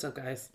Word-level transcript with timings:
What's 0.00 0.16
up, 0.16 0.24
guys? 0.24 0.48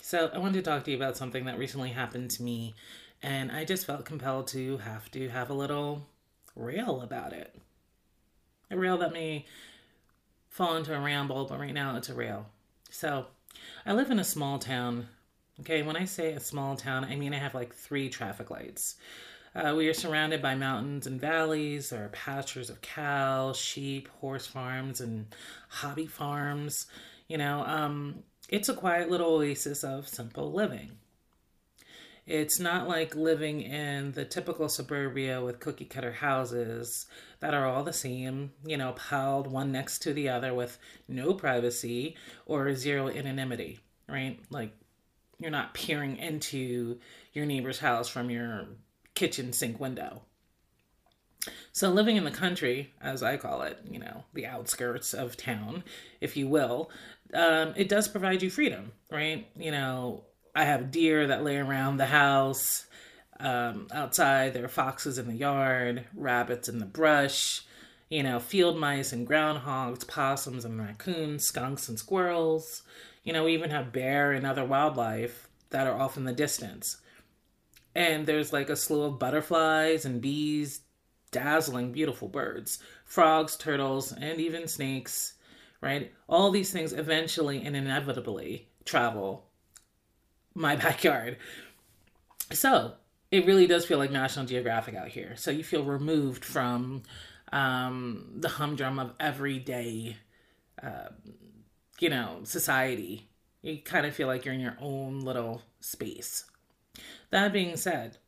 So, 0.00 0.30
I 0.32 0.38
wanted 0.38 0.62
to 0.64 0.70
talk 0.70 0.84
to 0.84 0.92
you 0.92 0.96
about 0.96 1.16
something 1.16 1.46
that 1.46 1.58
recently 1.58 1.90
happened 1.90 2.30
to 2.30 2.44
me, 2.44 2.76
and 3.24 3.50
I 3.50 3.64
just 3.64 3.84
felt 3.84 4.04
compelled 4.04 4.46
to 4.48 4.76
have 4.78 5.10
to 5.10 5.28
have 5.30 5.50
a 5.50 5.52
little 5.52 6.06
rail 6.54 7.00
about 7.00 7.32
it. 7.32 7.56
A 8.70 8.78
rail 8.78 8.96
that 8.98 9.12
may 9.12 9.46
fall 10.48 10.76
into 10.76 10.96
a 10.96 11.00
ramble, 11.00 11.46
but 11.46 11.58
right 11.58 11.74
now 11.74 11.96
it's 11.96 12.08
a 12.08 12.14
rail. 12.14 12.46
So, 12.88 13.26
I 13.84 13.94
live 13.94 14.12
in 14.12 14.20
a 14.20 14.24
small 14.24 14.60
town. 14.60 15.08
Okay, 15.58 15.82
when 15.82 15.96
I 15.96 16.04
say 16.04 16.34
a 16.34 16.38
small 16.38 16.76
town, 16.76 17.04
I 17.04 17.16
mean 17.16 17.34
I 17.34 17.38
have 17.38 17.56
like 17.56 17.74
three 17.74 18.08
traffic 18.08 18.48
lights. 18.48 18.94
Uh, 19.56 19.74
we 19.76 19.88
are 19.88 19.94
surrounded 19.94 20.40
by 20.40 20.54
mountains 20.54 21.08
and 21.08 21.20
valleys. 21.20 21.90
There 21.90 22.04
are 22.04 22.10
pastures 22.10 22.70
of 22.70 22.80
cows, 22.80 23.56
sheep, 23.56 24.06
horse 24.20 24.46
farms, 24.46 25.00
and 25.00 25.26
hobby 25.68 26.06
farms. 26.06 26.86
You 27.26 27.38
know, 27.38 27.64
um, 27.66 28.22
it's 28.48 28.68
a 28.68 28.74
quiet 28.74 29.10
little 29.10 29.34
oasis 29.34 29.84
of 29.84 30.08
simple 30.08 30.52
living. 30.52 30.92
It's 32.26 32.60
not 32.60 32.86
like 32.86 33.14
living 33.14 33.62
in 33.62 34.12
the 34.12 34.24
typical 34.24 34.68
suburbia 34.68 35.40
with 35.42 35.60
cookie 35.60 35.86
cutter 35.86 36.12
houses 36.12 37.06
that 37.40 37.54
are 37.54 37.66
all 37.66 37.84
the 37.84 37.92
same, 37.92 38.52
you 38.66 38.76
know, 38.76 38.92
piled 38.92 39.46
one 39.46 39.72
next 39.72 40.00
to 40.00 40.12
the 40.12 40.28
other 40.28 40.52
with 40.52 40.78
no 41.08 41.32
privacy 41.32 42.16
or 42.44 42.74
zero 42.74 43.08
anonymity, 43.08 43.80
right? 44.08 44.38
Like 44.50 44.72
you're 45.38 45.50
not 45.50 45.72
peering 45.72 46.18
into 46.18 46.98
your 47.32 47.46
neighbor's 47.46 47.78
house 47.78 48.08
from 48.08 48.28
your 48.28 48.66
kitchen 49.14 49.52
sink 49.54 49.80
window. 49.80 50.22
So, 51.72 51.90
living 51.90 52.16
in 52.16 52.24
the 52.24 52.30
country, 52.30 52.92
as 53.00 53.22
I 53.22 53.36
call 53.36 53.62
it, 53.62 53.78
you 53.88 53.98
know, 53.98 54.24
the 54.34 54.46
outskirts 54.46 55.14
of 55.14 55.36
town, 55.36 55.84
if 56.20 56.36
you 56.36 56.48
will, 56.48 56.90
um, 57.34 57.74
it 57.76 57.88
does 57.88 58.08
provide 58.08 58.42
you 58.42 58.50
freedom, 58.50 58.92
right? 59.10 59.46
You 59.56 59.70
know, 59.70 60.24
I 60.54 60.64
have 60.64 60.90
deer 60.90 61.26
that 61.26 61.44
lay 61.44 61.56
around 61.56 61.96
the 61.96 62.06
house. 62.06 62.86
Um, 63.40 63.86
outside, 63.92 64.54
there 64.54 64.64
are 64.64 64.68
foxes 64.68 65.18
in 65.18 65.28
the 65.28 65.36
yard, 65.36 66.06
rabbits 66.14 66.68
in 66.68 66.78
the 66.78 66.86
brush, 66.86 67.62
you 68.08 68.22
know, 68.22 68.40
field 68.40 68.78
mice 68.78 69.12
and 69.12 69.28
groundhogs, 69.28 70.06
possums 70.08 70.64
and 70.64 70.80
raccoons, 70.80 71.44
skunks 71.44 71.88
and 71.88 71.98
squirrels. 71.98 72.82
You 73.22 73.32
know, 73.32 73.44
we 73.44 73.54
even 73.54 73.70
have 73.70 73.92
bear 73.92 74.32
and 74.32 74.46
other 74.46 74.64
wildlife 74.64 75.48
that 75.70 75.86
are 75.86 75.98
off 75.98 76.16
in 76.16 76.24
the 76.24 76.32
distance. 76.32 76.96
And 77.94 78.26
there's 78.26 78.52
like 78.52 78.70
a 78.70 78.76
slew 78.76 79.02
of 79.02 79.18
butterflies 79.18 80.04
and 80.04 80.20
bees, 80.20 80.80
dazzling, 81.30 81.92
beautiful 81.92 82.28
birds, 82.28 82.78
frogs, 83.04 83.56
turtles, 83.56 84.12
and 84.12 84.40
even 84.40 84.68
snakes, 84.68 85.34
right? 85.80 86.12
All 86.28 86.50
these 86.50 86.72
things 86.72 86.92
eventually 86.92 87.62
and 87.64 87.76
inevitably 87.76 88.68
travel 88.84 89.46
my 90.54 90.76
backyard. 90.86 91.36
So 92.52 92.94
it 93.30 93.46
really 93.46 93.66
does 93.66 93.84
feel 93.84 93.98
like 93.98 94.10
National 94.10 94.46
Geographic 94.46 94.94
out 94.94 95.08
here. 95.08 95.34
So 95.36 95.50
you 95.50 95.62
feel 95.62 95.84
removed 95.84 96.44
from 96.44 97.02
um, 97.52 98.26
the 98.36 98.48
humdrum 98.48 98.98
of 98.98 99.12
everyday, 99.20 100.16
uh, 100.82 101.08
you 102.00 102.08
know, 102.08 102.40
society. 102.44 103.28
You 103.62 103.78
kind 103.78 104.06
of 104.06 104.14
feel 104.14 104.28
like 104.28 104.44
you're 104.44 104.54
in 104.54 104.60
your 104.60 104.76
own 104.80 105.20
little 105.20 105.62
space. 105.80 106.44
That 107.30 107.52
being 107.52 107.76
said, 107.76 108.18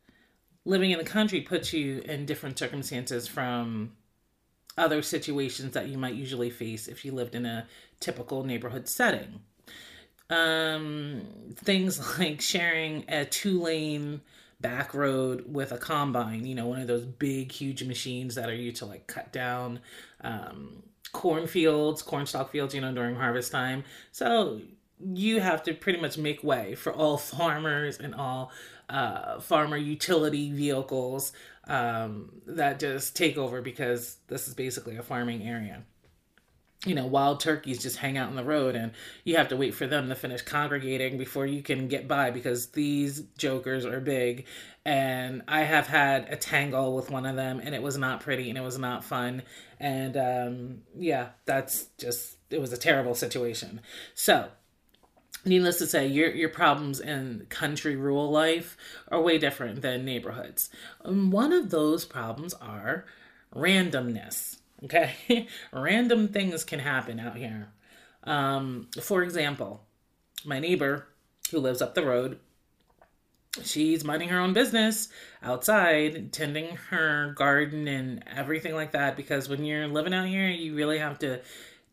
living 0.65 0.91
in 0.91 0.97
the 0.97 1.05
country 1.05 1.41
puts 1.41 1.73
you 1.73 1.99
in 2.05 2.25
different 2.25 2.57
circumstances 2.57 3.27
from 3.27 3.93
other 4.77 5.01
situations 5.01 5.73
that 5.73 5.87
you 5.87 5.97
might 5.97 6.15
usually 6.15 6.49
face 6.49 6.87
if 6.87 7.03
you 7.03 7.11
lived 7.11 7.35
in 7.35 7.45
a 7.45 7.67
typical 7.99 8.43
neighborhood 8.43 8.87
setting. 8.87 9.41
Um, 10.29 11.23
things 11.55 11.99
like 12.19 12.41
sharing 12.41 13.05
a 13.09 13.25
two 13.25 13.61
lane 13.61 14.21
back 14.61 14.93
road 14.93 15.43
with 15.47 15.71
a 15.71 15.77
combine, 15.77 16.45
you 16.45 16.55
know, 16.55 16.67
one 16.67 16.79
of 16.79 16.87
those 16.87 17.05
big, 17.05 17.51
huge 17.51 17.83
machines 17.83 18.35
that 18.35 18.49
are 18.49 18.55
used 18.55 18.77
to 18.77 18.85
like 18.85 19.07
cut 19.07 19.31
down 19.33 19.79
um, 20.21 20.83
cornfields, 21.11 22.01
cornstalk 22.01 22.51
fields, 22.51 22.73
you 22.73 22.81
know, 22.81 22.93
during 22.93 23.15
harvest 23.15 23.51
time. 23.51 23.83
So 24.11 24.61
you 25.03 25.39
have 25.39 25.63
to 25.63 25.73
pretty 25.73 25.99
much 25.99 26.17
make 26.17 26.43
way 26.43 26.75
for 26.75 26.93
all 26.93 27.17
farmers 27.17 27.97
and 27.99 28.15
all 28.15 28.51
uh, 28.91 29.39
farmer 29.39 29.77
utility 29.77 30.51
vehicles 30.51 31.31
um, 31.67 32.41
that 32.45 32.79
just 32.79 33.15
take 33.15 33.37
over 33.37 33.61
because 33.61 34.17
this 34.27 34.47
is 34.47 34.53
basically 34.53 34.97
a 34.97 35.03
farming 35.03 35.43
area. 35.47 35.83
You 36.85 36.95
know, 36.95 37.05
wild 37.05 37.39
turkeys 37.39 37.81
just 37.81 37.97
hang 37.97 38.17
out 38.17 38.31
in 38.31 38.35
the 38.35 38.43
road, 38.43 38.75
and 38.75 38.91
you 39.23 39.37
have 39.37 39.49
to 39.49 39.55
wait 39.55 39.75
for 39.75 39.85
them 39.85 40.09
to 40.09 40.15
finish 40.15 40.41
congregating 40.41 41.19
before 41.19 41.45
you 41.45 41.61
can 41.61 41.87
get 41.87 42.07
by 42.07 42.31
because 42.31 42.69
these 42.69 43.21
jokers 43.37 43.85
are 43.85 43.99
big. 43.99 44.45
And 44.83 45.43
I 45.47 45.61
have 45.61 45.85
had 45.85 46.27
a 46.29 46.35
tangle 46.35 46.95
with 46.95 47.11
one 47.11 47.27
of 47.27 47.35
them, 47.35 47.61
and 47.63 47.75
it 47.75 47.83
was 47.83 47.99
not 47.99 48.21
pretty 48.21 48.49
and 48.49 48.57
it 48.57 48.63
was 48.63 48.79
not 48.79 49.03
fun. 49.03 49.43
And 49.79 50.17
um, 50.17 50.79
yeah, 50.97 51.29
that's 51.45 51.85
just, 51.99 52.37
it 52.49 52.59
was 52.59 52.73
a 52.73 52.77
terrible 52.77 53.13
situation. 53.13 53.81
So, 54.15 54.49
needless 55.45 55.77
to 55.79 55.87
say, 55.87 56.07
your 56.07 56.31
your 56.31 56.49
problems 56.49 56.99
in 56.99 57.45
country 57.49 57.95
rural 57.95 58.29
life 58.29 58.77
are 59.09 59.21
way 59.21 59.37
different 59.37 59.81
than 59.81 60.05
neighborhoods. 60.05 60.69
And 61.03 61.31
one 61.31 61.53
of 61.53 61.69
those 61.69 62.05
problems 62.05 62.53
are 62.55 63.05
randomness. 63.55 64.57
Okay, 64.83 65.47
random 65.71 66.27
things 66.27 66.63
can 66.63 66.79
happen 66.79 67.19
out 67.19 67.37
here. 67.37 67.69
Um, 68.23 68.87
for 69.01 69.23
example, 69.23 69.83
my 70.45 70.59
neighbor 70.59 71.07
who 71.51 71.59
lives 71.59 71.81
up 71.81 71.95
the 71.95 72.05
road, 72.05 72.39
she's 73.63 74.03
minding 74.03 74.29
her 74.29 74.39
own 74.39 74.53
business 74.53 75.09
outside, 75.43 76.31
tending 76.31 76.75
her 76.89 77.33
garden 77.35 77.87
and 77.87 78.23
everything 78.35 78.73
like 78.73 78.91
that. 78.91 79.17
Because 79.17 79.49
when 79.49 79.65
you're 79.65 79.87
living 79.87 80.13
out 80.13 80.27
here, 80.27 80.47
you 80.47 80.75
really 80.75 80.99
have 80.99 81.19
to 81.19 81.41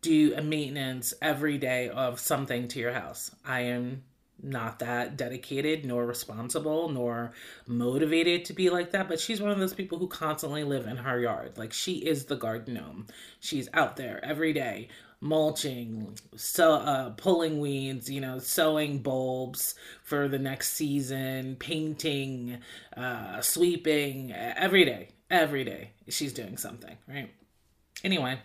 do 0.00 0.34
a 0.36 0.42
maintenance 0.42 1.14
every 1.20 1.58
day 1.58 1.88
of 1.88 2.20
something 2.20 2.68
to 2.68 2.78
your 2.78 2.92
house. 2.92 3.30
I 3.44 3.62
am 3.62 4.04
not 4.40 4.78
that 4.78 5.16
dedicated 5.16 5.84
nor 5.84 6.06
responsible 6.06 6.88
nor 6.88 7.32
motivated 7.66 8.44
to 8.44 8.52
be 8.52 8.70
like 8.70 8.92
that 8.92 9.08
but 9.08 9.18
she's 9.18 9.40
one 9.40 9.50
of 9.50 9.58
those 9.58 9.74
people 9.74 9.98
who 9.98 10.06
constantly 10.06 10.64
live 10.64 10.86
in 10.86 10.96
her 10.96 11.20
yard. 11.20 11.58
Like 11.58 11.72
she 11.72 11.94
is 11.94 12.26
the 12.26 12.36
garden 12.36 12.74
gnome. 12.74 13.06
She's 13.40 13.68
out 13.74 13.96
there 13.96 14.24
every 14.24 14.52
day 14.52 14.88
mulching 15.20 16.16
so 16.36 16.74
uh 16.74 17.10
pulling 17.10 17.58
weeds 17.58 18.08
you 18.08 18.20
know 18.20 18.38
sowing 18.38 18.98
bulbs 18.98 19.74
for 20.04 20.28
the 20.28 20.38
next 20.38 20.74
season 20.74 21.56
painting 21.56 22.56
uh 22.96 23.40
sweeping 23.40 24.32
every 24.32 24.84
day 24.84 25.08
every 25.28 25.64
day 25.64 25.90
she's 26.08 26.32
doing 26.32 26.56
something 26.56 26.96
right? 27.08 27.30
Anyway 28.04 28.38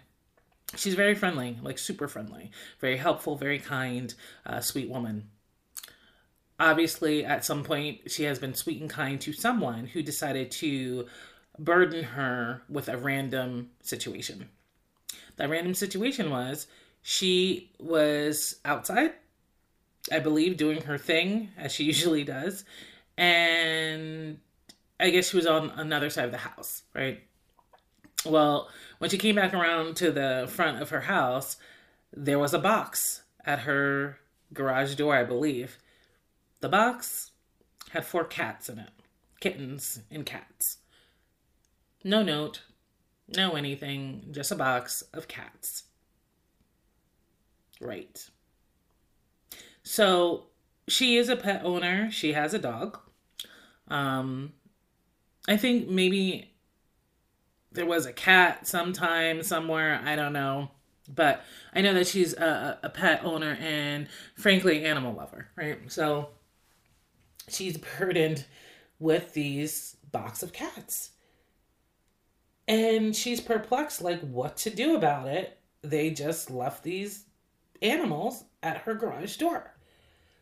she's 0.75 0.95
very 0.95 1.15
friendly, 1.15 1.57
like 1.61 1.77
super 1.77 2.07
friendly, 2.07 2.51
very 2.79 2.97
helpful, 2.97 3.35
very 3.35 3.59
kind, 3.59 4.13
uh, 4.45 4.59
sweet 4.59 4.89
woman. 4.89 5.29
Obviously, 6.59 7.25
at 7.25 7.43
some 7.43 7.63
point, 7.63 8.11
she 8.11 8.23
has 8.23 8.39
been 8.39 8.53
sweet 8.53 8.79
and 8.81 8.89
kind 8.89 9.19
to 9.21 9.33
someone 9.33 9.87
who 9.87 10.01
decided 10.01 10.51
to 10.51 11.07
burden 11.59 12.03
her 12.03 12.61
with 12.69 12.89
a 12.89 12.97
random 12.97 13.71
situation. 13.81 14.49
That 15.37 15.49
random 15.49 15.73
situation 15.73 16.29
was 16.29 16.67
she 17.01 17.71
was 17.79 18.59
outside, 18.63 19.13
I 20.11 20.19
believe, 20.19 20.57
doing 20.57 20.81
her 20.83 20.97
thing 20.97 21.49
as 21.57 21.71
she 21.71 21.83
usually 21.93 22.23
does, 22.23 22.63
and 23.17 24.39
I 24.99 25.09
guess 25.09 25.29
she 25.29 25.37
was 25.37 25.47
on 25.47 25.71
another 25.71 26.09
side 26.09 26.25
of 26.25 26.31
the 26.31 26.37
house, 26.37 26.83
right? 26.93 27.21
Well, 28.25 28.69
when 28.99 29.09
she 29.09 29.17
came 29.17 29.35
back 29.35 29.53
around 29.53 29.95
to 29.97 30.11
the 30.11 30.47
front 30.49 30.81
of 30.81 30.89
her 30.89 31.01
house, 31.01 31.57
there 32.15 32.39
was 32.39 32.53
a 32.53 32.59
box 32.59 33.23
at 33.45 33.59
her 33.59 34.19
garage 34.53 34.95
door, 34.95 35.15
I 35.15 35.23
believe. 35.23 35.77
The 36.61 36.69
box 36.69 37.31
had 37.89 38.05
four 38.05 38.23
cats 38.23 38.69
in 38.69 38.79
it 38.79 38.89
kittens 39.43 39.99
and 40.09 40.25
cats. 40.25 40.77
No 42.01 42.23
note, 42.23 42.61
no 43.35 43.51
anything, 43.55 44.29
just 44.31 44.51
a 44.51 44.55
box 44.55 45.03
of 45.13 45.27
cats. 45.27 45.83
Right. 47.81 48.25
So 49.83 50.45
she 50.87 51.17
is 51.17 51.27
a 51.27 51.35
pet 51.35 51.61
owner, 51.65 52.09
she 52.09 52.31
has 52.31 52.53
a 52.53 52.59
dog. 52.59 52.99
Um, 53.89 54.53
I 55.45 55.57
think 55.57 55.89
maybe 55.89 56.52
there 57.73 57.85
was 57.85 58.05
a 58.05 58.13
cat 58.13 58.67
sometime 58.67 59.43
somewhere. 59.43 60.01
I 60.03 60.15
don't 60.15 60.33
know. 60.33 60.71
But 61.13 61.43
I 61.73 61.81
know 61.81 61.93
that 61.95 62.07
she's 62.07 62.33
a, 62.33 62.79
a 62.81 62.89
pet 62.89 63.21
owner 63.25 63.57
and, 63.59 64.07
frankly, 64.35 64.85
animal 64.85 65.13
lover, 65.13 65.49
right? 65.55 65.79
So 65.91 66.29
she's 67.49 67.77
burdened 67.77 68.45
with 68.99 69.33
these 69.33 69.97
box 70.11 70.43
of 70.43 70.53
cats. 70.53 71.11
And 72.67 73.13
she's 73.13 73.41
perplexed, 73.41 74.01
like, 74.01 74.21
what 74.21 74.55
to 74.57 74.69
do 74.69 74.95
about 74.95 75.27
it. 75.27 75.59
They 75.81 76.11
just 76.11 76.49
left 76.49 76.83
these 76.83 77.25
animals 77.81 78.45
at 78.61 78.77
her 78.77 78.93
garage 78.93 79.35
door. 79.35 79.73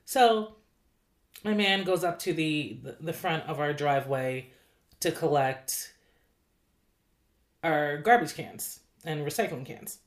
So 0.05 0.57
my 1.43 1.55
man 1.55 1.83
goes 1.83 2.03
up 2.03 2.19
to 2.19 2.33
the 2.33 2.79
the 2.99 3.13
front 3.13 3.47
of 3.47 3.59
our 3.59 3.73
driveway 3.73 4.51
to 4.99 5.11
collect 5.11 5.93
our 7.63 7.97
garbage 7.97 8.35
cans 8.35 8.79
and 9.05 9.25
recycling 9.25 9.65
cans. 9.65 9.99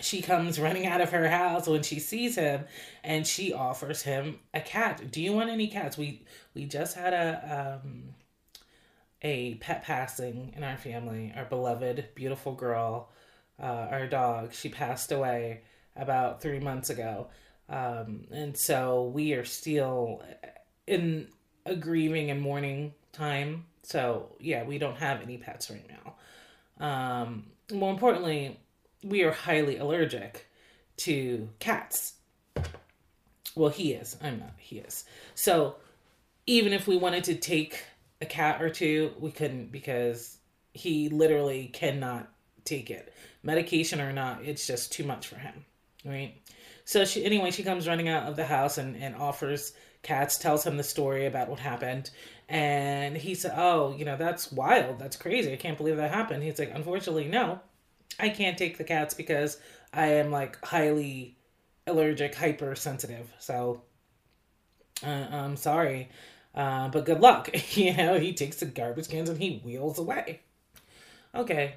She 0.00 0.22
comes 0.22 0.58
running 0.58 0.86
out 0.86 1.00
of 1.00 1.10
her 1.10 1.28
house 1.28 1.66
when 1.66 1.82
she 1.82 1.98
sees 1.98 2.36
him 2.36 2.64
and 3.04 3.26
she 3.26 3.52
offers 3.52 4.02
him 4.02 4.38
a 4.54 4.60
cat. 4.60 5.10
Do 5.10 5.20
you 5.20 5.32
want 5.32 5.50
any 5.50 5.68
cats? 5.68 5.98
We 5.98 6.24
we 6.54 6.64
just 6.64 6.96
had 6.96 7.12
a 7.12 7.80
um 7.82 8.14
a 9.22 9.54
pet 9.56 9.82
passing 9.82 10.54
in 10.56 10.64
our 10.64 10.78
family. 10.78 11.32
Our 11.36 11.44
beloved 11.44 12.08
beautiful 12.14 12.54
girl, 12.54 13.10
uh, 13.62 13.88
our 13.90 14.06
dog, 14.06 14.54
she 14.54 14.70
passed 14.70 15.12
away 15.12 15.60
about 15.94 16.40
3 16.40 16.60
months 16.60 16.88
ago. 16.88 17.28
Um, 17.68 18.26
and 18.30 18.56
so 18.56 19.04
we 19.04 19.34
are 19.34 19.44
still 19.44 20.22
in 20.86 21.28
a 21.66 21.76
grieving 21.76 22.30
and 22.30 22.40
mourning 22.40 22.94
time. 23.12 23.66
So 23.82 24.34
yeah, 24.38 24.64
we 24.64 24.78
don't 24.78 24.96
have 24.96 25.22
any 25.22 25.38
pets 25.38 25.70
right 25.70 25.88
now. 25.88 26.14
Um, 26.86 27.46
more 27.72 27.92
importantly, 27.92 28.58
we 29.02 29.22
are 29.22 29.32
highly 29.32 29.78
allergic 29.78 30.46
to 30.98 31.48
cats. 31.58 32.14
Well, 33.54 33.70
he 33.70 33.92
is. 33.92 34.16
I'm 34.22 34.38
not. 34.38 34.54
He 34.58 34.78
is. 34.78 35.04
So 35.34 35.76
even 36.46 36.72
if 36.72 36.86
we 36.86 36.96
wanted 36.96 37.24
to 37.24 37.34
take 37.34 37.84
a 38.20 38.26
cat 38.26 38.62
or 38.62 38.70
two, 38.70 39.12
we 39.18 39.30
couldn't 39.30 39.72
because 39.72 40.38
he 40.72 41.08
literally 41.08 41.70
cannot 41.72 42.30
take 42.64 42.90
it. 42.90 43.12
Medication 43.42 44.00
or 44.00 44.12
not, 44.12 44.44
it's 44.44 44.66
just 44.66 44.92
too 44.92 45.04
much 45.04 45.26
for 45.26 45.36
him. 45.36 45.64
Right? 46.04 46.34
So 46.84 47.04
she 47.04 47.24
anyway, 47.24 47.50
she 47.50 47.62
comes 47.62 47.88
running 47.88 48.08
out 48.08 48.28
of 48.28 48.36
the 48.36 48.44
house 48.44 48.78
and, 48.78 48.96
and 48.96 49.14
offers 49.14 49.72
cats, 50.02 50.38
tells 50.38 50.64
him 50.64 50.76
the 50.76 50.82
story 50.82 51.26
about 51.26 51.48
what 51.48 51.60
happened. 51.60 52.10
And 52.48 53.16
he 53.16 53.34
said, 53.34 53.52
Oh, 53.56 53.94
you 53.96 54.04
know, 54.04 54.16
that's 54.16 54.50
wild. 54.52 54.98
That's 54.98 55.16
crazy. 55.16 55.52
I 55.52 55.56
can't 55.56 55.78
believe 55.78 55.96
that 55.96 56.10
happened. 56.10 56.42
He's 56.42 56.58
like, 56.58 56.72
Unfortunately, 56.74 57.28
no. 57.28 57.60
I 58.18 58.28
can't 58.28 58.58
take 58.58 58.76
the 58.76 58.84
cats 58.84 59.14
because 59.14 59.58
I 59.92 60.06
am 60.06 60.30
like 60.30 60.62
highly 60.64 61.36
allergic, 61.86 62.34
hypersensitive. 62.34 63.32
So 63.38 63.82
uh, 65.04 65.26
I'm 65.30 65.56
sorry. 65.56 66.10
Uh, 66.54 66.88
but 66.88 67.06
good 67.06 67.20
luck. 67.20 67.50
you 67.76 67.96
know, 67.96 68.18
he 68.18 68.32
takes 68.32 68.56
the 68.56 68.66
garbage 68.66 69.08
cans 69.08 69.28
and 69.28 69.40
he 69.40 69.60
wheels 69.64 69.98
away. 69.98 70.40
Okay. 71.34 71.76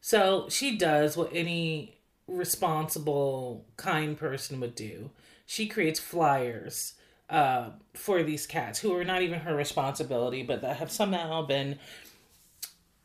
So 0.00 0.46
she 0.48 0.76
does 0.76 1.16
what 1.16 1.30
any 1.32 1.98
responsible, 2.26 3.66
kind 3.76 4.16
person 4.16 4.60
would 4.60 4.74
do. 4.74 5.10
She 5.50 5.66
creates 5.66 5.98
flyers 5.98 6.92
uh, 7.30 7.70
for 7.94 8.22
these 8.22 8.46
cats 8.46 8.80
who 8.80 8.94
are 8.94 9.02
not 9.02 9.22
even 9.22 9.40
her 9.40 9.56
responsibility, 9.56 10.42
but 10.42 10.60
that 10.60 10.76
have 10.76 10.90
somehow 10.90 11.40
been 11.40 11.78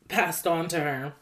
passed 0.08 0.46
on 0.46 0.68
to 0.68 0.78
her. 0.78 1.14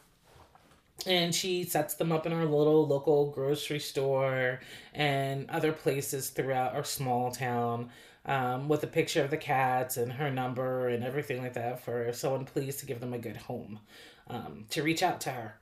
And 1.07 1.33
she 1.33 1.63
sets 1.63 1.93
them 1.93 2.11
up 2.11 2.25
in 2.25 2.33
her 2.33 2.43
little 2.43 2.85
local 2.85 3.31
grocery 3.31 3.79
store 3.79 4.59
and 4.93 5.49
other 5.49 5.71
places 5.71 6.29
throughout 6.29 6.75
our 6.75 6.83
small 6.83 7.31
town 7.31 7.89
um, 8.25 8.67
with 8.67 8.83
a 8.83 8.87
picture 8.87 9.23
of 9.23 9.31
the 9.31 9.37
cats 9.37 9.95
and 9.95 10.11
her 10.11 10.29
number 10.29 10.89
and 10.89 11.05
everything 11.05 11.41
like 11.41 11.53
that 11.53 11.79
for 11.79 12.11
someone 12.11 12.43
pleased 12.43 12.79
to 12.81 12.85
give 12.85 12.99
them 12.99 13.13
a 13.13 13.17
good 13.17 13.37
home 13.37 13.79
um, 14.27 14.65
to 14.71 14.83
reach 14.83 15.01
out 15.01 15.21
to 15.21 15.29
her. 15.29 15.55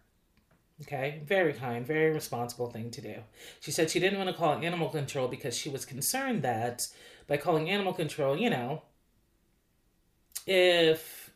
Okay, 0.82 1.22
very 1.26 1.54
kind, 1.54 1.86
very 1.86 2.12
responsible 2.12 2.70
thing 2.72 2.90
to 2.92 3.02
do. 3.02 3.16
She 3.60 3.72
said 3.72 3.90
she 3.90 4.00
didn't 4.00 4.18
want 4.18 4.30
to 4.30 4.36
call 4.36 4.54
animal 4.54 4.90
control 4.90 5.28
because 5.28 5.56
she 5.56 5.70
was 5.70 5.86
concerned 5.86 6.42
that 6.42 6.88
by 7.28 7.38
calling 7.38 7.70
animal 7.70 7.94
control, 7.94 8.36
you 8.36 8.50
know, 8.50 8.82
if 10.48 11.32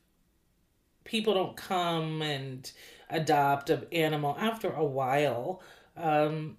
people 1.03 1.35
don't 1.35 1.55
come 1.55 2.23
and 2.23 2.71
adopt 3.09 3.69
an 3.69 3.85
animal 3.91 4.35
after 4.39 4.71
a 4.71 4.83
while, 4.83 5.61
um, 5.95 6.57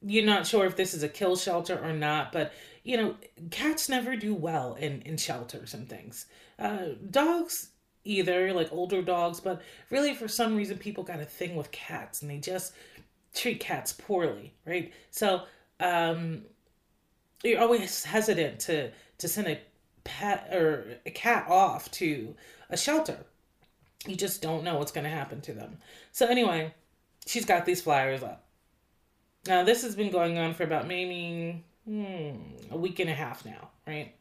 you're 0.00 0.24
not 0.24 0.46
sure 0.46 0.64
if 0.64 0.76
this 0.76 0.94
is 0.94 1.02
a 1.02 1.08
kill 1.08 1.36
shelter 1.36 1.78
or 1.78 1.92
not, 1.92 2.32
but 2.32 2.52
you 2.84 2.96
know, 2.96 3.16
cats 3.50 3.90
never 3.90 4.16
do 4.16 4.34
well 4.34 4.74
in, 4.76 5.02
in 5.02 5.18
shelters 5.18 5.74
and 5.74 5.90
things. 5.90 6.24
Uh, 6.58 6.86
dogs 7.10 7.70
either, 8.04 8.52
like 8.52 8.72
older 8.72 9.02
dogs, 9.02 9.40
but 9.40 9.60
really 9.90 10.14
for 10.14 10.28
some 10.28 10.56
reason 10.56 10.78
people 10.78 11.04
got 11.04 11.20
a 11.20 11.24
thing 11.24 11.56
with 11.56 11.70
cats 11.70 12.22
and 12.22 12.30
they 12.30 12.38
just 12.38 12.72
treat 13.34 13.60
cats 13.60 13.92
poorly, 13.92 14.54
right? 14.66 14.92
So 15.10 15.42
um, 15.80 16.42
you're 17.42 17.60
always 17.60 18.04
hesitant 18.04 18.60
to 18.60 18.90
to 19.18 19.28
send 19.28 19.48
a 19.48 19.60
pet 20.04 20.48
or 20.52 20.98
a 21.04 21.10
cat 21.10 21.46
off 21.48 21.90
to 21.92 22.34
a 22.70 22.76
shelter. 22.76 23.18
You 24.06 24.16
just 24.16 24.40
don't 24.40 24.64
know 24.64 24.78
what's 24.78 24.92
going 24.92 25.04
to 25.04 25.10
happen 25.10 25.40
to 25.42 25.52
them. 25.52 25.78
So 26.12 26.26
anyway, 26.26 26.72
she's 27.26 27.44
got 27.44 27.66
these 27.66 27.82
flyers 27.82 28.22
up. 28.22 28.44
Now 29.46 29.64
this 29.64 29.82
has 29.82 29.94
been 29.94 30.10
going 30.10 30.38
on 30.38 30.54
for 30.54 30.62
about 30.62 30.86
maybe 30.86 31.64
hmm, 31.84 32.30
a 32.70 32.76
week 32.76 33.00
and 33.00 33.10
a 33.10 33.14
half 33.14 33.44
now, 33.44 33.70
right? 33.86 34.14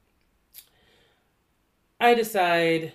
I 1.99 2.13
decide 2.13 2.93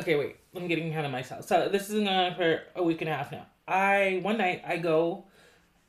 okay, 0.00 0.16
wait, 0.16 0.36
I'm 0.54 0.66
getting 0.66 0.90
ahead 0.90 1.04
of 1.04 1.12
myself. 1.12 1.46
So 1.46 1.68
this 1.68 1.88
is 1.88 1.94
going 1.94 2.08
on 2.08 2.34
for 2.34 2.62
a 2.74 2.82
week 2.82 3.00
and 3.00 3.10
a 3.10 3.14
half 3.14 3.30
now. 3.30 3.46
I 3.68 4.20
one 4.22 4.38
night 4.38 4.62
I 4.66 4.78
go 4.78 5.26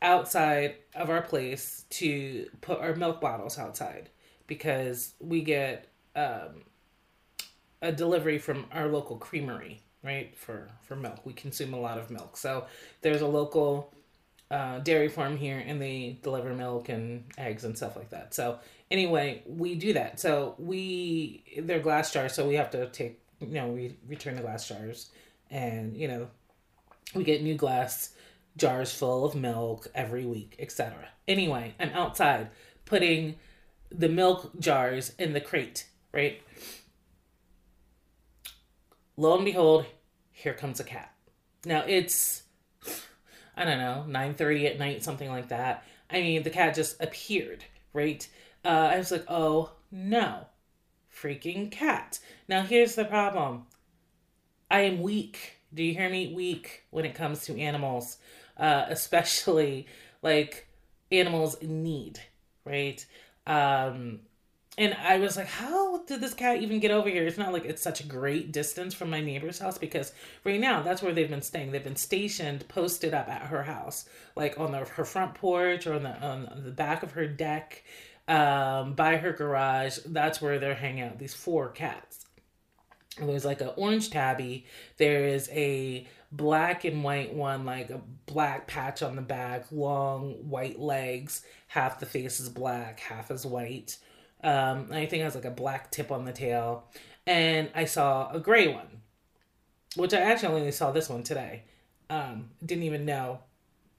outside 0.01 0.75
of 0.95 1.09
our 1.09 1.21
place 1.21 1.85
to 1.91 2.47
put 2.61 2.79
our 2.79 2.95
milk 2.95 3.21
bottles 3.21 3.57
outside 3.57 4.09
because 4.47 5.13
we 5.19 5.41
get 5.41 5.87
um, 6.15 6.63
a 7.81 7.91
delivery 7.91 8.37
from 8.37 8.65
our 8.71 8.87
local 8.87 9.17
creamery, 9.17 9.81
right? 10.03 10.37
For 10.37 10.69
for 10.83 10.95
milk, 10.95 11.25
we 11.25 11.33
consume 11.33 11.73
a 11.73 11.79
lot 11.79 11.97
of 11.97 12.09
milk. 12.09 12.37
So 12.37 12.65
there's 13.01 13.21
a 13.21 13.27
local 13.27 13.93
uh, 14.51 14.79
dairy 14.79 15.07
farm 15.07 15.37
here, 15.37 15.63
and 15.65 15.81
they 15.81 16.19
deliver 16.21 16.53
milk 16.53 16.89
and 16.89 17.23
eggs 17.37 17.63
and 17.63 17.75
stuff 17.75 17.95
like 17.95 18.09
that. 18.09 18.33
So 18.33 18.59
anyway, 18.91 19.43
we 19.47 19.75
do 19.75 19.93
that. 19.93 20.19
So 20.19 20.55
we 20.59 21.43
they're 21.57 21.79
glass 21.79 22.11
jars, 22.11 22.33
so 22.33 22.47
we 22.47 22.55
have 22.55 22.71
to 22.71 22.87
take 22.89 23.21
you 23.41 23.55
know, 23.55 23.67
we 23.67 23.97
return 24.07 24.35
the 24.35 24.41
glass 24.41 24.67
jars 24.67 25.09
and, 25.49 25.97
you 25.97 26.07
know, 26.07 26.27
we 27.15 27.23
get 27.23 27.43
new 27.43 27.55
glass 27.55 28.13
jars 28.57 28.93
full 28.93 29.25
of 29.25 29.35
milk 29.35 29.87
every 29.93 30.25
week, 30.25 30.55
etc. 30.59 31.09
Anyway, 31.27 31.73
I'm 31.79 31.89
outside 31.89 32.49
putting 32.85 33.35
the 33.89 34.09
milk 34.09 34.51
jars 34.59 35.13
in 35.17 35.33
the 35.33 35.41
crate, 35.41 35.87
right? 36.13 36.41
Lo 39.17 39.35
and 39.35 39.45
behold, 39.45 39.85
here 40.31 40.53
comes 40.53 40.79
a 40.79 40.83
cat. 40.83 41.13
Now 41.65 41.83
it's 41.87 42.43
I 43.55 43.65
don't 43.65 43.79
know, 43.79 44.05
9:30 44.07 44.65
at 44.65 44.79
night, 44.79 45.03
something 45.03 45.29
like 45.29 45.49
that. 45.49 45.83
I 46.09 46.21
mean, 46.21 46.43
the 46.43 46.49
cat 46.49 46.73
just 46.73 47.01
appeared, 47.01 47.65
right? 47.93 48.27
Uh, 48.63 48.89
I 48.93 48.97
was 48.97 49.11
like, 49.11 49.25
"Oh, 49.27 49.71
no 49.91 50.45
freaking 51.21 51.71
cat. 51.71 52.19
Now, 52.47 52.63
here's 52.63 52.95
the 52.95 53.05
problem 53.05 53.65
I 54.69 54.81
am 54.81 55.01
weak. 55.01 55.59
Do 55.73 55.83
you 55.83 55.93
hear 55.93 56.09
me? 56.09 56.33
Weak 56.33 56.83
when 56.89 57.05
it 57.05 57.15
comes 57.15 57.45
to 57.45 57.59
animals, 57.59 58.17
uh, 58.57 58.85
especially 58.89 59.87
like 60.21 60.67
animals 61.11 61.55
in 61.55 61.83
need, 61.83 62.19
right? 62.65 63.05
Um, 63.45 64.21
and 64.77 64.95
I 64.95 65.17
was 65.17 65.35
like, 65.35 65.47
how 65.47 66.03
did 66.05 66.21
this 66.21 66.33
cat 66.33 66.61
even 66.61 66.79
get 66.79 66.91
over 66.91 67.09
here? 67.09 67.27
It's 67.27 67.37
not 67.37 67.51
like 67.51 67.65
it's 67.65 67.81
such 67.81 67.99
a 67.99 68.07
great 68.07 68.53
distance 68.53 68.93
from 68.93 69.09
my 69.09 69.19
neighbor's 69.19 69.59
house 69.59 69.77
because 69.77 70.13
right 70.45 70.61
now 70.61 70.81
that's 70.81 71.01
where 71.01 71.13
they've 71.13 71.29
been 71.29 71.41
staying. 71.41 71.71
They've 71.71 71.83
been 71.83 71.97
stationed, 71.97 72.67
posted 72.69 73.13
up 73.13 73.27
at 73.27 73.43
her 73.43 73.63
house, 73.63 74.05
like 74.37 74.57
on 74.57 74.71
the, 74.71 74.79
her 74.79 75.03
front 75.03 75.33
porch 75.33 75.85
or 75.85 75.95
on 75.95 76.03
the 76.03 76.17
on 76.25 76.61
the 76.63 76.71
back 76.71 77.03
of 77.03 77.11
her 77.11 77.27
deck 77.27 77.83
um, 78.27 78.93
by 78.93 79.17
her 79.17 79.31
garage. 79.31 79.99
That's 80.05 80.41
where 80.41 80.59
they're 80.59 80.75
hanging 80.75 81.03
out. 81.03 81.19
These 81.19 81.33
four 81.33 81.69
cats. 81.69 82.25
There's 83.19 83.45
like 83.45 83.61
an 83.61 83.71
orange 83.75 84.09
tabby. 84.09 84.65
There 84.97 85.27
is 85.27 85.49
a 85.51 86.07
black 86.31 86.85
and 86.85 87.03
white 87.03 87.33
one, 87.33 87.65
like 87.65 87.89
a 87.89 88.01
black 88.25 88.67
patch 88.67 89.03
on 89.03 89.15
the 89.15 89.21
back, 89.21 89.65
long 89.71 90.49
white 90.49 90.79
legs. 90.79 91.43
Half 91.67 91.99
the 91.99 92.05
face 92.05 92.39
is 92.39 92.49
black, 92.49 92.99
half 92.99 93.31
is 93.31 93.45
white. 93.45 93.97
Um, 94.43 94.87
I 94.91 95.05
think 95.05 95.21
it 95.21 95.23
has 95.23 95.35
like 95.35 95.45
a 95.45 95.51
black 95.51 95.91
tip 95.91 96.11
on 96.11 96.25
the 96.25 96.31
tail. 96.31 96.85
And 97.27 97.69
I 97.75 97.85
saw 97.85 98.31
a 98.31 98.39
gray 98.39 98.67
one, 98.67 99.01
which 99.95 100.13
I 100.13 100.19
actually 100.19 100.55
only 100.55 100.71
saw 100.71 100.91
this 100.91 101.09
one 101.09 101.23
today. 101.23 101.63
Um, 102.09 102.49
didn't 102.65 102.83
even 102.83 103.05
know 103.05 103.41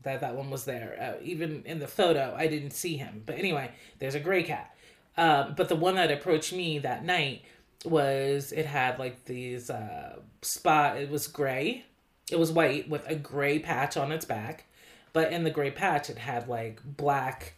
that 0.03 0.21
that 0.21 0.35
one 0.35 0.51
was 0.51 0.65
there. 0.65 0.97
Uh, 1.01 1.23
even 1.23 1.63
in 1.65 1.79
the 1.79 1.87
photo, 1.87 2.35
I 2.37 2.47
didn't 2.47 2.73
see 2.73 2.97
him. 2.97 3.23
But 3.25 3.39
anyway, 3.39 3.71
there's 3.99 4.15
a 4.15 4.21
gray 4.21 4.43
cat. 4.43 4.75
Um, 5.17 5.55
but 5.57 5.69
the 5.69 5.77
one 5.77 5.97
that 5.97 6.11
approached 6.11 6.53
me 6.53 6.79
that 6.81 7.05
night 7.05 7.43
was 7.85 8.53
it 8.53 8.67
had 8.67 8.99
like 8.99 9.25
these 9.25 9.71
uh, 9.71 10.17
spot. 10.43 10.97
It 10.97 11.11
was 11.11 11.27
gray. 11.27 11.85
It 12.31 12.39
was 12.39 12.53
white 12.53 12.89
with 12.89 13.07
a 13.09 13.15
gray 13.15 13.59
patch 13.59 13.97
on 13.97 14.13
its 14.13 14.25
back, 14.25 14.65
but 15.13 15.33
in 15.33 15.45
the 15.45 15.51
gray 15.51 15.71
patch, 15.71 16.09
it 16.09 16.19
had 16.19 16.49
like 16.49 16.81
black 16.85 17.55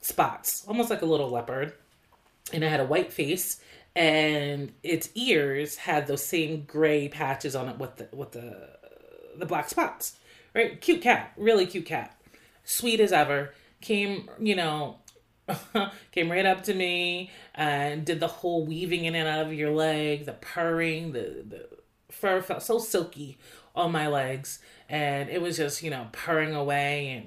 spots, 0.00 0.64
almost 0.66 0.88
like 0.88 1.02
a 1.02 1.06
little 1.06 1.28
leopard. 1.28 1.74
And 2.52 2.62
it 2.62 2.70
had 2.70 2.80
a 2.80 2.86
white 2.86 3.12
face 3.12 3.60
and 3.96 4.72
its 4.82 5.08
ears 5.14 5.76
had 5.76 6.06
those 6.06 6.22
same 6.22 6.64
gray 6.66 7.08
patches 7.08 7.56
on 7.56 7.68
it 7.68 7.78
with 7.78 7.96
the 7.96 8.08
with 8.12 8.32
the 8.32 8.68
the 9.36 9.46
black 9.46 9.70
spots. 9.70 10.16
Right? 10.56 10.80
Cute 10.80 11.02
cat, 11.02 11.32
really 11.36 11.66
cute 11.66 11.84
cat. 11.84 12.18
Sweet 12.64 12.98
as 12.98 13.12
ever. 13.12 13.52
Came, 13.82 14.30
you 14.38 14.56
know, 14.56 14.96
came 16.12 16.30
right 16.30 16.46
up 16.46 16.62
to 16.62 16.72
me 16.72 17.30
and 17.54 18.06
did 18.06 18.20
the 18.20 18.26
whole 18.26 18.64
weaving 18.64 19.04
in 19.04 19.14
and 19.14 19.28
out 19.28 19.46
of 19.46 19.52
your 19.52 19.70
leg, 19.70 20.24
the 20.24 20.32
purring, 20.32 21.12
the 21.12 21.44
the 21.46 21.68
fur 22.10 22.40
felt 22.40 22.62
so 22.62 22.78
silky 22.78 23.36
on 23.74 23.92
my 23.92 24.08
legs, 24.08 24.60
and 24.88 25.28
it 25.28 25.42
was 25.42 25.58
just 25.58 25.82
you 25.82 25.90
know 25.90 26.08
purring 26.12 26.54
away 26.54 27.22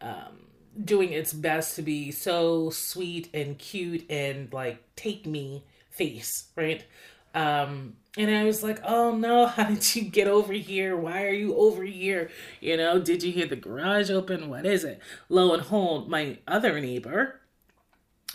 and 0.00 0.10
um, 0.10 0.40
doing 0.84 1.12
its 1.12 1.32
best 1.32 1.76
to 1.76 1.82
be 1.82 2.10
so 2.10 2.70
sweet 2.70 3.30
and 3.32 3.56
cute 3.56 4.04
and 4.10 4.52
like 4.52 4.82
take 4.96 5.26
me 5.26 5.62
face, 5.90 6.48
right? 6.56 6.84
Um, 7.34 7.96
and 8.16 8.30
I 8.30 8.44
was 8.44 8.62
like, 8.62 8.80
oh 8.84 9.16
no, 9.16 9.46
how 9.48 9.64
did 9.64 9.94
you 9.94 10.02
get 10.02 10.28
over 10.28 10.52
here? 10.52 10.96
Why 10.96 11.24
are 11.24 11.32
you 11.32 11.56
over 11.56 11.82
here? 11.82 12.30
You 12.60 12.76
know, 12.76 13.00
did 13.00 13.22
you 13.22 13.32
hear 13.32 13.46
the 13.46 13.56
garage 13.56 14.10
open? 14.10 14.48
What 14.48 14.66
is 14.66 14.84
it? 14.84 15.00
Lo 15.28 15.52
and 15.52 15.62
behold, 15.62 16.08
my 16.08 16.38
other 16.46 16.80
neighbor, 16.80 17.40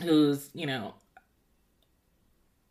who's, 0.01 0.49
you 0.53 0.65
know, 0.65 0.95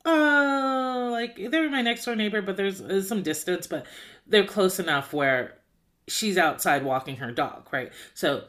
uh, 0.05 1.09
like 1.11 1.51
they're 1.51 1.71
my 1.71 1.83
next 1.83 2.05
door 2.05 2.15
neighbor, 2.15 2.41
but 2.41 2.57
there's, 2.57 2.79
there's 2.79 3.09
some 3.09 3.23
distance, 3.23 3.67
but 3.67 3.87
they're 4.27 4.47
close 4.47 4.79
enough 4.79 5.13
where 5.13 5.59
she's 6.07 6.39
outside 6.39 6.85
walking 6.85 7.17
her 7.17 7.31
dog, 7.33 7.69
right? 7.73 7.93
So 8.15 8.45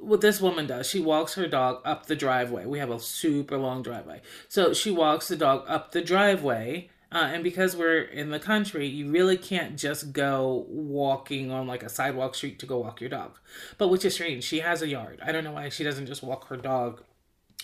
what 0.00 0.20
this 0.20 0.40
woman 0.40 0.66
does, 0.66 0.88
she 0.88 1.00
walks 1.00 1.34
her 1.34 1.46
dog 1.46 1.80
up 1.84 2.06
the 2.06 2.16
driveway. 2.16 2.66
We 2.66 2.78
have 2.78 2.90
a 2.90 2.98
super 2.98 3.56
long 3.56 3.82
driveway. 3.82 4.20
So 4.48 4.72
she 4.72 4.90
walks 4.90 5.28
the 5.28 5.36
dog 5.36 5.64
up 5.68 5.92
the 5.92 6.02
driveway. 6.02 6.90
Uh, 7.14 7.30
and 7.32 7.44
because 7.44 7.76
we're 7.76 8.02
in 8.02 8.30
the 8.30 8.40
country, 8.40 8.88
you 8.88 9.08
really 9.08 9.36
can't 9.36 9.78
just 9.78 10.12
go 10.12 10.66
walking 10.68 11.52
on 11.52 11.64
like 11.64 11.84
a 11.84 11.88
sidewalk 11.88 12.34
street 12.34 12.58
to 12.58 12.66
go 12.66 12.80
walk 12.80 13.00
your 13.00 13.08
dog. 13.08 13.38
But 13.78 13.86
which 13.88 14.04
is 14.04 14.14
strange. 14.14 14.42
She 14.42 14.58
has 14.58 14.82
a 14.82 14.88
yard. 14.88 15.20
I 15.24 15.30
don't 15.30 15.44
know 15.44 15.52
why 15.52 15.68
she 15.68 15.84
doesn't 15.84 16.06
just 16.06 16.24
walk 16.24 16.48
her 16.48 16.56
dog 16.56 17.04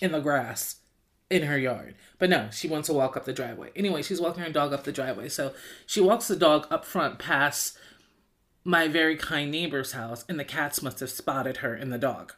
in 0.01 0.13
the 0.13 0.21
grass 0.21 0.77
in 1.29 1.43
her 1.43 1.59
yard. 1.59 1.95
But 2.17 2.29
no, 2.29 2.47
she 2.49 2.69
wants 2.69 2.87
to 2.87 2.93
walk 2.93 3.17
up 3.17 3.25
the 3.25 3.33
driveway. 3.33 3.71
Anyway, 3.75 4.03
she's 4.03 4.21
walking 4.21 4.43
her 4.43 4.51
dog 4.51 4.71
up 4.71 4.85
the 4.85 4.91
driveway. 4.93 5.27
So 5.27 5.53
she 5.85 5.99
walks 5.99 6.29
the 6.29 6.37
dog 6.37 6.65
up 6.71 6.85
front 6.85 7.19
past 7.19 7.77
my 8.63 8.87
very 8.87 9.17
kind 9.17 9.51
neighbor's 9.51 9.91
house, 9.91 10.23
and 10.29 10.39
the 10.39 10.45
cats 10.45 10.81
must 10.81 11.01
have 11.01 11.09
spotted 11.09 11.57
her 11.57 11.73
and 11.73 11.91
the 11.91 11.97
dog. 11.97 12.33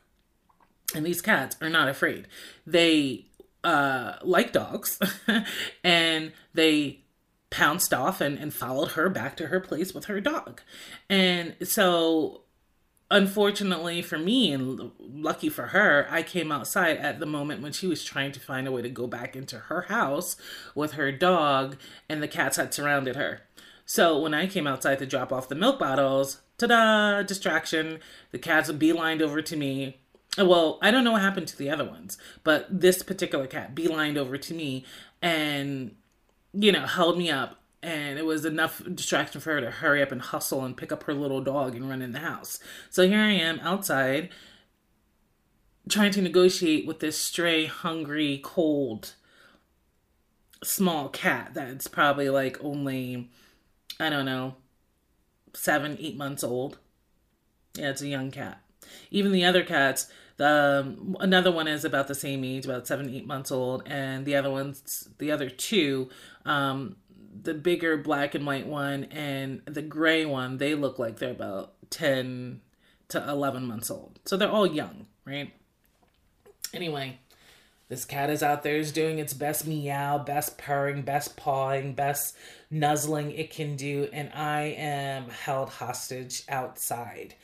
And 0.96 1.06
these 1.06 1.22
cats 1.22 1.58
are 1.62 1.70
not 1.70 1.90
afraid. 1.90 2.28
They 2.66 3.26
uh, 3.64 4.14
like 4.22 4.52
dogs, 4.52 5.00
and 5.84 6.32
they 6.54 7.03
pounced 7.54 7.94
off 7.94 8.20
and, 8.20 8.40
and 8.40 8.52
followed 8.52 8.94
her 8.94 9.10
back 9.10 9.38
to 9.38 9.48
her 9.48 9.60
place 9.60 9.94
with 9.94 10.06
her 10.06 10.20
dog. 10.20 10.60
And 11.08 11.56
so 11.62 12.42
unfortunately 13.12 14.02
for 14.02 14.18
me 14.18 14.52
and 14.52 14.92
lucky 15.00 15.50
for 15.50 15.68
her, 15.68 16.08
I 16.10 16.24
came 16.24 16.52
outside 16.52 16.98
at 16.98 17.20
the 17.20 17.28
moment 17.28 17.62
when 17.62 17.72
she 17.72 17.86
was 17.86 18.04
trying 18.04 18.32
to 18.32 18.40
find 18.40 18.68
a 18.68 18.72
way 18.72 18.82
to 18.82 18.90
go 18.90 19.06
back 19.06 19.36
into 19.36 19.60
her 19.60 19.84
house 19.84 20.36
with 20.74 20.94
her 20.94 21.12
dog, 21.12 21.78
and 22.10 22.24
the 22.24 22.28
cats 22.28 22.58
had 22.58 22.74
surrounded 22.74 23.16
her. 23.16 23.42
So 23.86 24.20
when 24.20 24.34
I 24.34 24.48
came 24.48 24.66
outside 24.66 24.98
to 24.98 25.06
drop 25.06 25.32
off 25.32 25.48
the 25.48 25.54
milk 25.54 25.78
bottles, 25.78 26.42
ta-da, 26.58 27.22
distraction. 27.22 28.00
The 28.32 28.40
cats 28.40 28.72
beelined 28.72 29.22
over 29.22 29.44
to 29.44 29.56
me. 29.56 30.00
Well, 30.40 30.80
I 30.82 30.90
don't 30.90 31.04
know 31.04 31.12
what 31.12 31.22
happened 31.22 31.50
to 31.50 31.58
the 31.58 31.70
other 31.70 31.86
ones, 31.86 32.18
but 32.44 32.66
this 32.68 33.04
particular 33.04 33.46
cat 33.46 33.76
beelined 33.76 34.18
over 34.18 34.40
to 34.40 34.54
me 34.56 34.86
and, 35.22 35.96
you 36.54 36.72
know, 36.72 36.86
held 36.86 37.18
me 37.18 37.30
up. 37.30 37.60
And 37.82 38.18
it 38.18 38.26
was 38.26 38.46
enough 38.46 38.82
distraction 38.96 39.42
for 39.42 39.54
her 39.54 39.62
to 39.62 39.70
hurry 39.70 40.02
up 40.02 40.14
and 40.14 40.22
hustle 40.22 40.64
and 40.64 40.78
pick 40.78 40.94
up 40.94 41.04
her 41.04 41.14
little 41.14 41.42
dog 41.42 41.76
and 41.76 41.90
run 41.90 42.02
in 42.02 42.14
the 42.14 42.20
house. 42.20 42.60
So 42.90 43.06
here 43.06 43.20
I 43.20 43.32
am 43.32 43.60
outside 43.60 44.30
trying 45.90 46.12
to 46.12 46.22
negotiate 46.22 46.88
with 46.88 47.02
this 47.02 47.18
stray, 47.18 47.66
hungry, 47.66 48.40
cold, 48.42 49.16
small 50.64 51.10
cat 51.10 51.52
that's 51.54 51.88
probably 51.88 52.30
like 52.30 52.58
only 52.64 53.30
I 54.00 54.10
don't 54.10 54.26
know, 54.26 54.56
seven, 55.54 55.98
eight 56.00 56.18
months 56.18 56.44
old. 56.44 56.80
Yeah, 57.76 57.90
it's 57.90 58.02
a 58.02 58.08
young 58.08 58.32
cat. 58.32 58.62
Even 59.12 59.32
the 59.32 59.46
other 59.46 59.64
cats, 59.64 60.08
the 60.38 60.84
um, 60.86 61.16
another 61.20 61.52
one 61.52 61.68
is 61.68 61.86
about 61.86 62.08
the 62.08 62.16
same 62.16 62.44
age, 62.44 62.66
about 62.66 62.88
seven, 62.88 63.14
eight 63.14 63.28
months 63.28 63.52
old, 63.52 63.84
and 63.86 64.26
the 64.26 64.36
other 64.36 64.50
ones, 64.50 65.10
the 65.20 65.32
other 65.32 65.50
two, 65.50 66.10
um, 66.46 66.98
the 67.42 67.54
bigger 67.54 67.98
black 67.98 68.36
and 68.36 68.46
white 68.46 68.68
one 68.68 69.06
and 69.06 69.62
the 69.66 69.82
gray 69.82 70.26
one, 70.26 70.58
they 70.58 70.76
look 70.76 71.00
like 71.00 71.18
they're 71.18 71.32
about 71.32 71.74
ten 71.90 72.62
to 73.10 73.30
eleven 73.30 73.66
months 73.66 73.92
old. 73.92 74.20
So 74.26 74.38
they're 74.38 74.50
all 74.50 74.68
young, 74.68 75.08
right? 75.26 75.54
Anyway, 76.74 77.20
this 77.90 78.06
cat 78.06 78.30
is 78.30 78.42
out 78.42 78.64
there 78.64 78.78
is 78.78 78.92
doing 78.92 79.20
its 79.20 79.34
best 79.34 79.68
meow, 79.68 80.18
best 80.18 80.58
purring, 80.58 81.04
best 81.04 81.38
pawing, 81.38 81.94
best 81.94 82.36
nuzzling 82.72 83.32
it 83.32 83.52
can 83.52 83.76
do, 83.76 84.10
and 84.12 84.32
I 84.34 84.76
am 84.78 85.30
held 85.30 85.70
hostage 85.70 86.44
outside. 86.50 87.36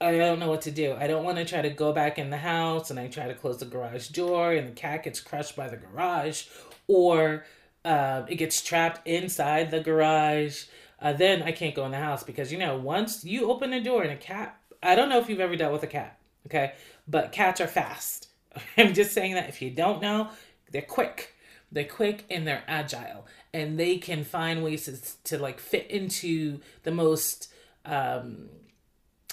I 0.00 0.12
don't 0.12 0.40
know 0.40 0.50
what 0.50 0.62
to 0.62 0.70
do. 0.70 0.94
I 0.98 1.06
don't 1.06 1.24
want 1.24 1.38
to 1.38 1.44
try 1.44 1.62
to 1.62 1.70
go 1.70 1.92
back 1.92 2.18
in 2.18 2.28
the 2.28 2.36
house 2.36 2.90
and 2.90 3.00
I 3.00 3.06
try 3.06 3.28
to 3.28 3.34
close 3.34 3.58
the 3.58 3.64
garage 3.64 4.08
door 4.08 4.52
and 4.52 4.68
the 4.68 4.72
cat 4.72 5.04
gets 5.04 5.20
crushed 5.20 5.56
by 5.56 5.68
the 5.68 5.78
garage 5.78 6.44
or 6.86 7.46
uh, 7.86 8.26
it 8.28 8.36
gets 8.36 8.60
trapped 8.62 9.06
inside 9.06 9.70
the 9.70 9.80
garage. 9.80 10.64
Uh, 11.00 11.12
then 11.12 11.42
I 11.42 11.52
can't 11.52 11.74
go 11.74 11.84
in 11.86 11.92
the 11.92 11.98
house 11.98 12.22
because, 12.22 12.52
you 12.52 12.58
know, 12.58 12.76
once 12.76 13.24
you 13.24 13.50
open 13.50 13.70
the 13.70 13.80
door 13.80 14.02
and 14.02 14.12
a 14.12 14.16
cat, 14.16 14.58
I 14.82 14.94
don't 14.94 15.08
know 15.08 15.18
if 15.18 15.28
you've 15.28 15.40
ever 15.40 15.56
dealt 15.56 15.72
with 15.72 15.82
a 15.82 15.86
cat, 15.88 16.18
okay? 16.46 16.72
But 17.06 17.32
cats 17.32 17.60
are 17.60 17.66
fast 17.66 18.26
I'm 18.76 18.94
just 18.94 19.12
saying 19.12 19.34
that 19.34 19.48
if 19.48 19.60
you 19.62 19.70
don't 19.70 20.02
know, 20.02 20.30
they're 20.70 20.82
quick. 20.82 21.34
They're 21.72 21.84
quick 21.84 22.24
and 22.30 22.46
they're 22.46 22.62
agile, 22.68 23.26
and 23.52 23.78
they 23.78 23.98
can 23.98 24.24
find 24.24 24.62
ways 24.62 24.84
to, 24.84 24.96
to 25.30 25.42
like 25.42 25.58
fit 25.58 25.90
into 25.90 26.60
the 26.84 26.92
most 26.92 27.52
um, 27.84 28.48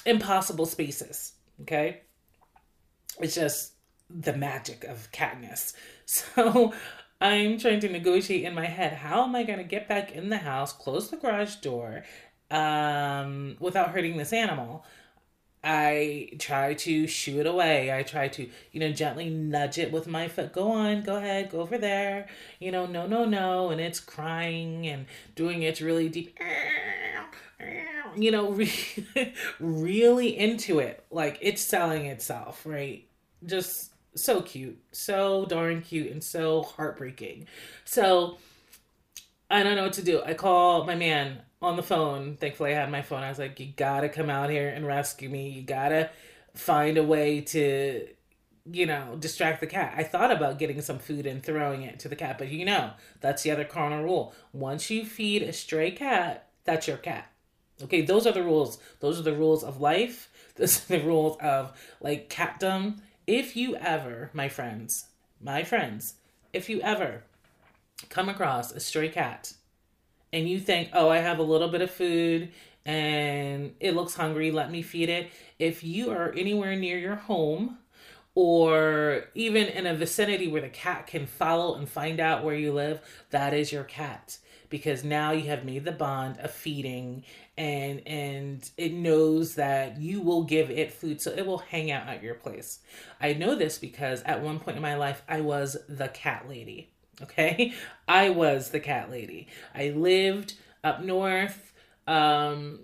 impossible 0.05 0.65
spaces. 0.65 1.33
Okay, 1.62 2.01
it's 3.22 3.36
just 3.36 3.74
the 4.10 4.33
magic 4.33 4.83
of 4.83 5.12
catness. 5.12 5.74
So 6.05 6.74
I'm 7.24 7.58
trying 7.58 7.80
to 7.80 7.89
negotiate 7.89 8.44
in 8.44 8.53
my 8.53 8.65
head 8.65 8.92
how 8.92 9.24
am 9.24 9.34
I 9.34 9.44
going 9.44 9.60
to 9.60 9.63
get 9.63 9.88
back 9.88 10.12
in 10.12 10.27
the 10.27 10.39
house, 10.39 10.74
close 10.74 11.10
the 11.10 11.15
garage 11.15 11.56
door 11.56 12.03
um, 12.51 13.56
without 13.62 13.92
hurting 13.92 14.18
this 14.18 14.34
animal. 14.34 14.86
I 15.63 16.32
try 16.39 16.74
to 16.74 17.08
shoo 17.08 17.39
it 17.39 17.48
away. 17.48 17.98
I 17.98 18.03
try 18.03 18.27
to, 18.27 18.50
you 18.74 18.80
know, 18.82 18.92
gently 18.92 19.30
nudge 19.30 19.77
it 19.77 19.94
with 19.94 20.06
my 20.06 20.27
foot. 20.27 20.51
Go 20.51 20.70
on, 20.70 21.03
go 21.03 21.15
ahead, 21.15 21.50
go 21.50 21.62
over 21.62 21.77
there. 21.77 22.27
You 22.60 22.74
know, 22.74 22.86
no, 22.86 23.08
no, 23.08 23.24
no. 23.24 23.70
And 23.70 23.80
it's 23.80 24.01
crying 24.01 24.86
and 24.86 25.06
doing 25.34 25.62
its 25.63 25.80
really 25.80 26.10
deep, 26.10 26.38
you 28.18 28.32
know, 28.32 28.51
really, 28.51 29.34
really 29.62 30.38
into 30.38 30.80
it. 30.80 31.06
Like 31.10 31.38
it's 31.42 31.62
selling 31.62 32.06
itself, 32.08 32.65
right? 32.65 33.08
Just 33.46 33.92
so 34.15 34.41
cute, 34.41 34.79
so 34.91 35.46
darn 35.46 35.82
cute, 35.82 36.12
and 36.12 36.24
so 36.24 36.63
heartbreaking. 36.63 37.48
So 37.86 38.38
I 39.50 39.63
don't 39.63 39.75
know 39.75 39.84
what 39.84 39.93
to 39.93 40.03
do. 40.03 40.22
I 40.24 40.34
call 40.34 40.86
my 40.86 40.96
man 40.96 41.41
on 41.62 41.75
the 41.75 41.84
phone. 41.84 42.38
Thankfully, 42.38 42.72
I 42.72 42.79
had 42.79 42.91
my 42.91 43.01
phone. 43.01 43.24
I 43.24 43.29
was 43.29 43.39
like, 43.39 43.60
you 43.60 43.67
gotta 43.75 44.10
come 44.10 44.29
out 44.29 44.50
here 44.50 44.70
and 44.70 44.86
rescue 44.86 45.29
me. 45.29 45.50
You 45.50 45.62
gotta 45.62 46.10
find 46.53 46.98
a 46.98 47.03
way 47.03 47.41
to, 47.41 48.08
you 48.72 48.86
know, 48.86 49.15
distract 49.20 49.62
the 49.62 49.67
cat. 49.67 49.93
I 49.96 50.03
thought 50.03 50.32
about 50.32 50.60
getting 50.60 50.82
some 50.82 51.00
food 51.00 51.25
and 51.25 51.43
throwing 51.43 51.84
it 51.84 52.00
to 52.00 52.10
the 52.10 52.15
cat, 52.15 52.38
but 52.38 52.50
you 52.50 52.65
know, 52.65 52.91
that's 53.22 53.43
the 53.43 53.51
other 53.51 53.65
cardinal 53.65 54.03
rule. 54.03 54.34
Once 54.51 54.89
you 54.89 55.05
feed 55.05 55.43
a 55.43 55.53
stray 55.53 55.91
cat, 55.91 56.48
that's 56.63 56.88
your 56.88 56.98
cat. 56.98 57.29
Okay, 57.82 58.01
those 58.01 58.27
are 58.27 58.32
the 58.32 58.43
rules. 58.43 58.77
Those 59.00 59.20
are 59.20 59.24
the 59.24 59.34
rules 59.34 59.63
of 59.63 59.82
life. 59.82 60.29
Those 60.55 60.84
are 60.84 61.00
the 61.00 61.03
rules 61.03 61.38
of 61.41 61.75
like 62.00 62.29
catdom. 62.29 63.01
If 63.25 63.56
you 63.56 63.77
ever, 63.77 64.30
my 64.34 64.50
friends, 64.50 65.06
my 65.39 65.63
friends, 65.63 66.15
if 66.51 66.70
you 66.70 66.82
ever 66.82 67.24
come 68.10 68.27
across 68.27 68.74
a 68.74 68.82
stray 68.82 69.08
cat 69.08 69.53
and 70.34 70.50
you 70.50 70.60
think, 70.60 70.89
oh, 70.92 71.08
I 71.08 71.20
have 71.20 71.39
a 71.39 71.44
little 71.44 71.70
bit 71.70 71.82
of 71.82 71.89
food 71.89 72.51
and 72.86 73.75
it 73.80 73.96
looks 73.96 74.15
hungry, 74.15 74.51
let 74.51 74.72
me 74.72 74.82
feed 74.82 75.08
it. 75.08 75.32
If 75.58 75.86
you 75.86 76.12
are 76.12 76.34
anywhere 76.34 76.75
near 76.75 76.98
your 76.98 77.15
home 77.15 77.77
or 78.36 79.25
even 79.36 79.68
in 79.68 79.86
a 79.86 79.96
vicinity 79.96 80.50
where 80.50 80.62
the 80.62 80.68
cat 80.68 81.08
can 81.08 81.25
follow 81.25 81.75
and 81.75 81.88
find 81.88 82.20
out 82.20 82.44
where 82.44 82.56
you 82.56 82.74
live, 82.74 83.00
that 83.30 83.53
is 83.53 83.72
your 83.72 83.86
cat 83.86 84.38
because 84.74 85.03
now 85.03 85.30
you 85.30 85.44
have 85.44 85.63
made 85.63 85.86
the 85.86 85.92
bond 85.92 86.39
of 86.39 86.50
feeding 86.50 87.24
and 87.60 88.01
and 88.08 88.72
it 88.75 88.92
knows 88.92 89.53
that 89.53 90.01
you 90.01 90.20
will 90.20 90.44
give 90.44 90.72
it 90.72 90.92
food 90.92 91.22
so 91.22 91.30
it 91.30 91.46
will 91.46 91.60
hang 91.60 91.92
out 91.92 92.08
at 92.08 92.24
your 92.24 92.34
place. 92.34 92.80
I 93.22 93.34
know 93.34 93.53
this 93.53 93.77
because 93.77 94.24
at 94.24 94.42
one 94.42 94.60
point 94.60 94.75
in 94.75 94.82
my 94.82 94.96
life 94.96 95.22
I 95.30 95.42
was 95.42 95.77
the 95.88 96.08
cat 96.08 96.50
lady. 96.50 96.89
Okay? 97.22 97.75
I 98.08 98.32
was 98.32 98.72
the 98.72 98.80
cat 98.80 99.12
lady. 99.12 99.48
I 99.75 99.92
lived 99.92 100.56
up 100.84 101.03
north 101.03 101.72
um 102.08 102.80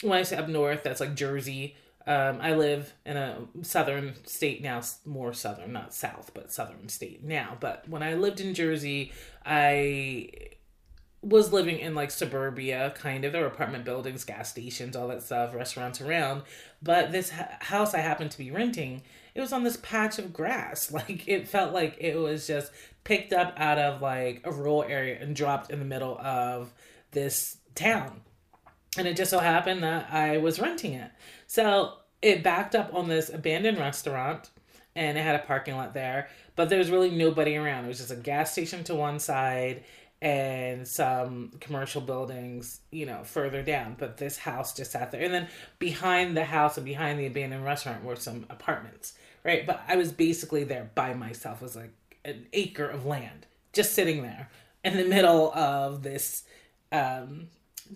when 0.00 0.20
I 0.20 0.22
say 0.22 0.36
up 0.36 0.48
north 0.48 0.84
that's 0.84 1.00
like 1.00 1.16
Jersey 1.16 1.74
um, 2.06 2.38
I 2.40 2.54
live 2.54 2.92
in 3.04 3.16
a 3.16 3.38
southern 3.62 4.14
state 4.26 4.60
now, 4.60 4.80
more 5.04 5.32
southern, 5.32 5.72
not 5.72 5.94
south, 5.94 6.32
but 6.34 6.52
southern 6.52 6.88
state 6.88 7.22
now. 7.22 7.56
But 7.60 7.88
when 7.88 8.02
I 8.02 8.14
lived 8.14 8.40
in 8.40 8.54
Jersey, 8.54 9.12
I 9.46 10.30
was 11.22 11.52
living 11.52 11.78
in 11.78 11.94
like 11.94 12.10
suburbia, 12.10 12.92
kind 12.96 13.24
of. 13.24 13.32
There 13.32 13.42
were 13.42 13.46
apartment 13.46 13.84
buildings, 13.84 14.24
gas 14.24 14.50
stations, 14.50 14.96
all 14.96 15.08
that 15.08 15.22
stuff, 15.22 15.54
restaurants 15.54 16.00
around. 16.00 16.42
But 16.82 17.12
this 17.12 17.30
ha- 17.30 17.56
house 17.60 17.94
I 17.94 17.98
happened 17.98 18.32
to 18.32 18.38
be 18.38 18.50
renting, 18.50 19.02
it 19.34 19.40
was 19.40 19.52
on 19.52 19.62
this 19.62 19.78
patch 19.78 20.18
of 20.18 20.32
grass. 20.32 20.90
Like 21.02 21.26
it 21.28 21.48
felt 21.48 21.72
like 21.72 21.96
it 22.00 22.16
was 22.16 22.46
just 22.46 22.72
picked 23.04 23.32
up 23.32 23.54
out 23.56 23.78
of 23.78 24.02
like 24.02 24.42
a 24.44 24.52
rural 24.52 24.84
area 24.84 25.18
and 25.20 25.34
dropped 25.34 25.70
in 25.70 25.78
the 25.78 25.84
middle 25.84 26.18
of 26.18 26.72
this 27.12 27.56
town. 27.74 28.20
And 28.98 29.06
it 29.06 29.16
just 29.16 29.30
so 29.30 29.38
happened 29.38 29.82
that 29.84 30.12
I 30.12 30.38
was 30.38 30.60
renting 30.60 30.92
it. 30.92 31.10
So 31.46 31.94
it 32.20 32.42
backed 32.42 32.74
up 32.74 32.94
on 32.94 33.08
this 33.08 33.30
abandoned 33.30 33.78
restaurant 33.78 34.50
and 34.94 35.16
it 35.16 35.22
had 35.22 35.34
a 35.34 35.40
parking 35.46 35.76
lot 35.76 35.94
there, 35.94 36.28
but 36.54 36.68
there 36.68 36.78
was 36.78 36.90
really 36.90 37.10
nobody 37.10 37.56
around. 37.56 37.86
It 37.86 37.88
was 37.88 37.98
just 37.98 38.10
a 38.10 38.16
gas 38.16 38.52
station 38.52 38.84
to 38.84 38.94
one 38.94 39.18
side 39.18 39.84
and 40.22 40.86
some 40.86 41.50
commercial 41.58 42.00
buildings, 42.00 42.80
you 42.92 43.04
know, 43.04 43.24
further 43.24 43.60
down. 43.60 43.96
But 43.98 44.18
this 44.18 44.38
house 44.38 44.72
just 44.72 44.92
sat 44.92 45.10
there. 45.10 45.20
And 45.20 45.34
then 45.34 45.48
behind 45.80 46.36
the 46.36 46.44
house 46.44 46.76
and 46.76 46.86
behind 46.86 47.18
the 47.18 47.26
abandoned 47.26 47.64
restaurant 47.64 48.04
were 48.04 48.14
some 48.14 48.46
apartments, 48.48 49.14
right? 49.44 49.66
But 49.66 49.82
I 49.88 49.96
was 49.96 50.12
basically 50.12 50.62
there 50.62 50.92
by 50.94 51.12
myself. 51.12 51.60
It 51.60 51.64
was 51.64 51.76
like 51.76 51.92
an 52.24 52.46
acre 52.52 52.86
of 52.86 53.04
land 53.04 53.46
just 53.72 53.94
sitting 53.94 54.22
there 54.22 54.48
in 54.84 54.96
the 54.96 55.04
middle 55.04 55.52
of 55.54 56.04
this 56.04 56.44
um, 56.92 57.48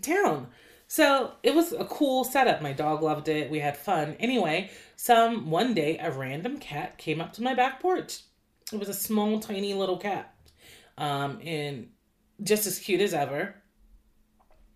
town. 0.02 0.48
So 0.88 1.30
it 1.44 1.54
was 1.54 1.72
a 1.72 1.84
cool 1.84 2.24
setup. 2.24 2.60
My 2.60 2.72
dog 2.72 3.02
loved 3.02 3.28
it. 3.28 3.52
We 3.52 3.60
had 3.60 3.76
fun. 3.76 4.16
Anyway, 4.18 4.70
some 4.96 5.48
one 5.48 5.74
day 5.74 5.98
a 5.98 6.10
random 6.10 6.58
cat 6.58 6.98
came 6.98 7.20
up 7.20 7.34
to 7.34 7.42
my 7.42 7.54
back 7.54 7.78
porch. 7.78 8.22
It 8.72 8.80
was 8.80 8.88
a 8.88 8.94
small, 8.94 9.38
tiny 9.38 9.74
little 9.74 9.98
cat. 9.98 10.34
Um, 10.98 11.40
and 11.44 11.88
just 12.42 12.66
as 12.66 12.78
cute 12.78 13.00
as 13.00 13.14
ever. 13.14 13.54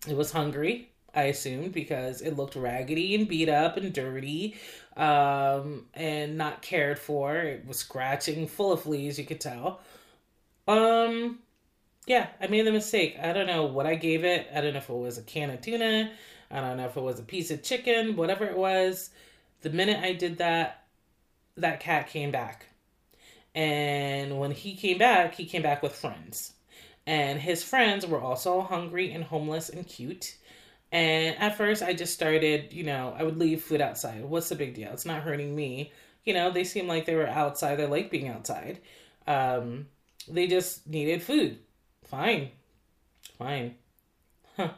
It 0.09 0.17
was 0.17 0.33
hungry, 0.33 0.91
I 1.15 1.25
assumed, 1.25 1.73
because 1.73 2.23
it 2.23 2.37
looked 2.37 2.57
raggedy 2.57 3.15
and 3.15 3.29
beat 3.29 3.49
up 3.49 3.77
and 3.77 3.93
dirty 3.93 4.57
um, 4.97 5.87
and 5.95 6.39
not 6.39 6.63
cared 6.63 6.99
for. 6.99 7.37
It 7.37 7.67
was 7.67 7.79
scratching, 7.79 8.47
full 8.47 8.73
of 8.73 8.83
fleas, 8.83 9.19
you 9.19 9.27
could 9.27 9.41
tell. 9.41 9.81
Um, 10.67 11.41
yeah, 12.07 12.29
I 12.41 12.47
made 12.47 12.67
the 12.67 12.73
mistake. 12.73 13.19
I 13.23 13.33
don't 13.33 13.47
know 13.47 13.67
what 13.67 13.87
I 13.87 13.95
gave 13.95 14.25
it. 14.25 14.49
I 14.55 14.61
don't 14.61 14.73
know 14.73 14.79
if 14.79 14.89
it 14.89 14.95
was 14.95 15.19
a 15.19 15.23
can 15.23 15.51
of 15.51 15.61
tuna. 15.61 16.13
I 16.51 16.61
don't 16.61 16.77
know 16.77 16.87
if 16.87 16.97
it 16.97 17.03
was 17.03 17.21
a 17.21 17.25
piece 17.25 17.51
of 17.51 17.63
chicken, 17.63 18.17
whatever 18.17 18.45
it 18.47 18.57
was. 18.57 19.11
The 19.63 19.71
minute 19.71 20.03
I 20.03 20.15
did 20.15 20.39
that, 20.39 20.85
that 21.57 21.81
cat 21.81 22.09
came 22.09 22.31
back. 22.31 22.67
And 23.55 24.39
when 24.39 24.51
he 24.51 24.75
came 24.77 24.99
back, 24.99 25.35
he 25.35 25.45
came 25.45 25.63
back 25.63 25.83
with 25.83 25.95
friends. 25.95 26.55
And 27.11 27.41
his 27.41 27.65
friends 27.65 28.07
were 28.07 28.21
also 28.21 28.61
hungry 28.61 29.11
and 29.11 29.25
homeless 29.25 29.69
and 29.69 29.85
cute. 29.85 30.37
And 30.93 31.37
at 31.39 31.57
first, 31.57 31.83
I 31.83 31.93
just 31.93 32.15
started, 32.15 32.73
you 32.73 32.85
know, 32.85 33.17
I 33.19 33.25
would 33.25 33.37
leave 33.37 33.65
food 33.65 33.81
outside. 33.81 34.25
What's 34.25 34.49
the 34.49 34.55
big 34.55 34.75
deal? 34.75 34.93
It's 34.93 35.05
not 35.05 35.23
hurting 35.23 35.57
me. 35.57 35.93
You 36.23 36.35
know, 36.35 36.53
they 36.53 36.63
seemed 36.63 36.87
like 36.87 37.07
they 37.07 37.17
were 37.17 37.27
outside. 37.27 37.75
They 37.75 37.87
like 37.87 38.13
being 38.13 38.29
outside. 38.29 38.79
Um, 39.27 39.89
they 40.29 40.47
just 40.47 40.87
needed 40.87 41.21
food. 41.21 41.59
Fine. 42.05 42.51
Fine. 43.37 43.75
Huh. 44.57 44.71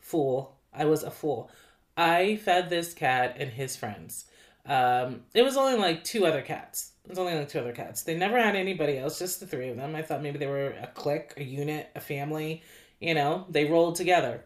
Fool. 0.00 0.56
I 0.74 0.86
was 0.86 1.04
a 1.04 1.10
fool. 1.12 1.52
I 1.96 2.34
fed 2.34 2.68
this 2.68 2.94
cat 2.94 3.36
and 3.38 3.48
his 3.48 3.76
friends. 3.76 4.24
Um, 4.66 5.20
it 5.34 5.42
was 5.42 5.56
only 5.56 5.78
like 5.78 6.02
two 6.02 6.26
other 6.26 6.42
cats. 6.42 6.89
It 7.04 7.10
was 7.10 7.18
only 7.18 7.34
like 7.34 7.48
two 7.48 7.60
other 7.60 7.72
cats. 7.72 8.02
They 8.02 8.16
never 8.16 8.38
had 8.40 8.56
anybody 8.56 8.98
else, 8.98 9.18
just 9.18 9.40
the 9.40 9.46
three 9.46 9.68
of 9.68 9.76
them. 9.76 9.96
I 9.96 10.02
thought 10.02 10.22
maybe 10.22 10.38
they 10.38 10.46
were 10.46 10.68
a 10.68 10.88
clique, 10.94 11.32
a 11.36 11.42
unit, 11.42 11.90
a 11.94 12.00
family. 12.00 12.62
You 13.00 13.14
know, 13.14 13.46
they 13.48 13.64
rolled 13.64 13.96
together. 13.96 14.44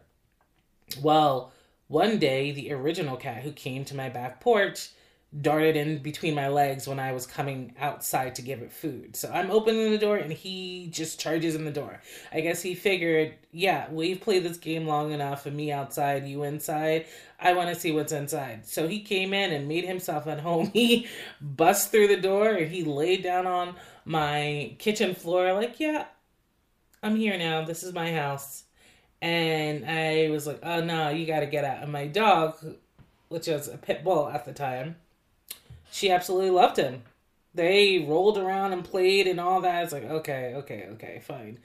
Well, 1.01 1.51
one 1.87 2.17
day, 2.17 2.51
the 2.51 2.71
original 2.71 3.17
cat 3.17 3.43
who 3.43 3.51
came 3.51 3.85
to 3.85 3.95
my 3.95 4.09
back 4.09 4.41
porch 4.41 4.89
darted 5.41 5.75
in 5.75 5.97
between 6.01 6.33
my 6.33 6.47
legs 6.47 6.87
when 6.87 6.99
I 6.99 7.11
was 7.11 7.27
coming 7.27 7.73
outside 7.79 8.35
to 8.35 8.41
give 8.41 8.61
it 8.61 8.71
food. 8.71 9.15
So 9.15 9.29
I'm 9.33 9.51
opening 9.51 9.91
the 9.91 9.97
door 9.97 10.15
and 10.17 10.31
he 10.31 10.87
just 10.91 11.19
charges 11.19 11.55
in 11.55 11.65
the 11.65 11.71
door. 11.71 12.01
I 12.31 12.39
guess 12.39 12.61
he 12.61 12.73
figured, 12.73 13.33
yeah, 13.51 13.89
we've 13.91 14.21
played 14.21 14.43
this 14.43 14.57
game 14.57 14.87
long 14.87 15.11
enough 15.11 15.45
and 15.45 15.55
me 15.55 15.71
outside, 15.71 16.25
you 16.25 16.43
inside. 16.43 17.07
I 17.39 17.53
want 17.53 17.73
to 17.73 17.79
see 17.79 17.91
what's 17.91 18.13
inside. 18.13 18.65
So 18.65 18.87
he 18.87 19.01
came 19.01 19.33
in 19.33 19.51
and 19.51 19.67
made 19.67 19.85
himself 19.85 20.27
at 20.27 20.39
home. 20.39 20.71
He 20.73 21.07
bust 21.41 21.91
through 21.91 22.07
the 22.07 22.17
door 22.17 22.55
he 22.55 22.83
laid 22.83 23.23
down 23.23 23.47
on 23.47 23.75
my 24.05 24.75
kitchen 24.77 25.15
floor 25.15 25.53
like, 25.53 25.79
yeah, 25.79 26.05
I'm 27.01 27.15
here 27.15 27.37
now. 27.37 27.65
This 27.65 27.83
is 27.83 27.93
my 27.93 28.13
house. 28.13 28.63
And 29.21 29.85
I 29.85 30.29
was 30.29 30.47
like, 30.47 30.59
oh 30.63 30.81
no, 30.83 31.09
you 31.09 31.25
got 31.25 31.41
to 31.41 31.45
get 31.45 31.65
out. 31.65 31.83
And 31.83 31.91
my 31.91 32.07
dog, 32.07 32.57
which 33.29 33.47
was 33.47 33.67
a 33.67 33.77
pit 33.77 34.03
bull 34.03 34.29
at 34.29 34.45
the 34.45 34.53
time, 34.53 34.95
she 35.95 36.11
absolutely 36.11 36.49
loved 36.49 36.75
him. 36.75 37.03
They 37.53 38.05
rolled 38.05 38.37
around 38.37 38.73
and 38.73 38.83
played 38.83 39.27
and 39.27 39.39
all 39.39 39.61
that. 39.61 39.85
It's 39.85 39.93
like, 39.93 40.03
okay, 40.03 40.53
okay, 40.55 40.87
okay, 40.91 41.21
fine. 41.23 41.57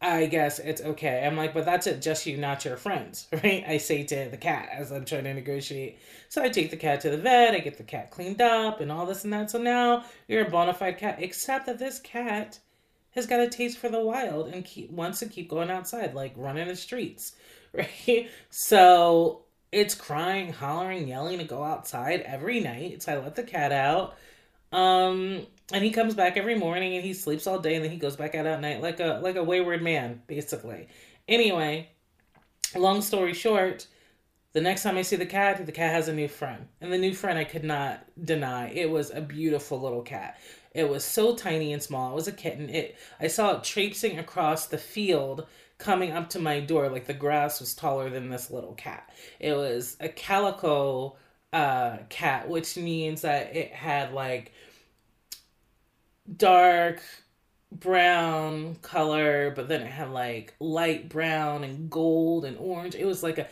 I 0.00 0.26
guess 0.26 0.60
it's 0.60 0.80
okay. 0.80 1.26
I'm 1.26 1.36
like, 1.36 1.52
but 1.52 1.64
that's 1.64 1.88
it, 1.88 2.00
just 2.00 2.26
you, 2.26 2.36
not 2.36 2.64
your 2.64 2.76
friends, 2.76 3.26
right? 3.32 3.64
I 3.66 3.78
say 3.78 4.04
to 4.04 4.28
the 4.30 4.36
cat 4.36 4.68
as 4.72 4.92
I'm 4.92 5.04
trying 5.04 5.24
to 5.24 5.34
negotiate. 5.34 5.98
So 6.28 6.44
I 6.44 6.48
take 6.48 6.70
the 6.70 6.76
cat 6.76 7.00
to 7.00 7.10
the 7.10 7.18
vet, 7.18 7.54
I 7.54 7.58
get 7.58 7.76
the 7.76 7.82
cat 7.82 8.12
cleaned 8.12 8.40
up 8.40 8.80
and 8.80 8.92
all 8.92 9.04
this 9.04 9.24
and 9.24 9.32
that. 9.32 9.50
So 9.50 9.58
now 9.58 10.04
you're 10.28 10.46
a 10.46 10.50
bona 10.50 10.72
fide 10.72 10.98
cat, 10.98 11.16
except 11.18 11.66
that 11.66 11.80
this 11.80 11.98
cat 11.98 12.60
has 13.10 13.26
got 13.26 13.40
a 13.40 13.48
taste 13.48 13.78
for 13.78 13.88
the 13.88 13.98
wild 13.98 14.46
and 14.46 14.64
keep, 14.64 14.92
wants 14.92 15.18
to 15.18 15.26
keep 15.26 15.50
going 15.50 15.70
outside, 15.70 16.14
like 16.14 16.34
running 16.36 16.68
the 16.68 16.76
streets, 16.76 17.32
right? 17.72 18.30
So 18.50 19.42
it's 19.70 19.94
crying, 19.94 20.52
hollering, 20.52 21.08
yelling 21.08 21.38
to 21.38 21.44
go 21.44 21.62
outside 21.62 22.22
every 22.22 22.60
night. 22.60 23.02
So 23.02 23.12
I 23.12 23.18
let 23.18 23.36
the 23.36 23.42
cat 23.42 23.72
out. 23.72 24.16
Um, 24.72 25.46
and 25.72 25.84
he 25.84 25.90
comes 25.90 26.14
back 26.14 26.36
every 26.36 26.54
morning 26.54 26.94
and 26.94 27.04
he 27.04 27.14
sleeps 27.14 27.46
all 27.46 27.58
day 27.58 27.74
and 27.74 27.84
then 27.84 27.90
he 27.90 27.98
goes 27.98 28.16
back 28.16 28.34
out 28.34 28.46
at 28.46 28.60
night 28.60 28.82
like 28.82 29.00
a 29.00 29.20
like 29.22 29.36
a 29.36 29.44
wayward 29.44 29.82
man, 29.82 30.22
basically. 30.26 30.88
Anyway, 31.26 31.90
long 32.76 33.02
story 33.02 33.34
short, 33.34 33.86
the 34.52 34.60
next 34.60 34.82
time 34.82 34.96
I 34.96 35.02
see 35.02 35.16
the 35.16 35.26
cat, 35.26 35.64
the 35.64 35.72
cat 35.72 35.92
has 35.92 36.08
a 36.08 36.14
new 36.14 36.28
friend. 36.28 36.68
And 36.80 36.92
the 36.92 36.98
new 36.98 37.14
friend 37.14 37.38
I 37.38 37.44
could 37.44 37.64
not 37.64 38.04
deny. 38.24 38.70
It 38.70 38.90
was 38.90 39.10
a 39.10 39.20
beautiful 39.20 39.80
little 39.80 40.02
cat. 40.02 40.38
It 40.74 40.88
was 40.88 41.04
so 41.04 41.34
tiny 41.34 41.72
and 41.72 41.82
small. 41.82 42.12
It 42.12 42.14
was 42.14 42.28
a 42.28 42.32
kitten. 42.32 42.68
It 42.68 42.96
I 43.20 43.26
saw 43.26 43.56
it 43.56 43.64
traipsing 43.64 44.18
across 44.18 44.66
the 44.66 44.78
field 44.78 45.46
coming 45.78 46.12
up 46.12 46.30
to 46.30 46.38
my 46.38 46.60
door. 46.60 46.88
Like 46.88 47.06
the 47.06 47.14
grass 47.14 47.60
was 47.60 47.74
taller 47.74 48.10
than 48.10 48.28
this 48.28 48.50
little 48.50 48.74
cat. 48.74 49.10
It 49.40 49.54
was 49.54 49.96
a 50.00 50.08
calico 50.08 51.16
uh, 51.52 51.98
cat, 52.08 52.48
which 52.48 52.76
means 52.76 53.22
that 53.22 53.54
it 53.56 53.72
had 53.72 54.12
like 54.12 54.52
dark 56.36 57.00
brown 57.70 58.76
color, 58.82 59.52
but 59.54 59.68
then 59.68 59.82
it 59.82 59.90
had 59.90 60.10
like 60.10 60.54
light 60.60 61.08
brown 61.08 61.64
and 61.64 61.90
gold 61.90 62.44
and 62.44 62.56
orange. 62.58 62.94
It 62.94 63.06
was 63.06 63.22
like 63.22 63.38
a 63.38 63.48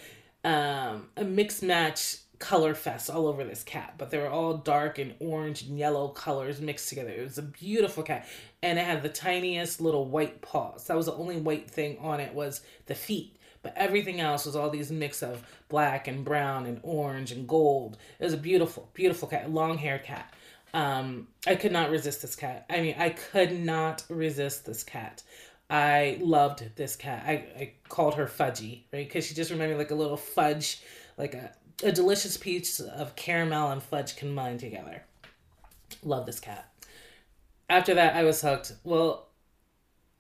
um, 0.49 1.09
a 1.17 1.25
mixed 1.25 1.63
match 1.63 2.19
color 2.39 2.75
fest 2.75 3.11
all 3.11 3.27
over 3.27 3.45
this 3.45 3.63
cat, 3.63 3.95
but 3.99 4.11
they 4.11 4.19
were 4.19 4.29
all 4.29 4.59
dark 4.59 4.99
and 4.99 5.15
orange 5.21 5.63
and 5.63 5.79
yellow 5.79 6.09
colors 6.09 6.61
mixed 6.61 6.89
together. 6.89 7.11
It 7.11 7.23
was 7.23 7.39
a 7.39 7.43
beautiful 7.43 8.03
cat, 8.03 8.27
and 8.63 8.79
it 8.79 8.85
had 8.85 9.03
the 9.03 9.09
tiniest 9.09 9.81
little 9.81 10.07
white 10.07 10.43
paws. 10.43 10.87
That 10.87 10.97
was 10.97 11.07
the 11.07 11.15
only 11.15 11.37
white 11.39 11.71
thing 11.71 11.99
on 12.01 12.21
it 12.21 12.35
was 12.35 12.61
the 12.87 12.95
feet, 12.95 13.37
but 13.63 13.75
everything 13.77 14.21
else 14.21 14.47
was 14.47 14.57
all 14.57 14.71
these 14.71 14.93
mix 14.93 15.23
of 15.23 15.47
black 15.69 16.09
and 16.09 16.25
brown 16.25 16.67
and 16.67 16.81
orange 16.83 17.33
and 17.33 17.49
gold. 17.49 17.97
It 18.19 18.25
was 18.25 18.35
a 18.35 18.39
beautiful, 18.39 18.91
beautiful 18.95 19.29
cat, 19.29 19.51
long 19.51 19.79
haired 19.79 20.05
cat. 20.05 20.33
Um, 20.75 21.29
I 21.47 21.55
could 21.55 21.73
not 21.73 21.91
resist 21.91 22.23
this 22.23 22.37
cat. 22.37 22.67
I 22.69 22.81
mean, 22.81 22.97
I 22.99 23.11
could 23.11 23.59
not 23.59 24.05
resist 24.09 24.67
this 24.67 24.85
cat. 24.85 25.23
I 25.71 26.19
loved 26.21 26.77
this 26.77 26.97
cat. 26.97 27.25
I, 27.27 27.33
I 27.33 27.73
called 27.89 28.15
her 28.15 28.27
Fudgy, 28.27 28.83
right? 28.93 29.07
Because 29.07 29.27
she 29.27 29.35
just 29.35 29.51
reminded 29.51 29.75
me 29.75 29.79
like 29.79 29.91
a 29.91 29.97
little 29.97 30.17
fudge, 30.17 30.83
like 31.17 31.35
a 31.35 31.51
a 31.83 31.93
delicious 31.93 32.37
piece 32.37 32.81
of 32.81 33.17
caramel 33.17 33.71
and 33.71 33.83
fudge 33.83 34.17
combined 34.17 34.61
together. 34.61 35.03
Love 36.03 36.27
this 36.27 36.41
cat. 36.41 36.71
After 37.69 37.95
that, 37.95 38.15
I 38.17 38.25
was 38.25 38.41
hooked. 38.41 38.73
Well, 38.85 39.27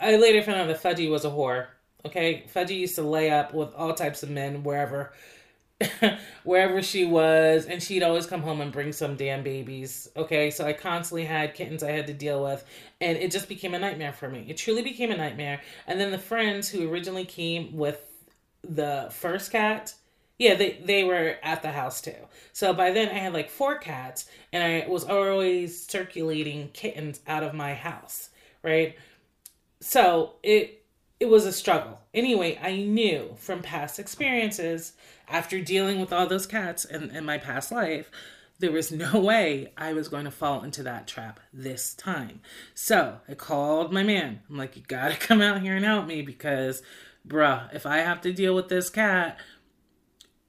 I 0.00 0.16
later 0.16 0.42
found 0.42 0.60
out 0.60 0.66
that 0.68 0.82
Fudgy 0.82 1.10
was 1.10 1.24
a 1.24 1.30
whore. 1.30 1.68
Okay, 2.04 2.44
Fudgy 2.54 2.78
used 2.78 2.96
to 2.96 3.02
lay 3.02 3.30
up 3.30 3.54
with 3.54 3.72
all 3.74 3.94
types 3.94 4.22
of 4.22 4.30
men 4.30 4.62
wherever 4.62 5.12
wherever 6.44 6.82
she 6.82 7.04
was, 7.04 7.66
and 7.66 7.82
she'd 7.82 8.02
always 8.02 8.26
come 8.26 8.42
home 8.42 8.60
and 8.60 8.72
bring 8.72 8.92
some 8.92 9.16
damn 9.16 9.42
babies. 9.42 10.08
Okay, 10.16 10.50
so 10.50 10.66
I 10.66 10.72
constantly 10.72 11.24
had 11.24 11.54
kittens 11.54 11.82
I 11.82 11.90
had 11.90 12.06
to 12.06 12.14
deal 12.14 12.42
with, 12.42 12.64
and 13.00 13.18
it 13.18 13.30
just 13.30 13.48
became 13.48 13.74
a 13.74 13.78
nightmare 13.78 14.12
for 14.12 14.28
me. 14.28 14.46
It 14.48 14.56
truly 14.56 14.82
became 14.82 15.10
a 15.10 15.16
nightmare. 15.16 15.60
And 15.86 16.00
then 16.00 16.10
the 16.10 16.18
friends 16.18 16.68
who 16.68 16.90
originally 16.90 17.24
came 17.24 17.76
with 17.76 18.00
the 18.62 19.08
first 19.12 19.52
cat, 19.52 19.94
yeah, 20.38 20.54
they 20.54 20.80
they 20.84 21.04
were 21.04 21.36
at 21.42 21.62
the 21.62 21.72
house 21.72 22.00
too. 22.00 22.14
So 22.52 22.72
by 22.74 22.90
then 22.90 23.08
I 23.08 23.18
had 23.18 23.32
like 23.32 23.50
four 23.50 23.78
cats, 23.78 24.26
and 24.52 24.62
I 24.62 24.88
was 24.88 25.04
always 25.04 25.86
circulating 25.86 26.68
kittens 26.68 27.20
out 27.26 27.42
of 27.42 27.54
my 27.54 27.74
house, 27.74 28.30
right? 28.62 28.96
So 29.80 30.34
it 30.42 30.84
it 31.18 31.28
was 31.28 31.46
a 31.46 31.52
struggle. 31.52 32.00
Anyway, 32.12 32.58
I 32.62 32.76
knew 32.76 33.34
from 33.38 33.62
past 33.62 33.98
experiences 33.98 34.92
after 35.28 35.60
dealing 35.60 36.00
with 36.00 36.12
all 36.12 36.26
those 36.26 36.46
cats 36.46 36.84
in, 36.84 37.10
in 37.10 37.24
my 37.24 37.38
past 37.38 37.72
life, 37.72 38.10
there 38.58 38.72
was 38.72 38.92
no 38.92 39.18
way 39.20 39.72
I 39.76 39.92
was 39.92 40.08
going 40.08 40.24
to 40.24 40.30
fall 40.30 40.62
into 40.62 40.82
that 40.82 41.06
trap 41.06 41.40
this 41.52 41.94
time. 41.94 42.40
So 42.74 43.20
I 43.28 43.34
called 43.34 43.92
my 43.92 44.02
man. 44.02 44.40
I'm 44.48 44.56
like, 44.56 44.76
you 44.76 44.82
gotta 44.86 45.16
come 45.18 45.40
out 45.40 45.62
here 45.62 45.76
and 45.76 45.84
help 45.84 46.06
me 46.06 46.22
because, 46.22 46.82
bruh, 47.26 47.74
if 47.74 47.86
I 47.86 47.98
have 47.98 48.20
to 48.22 48.32
deal 48.32 48.54
with 48.54 48.68
this 48.68 48.90
cat, 48.90 49.38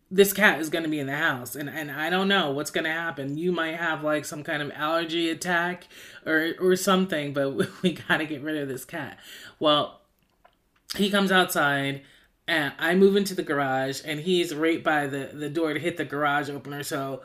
this 0.09 0.31
cat 0.31 0.59
is 0.59 0.69
going 0.69 0.83
to 0.83 0.89
be 0.89 0.99
in 0.99 1.07
the 1.07 1.15
house 1.15 1.55
and, 1.55 1.69
and 1.69 1.91
i 1.91 2.09
don't 2.09 2.27
know 2.27 2.51
what's 2.51 2.71
going 2.71 2.83
to 2.85 2.91
happen 2.91 3.37
you 3.37 3.51
might 3.51 3.75
have 3.75 4.03
like 4.03 4.23
some 4.23 4.43
kind 4.43 4.61
of 4.61 4.71
allergy 4.71 5.29
attack 5.29 5.87
or 6.25 6.53
or 6.59 6.75
something 6.75 7.33
but 7.33 7.53
we 7.81 7.93
got 7.93 8.17
to 8.17 8.25
get 8.25 8.41
rid 8.41 8.57
of 8.57 8.67
this 8.67 8.85
cat 8.85 9.19
well 9.59 10.01
he 10.95 11.09
comes 11.09 11.31
outside 11.31 12.01
and 12.47 12.73
I 12.79 12.95
move 12.95 13.15
into 13.15 13.35
the 13.35 13.43
garage 13.43 14.01
and 14.05 14.21
he's 14.21 14.55
right 14.55 14.81
by 14.81 15.07
the, 15.07 15.29
the 15.33 15.49
door 15.49 15.73
to 15.73 15.79
hit 15.79 15.97
the 15.97 16.05
garage 16.05 16.49
opener. 16.49 16.81
So 16.81 17.21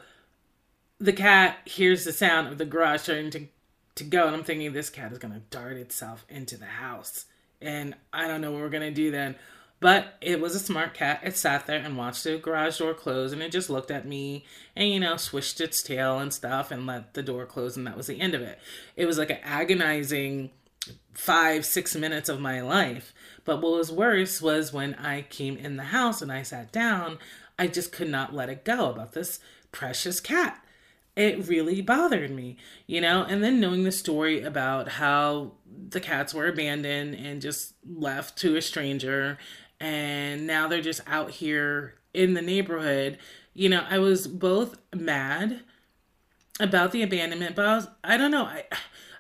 the 0.99 1.13
cat 1.13 1.59
hears 1.65 2.05
the 2.05 2.13
sound 2.13 2.49
of 2.49 2.59
the 2.59 2.65
garage 2.65 3.03
starting 3.03 3.31
to, 3.31 3.47
to 3.95 4.05
go. 4.05 4.27
And 4.27 4.35
I'm 4.35 4.43
thinking 4.43 4.73
this 4.73 4.91
cat 4.91 5.13
is 5.13 5.19
going 5.19 5.35
to 5.35 5.41
dart 5.51 5.77
itself 5.77 6.27
into 6.29 6.57
the 6.57 6.67
house. 6.67 7.27
And 7.61 7.95
I 8.13 8.27
don't 8.27 8.41
know 8.41 8.51
what 8.51 8.63
we're 8.63 8.69
going 8.69 8.83
to 8.83 8.91
do 8.91 9.13
then. 9.13 9.37
But 9.83 10.15
it 10.21 10.41
was 10.41 10.55
a 10.55 10.61
smart 10.61 10.95
cat. 10.95 11.23
It 11.25 11.37
sat 11.37 11.67
there 11.67 11.81
and 11.81 11.97
watched 11.97 12.23
the 12.23 12.39
garage 12.39 12.79
door 12.79 12.95
close 12.95 13.33
and 13.33 13.43
it 13.43 13.51
just 13.51 13.69
looked 13.69 13.91
at 13.91 14.07
me 14.07 14.45
and, 14.77 14.89
you 14.89 15.01
know, 15.01 15.17
swished 15.17 15.61
its 15.61 15.83
tail 15.83 16.21
and 16.21 16.33
stuff 16.33 16.71
and 16.71 16.87
let 16.87 17.15
the 17.15 17.23
door 17.23 17.47
close. 17.47 17.77
And 17.77 17.85
that 17.89 17.97
was 17.97 18.07
the 18.07 18.21
end 18.21 18.37
of 18.37 18.43
it. 18.43 18.61
It 18.95 19.07
was 19.07 19.19
like 19.19 19.31
an 19.31 19.41
agonizing 19.43 20.51
five, 21.13 21.67
six 21.67 21.97
minutes 21.97 22.29
of 22.29 22.39
my 22.39 22.61
life. 22.61 23.13
But 23.45 23.61
what 23.61 23.73
was 23.73 23.91
worse 23.91 24.41
was 24.41 24.73
when 24.73 24.95
I 24.95 25.23
came 25.23 25.57
in 25.57 25.79
the 25.79 25.83
house 25.83 26.23
and 26.23 26.31
I 26.31 26.43
sat 26.43 26.71
down, 26.71 27.19
I 27.59 27.67
just 27.67 27.91
could 27.91 28.09
not 28.09 28.33
let 28.33 28.51
it 28.51 28.65
go 28.65 28.89
about 28.89 29.15
this 29.15 29.41
precious 29.73 30.21
cat. 30.21 30.65
It 31.17 31.49
really 31.49 31.83
bothered 31.83 32.31
me, 32.31 32.57
you 32.87 33.01
know? 33.01 33.25
And 33.25 33.43
then 33.43 33.59
knowing 33.59 33.83
the 33.83 33.91
story 33.91 34.43
about 34.43 34.89
how 34.89 35.55
the 35.89 36.01
cats 36.01 36.33
were 36.33 36.47
abandoned 36.47 37.17
and 37.17 37.43
just 37.43 37.75
left 37.85 38.39
to 38.39 38.55
a 38.55 38.63
stranger, 38.63 39.39
and 39.83 40.47
now 40.47 40.69
they're 40.69 40.81
just 40.81 41.01
out 41.09 41.33
here 41.33 41.95
in 42.15 42.35
the 42.35 42.41
neighborhood, 42.41 43.19
you 43.53 43.69
know, 43.69 43.85
I 43.91 43.99
was 43.99 44.29
both 44.29 44.77
mad 44.95 45.61
about 46.61 46.93
the 46.93 47.03
abandonment, 47.03 47.57
but 47.57 47.67
I 47.67 47.75
was, 47.75 47.89
I 48.05 48.17
don't 48.17 48.31
know, 48.31 48.45
I 48.45 48.65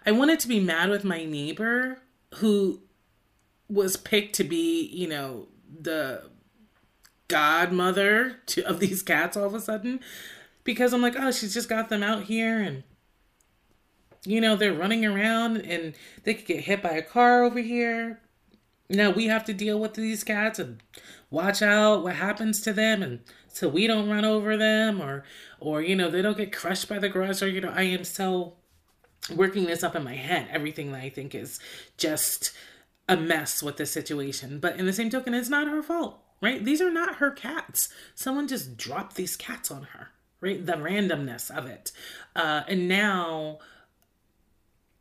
I 0.06 0.12
wanted 0.12 0.38
to 0.40 0.48
be 0.48 0.60
mad 0.60 0.88
with 0.88 1.04
my 1.04 1.24
neighbor 1.24 1.98
who 2.36 2.80
was 3.68 3.96
picked 3.96 4.36
to 4.36 4.44
be, 4.44 4.86
you 4.86 5.08
know, 5.08 5.48
the 5.80 6.30
godmother 7.26 8.36
to, 8.46 8.62
of 8.62 8.78
these 8.78 9.02
cats 9.02 9.36
all 9.36 9.46
of 9.46 9.54
a 9.54 9.60
sudden 9.60 9.98
because 10.64 10.92
I'm 10.92 11.02
like, 11.02 11.16
oh, 11.18 11.32
she's 11.32 11.54
just 11.54 11.68
got 11.68 11.88
them 11.88 12.04
out 12.04 12.24
here 12.24 12.60
and 12.60 12.84
you 14.24 14.40
know, 14.40 14.54
they're 14.54 14.72
running 14.72 15.04
around 15.04 15.56
and 15.56 15.94
they 16.22 16.34
could 16.34 16.46
get 16.46 16.60
hit 16.60 16.80
by 16.80 16.90
a 16.90 17.02
car 17.02 17.42
over 17.42 17.58
here. 17.58 18.20
Now 18.92 19.10
we 19.10 19.26
have 19.26 19.44
to 19.46 19.54
deal 19.54 19.80
with 19.80 19.94
these 19.94 20.22
cats 20.22 20.58
and 20.58 20.82
watch 21.30 21.62
out 21.62 22.02
what 22.02 22.16
happens 22.16 22.60
to 22.62 22.72
them 22.72 23.02
and 23.02 23.20
so 23.48 23.68
we 23.68 23.86
don't 23.86 24.08
run 24.08 24.24
over 24.24 24.56
them 24.56 25.00
or 25.00 25.24
or 25.60 25.82
you 25.82 25.96
know, 25.96 26.10
they 26.10 26.22
don't 26.22 26.36
get 26.36 26.52
crushed 26.52 26.88
by 26.88 26.98
the 26.98 27.08
garage 27.08 27.42
or 27.42 27.48
you 27.48 27.60
know, 27.60 27.72
I 27.74 27.82
am 27.82 28.04
so 28.04 28.54
working 29.34 29.66
this 29.66 29.82
up 29.82 29.94
in 29.94 30.04
my 30.04 30.14
head, 30.14 30.48
everything 30.50 30.92
that 30.92 31.02
I 31.02 31.08
think 31.08 31.34
is 31.34 31.60
just 31.96 32.52
a 33.08 33.16
mess 33.16 33.62
with 33.62 33.76
the 33.76 33.86
situation. 33.86 34.58
But 34.58 34.76
in 34.76 34.86
the 34.86 34.92
same 34.92 35.10
token, 35.10 35.34
it's 35.34 35.48
not 35.48 35.68
her 35.68 35.82
fault, 35.82 36.18
right? 36.40 36.64
These 36.64 36.80
are 36.80 36.90
not 36.90 37.16
her 37.16 37.30
cats. 37.30 37.88
Someone 38.14 38.48
just 38.48 38.76
dropped 38.76 39.16
these 39.16 39.36
cats 39.36 39.70
on 39.70 39.84
her, 39.94 40.08
right? 40.40 40.64
The 40.64 40.74
randomness 40.74 41.50
of 41.56 41.66
it. 41.66 41.92
Uh, 42.34 42.62
and 42.68 42.88
now, 42.88 43.58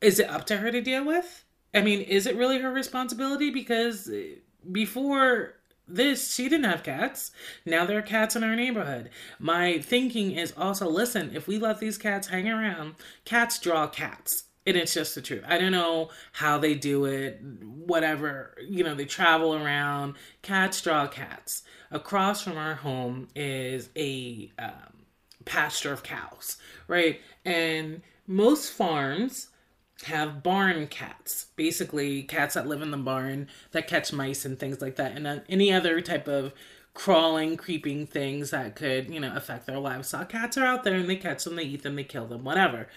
is 0.01 0.19
it 0.19 0.29
up 0.29 0.45
to 0.47 0.57
her 0.57 0.71
to 0.71 0.81
deal 0.81 1.05
with? 1.05 1.43
I 1.73 1.81
mean, 1.81 2.01
is 2.01 2.25
it 2.25 2.35
really 2.35 2.59
her 2.59 2.71
responsibility? 2.71 3.49
Because 3.49 4.09
before 4.71 5.55
this, 5.87 6.33
she 6.33 6.49
didn't 6.49 6.69
have 6.69 6.83
cats. 6.83 7.31
Now 7.65 7.85
there 7.85 7.97
are 7.97 8.03
cats 8.03 8.35
in 8.35 8.43
our 8.43 8.55
neighborhood. 8.55 9.09
My 9.39 9.79
thinking 9.79 10.31
is 10.31 10.53
also 10.57 10.89
listen, 10.89 11.31
if 11.35 11.47
we 11.47 11.57
let 11.57 11.79
these 11.79 11.97
cats 11.97 12.27
hang 12.27 12.49
around, 12.49 12.95
cats 13.25 13.59
draw 13.59 13.87
cats. 13.87 14.45
And 14.65 14.77
it's 14.77 14.93
just 14.93 15.15
the 15.15 15.21
truth. 15.21 15.43
I 15.47 15.57
don't 15.57 15.71
know 15.71 16.09
how 16.33 16.59
they 16.59 16.75
do 16.75 17.05
it, 17.05 17.41
whatever. 17.41 18.55
You 18.61 18.83
know, 18.83 18.93
they 18.93 19.05
travel 19.05 19.55
around. 19.55 20.15
Cats 20.43 20.79
draw 20.81 21.07
cats. 21.07 21.63
Across 21.89 22.43
from 22.43 22.57
our 22.57 22.75
home 22.75 23.27
is 23.35 23.89
a 23.95 24.51
um, 24.59 25.05
pasture 25.45 25.91
of 25.91 26.03
cows, 26.03 26.57
right? 26.87 27.19
And 27.43 28.03
most 28.27 28.71
farms 28.71 29.47
have 30.03 30.43
barn 30.43 30.87
cats, 30.87 31.47
basically 31.55 32.23
cats 32.23 32.55
that 32.55 32.67
live 32.67 32.81
in 32.81 32.91
the 32.91 32.97
barn 32.97 33.47
that 33.71 33.87
catch 33.87 34.11
mice 34.11 34.45
and 34.45 34.59
things 34.59 34.81
like 34.81 34.95
that, 34.95 35.15
and 35.15 35.27
uh, 35.27 35.39
any 35.49 35.71
other 35.71 36.01
type 36.01 36.27
of 36.27 36.53
crawling, 36.93 37.57
creeping 37.57 38.05
things 38.05 38.51
that 38.51 38.75
could, 38.75 39.09
you 39.09 39.19
know, 39.19 39.33
affect 39.35 39.65
their 39.65 39.79
livestock. 39.79 40.29
Cats 40.29 40.57
are 40.57 40.65
out 40.65 40.83
there 40.83 40.95
and 40.95 41.09
they 41.09 41.15
catch 41.15 41.43
them, 41.43 41.55
they 41.55 41.63
eat 41.63 41.83
them, 41.83 41.95
they 41.95 42.03
kill 42.03 42.25
them, 42.25 42.43
whatever. 42.43 42.87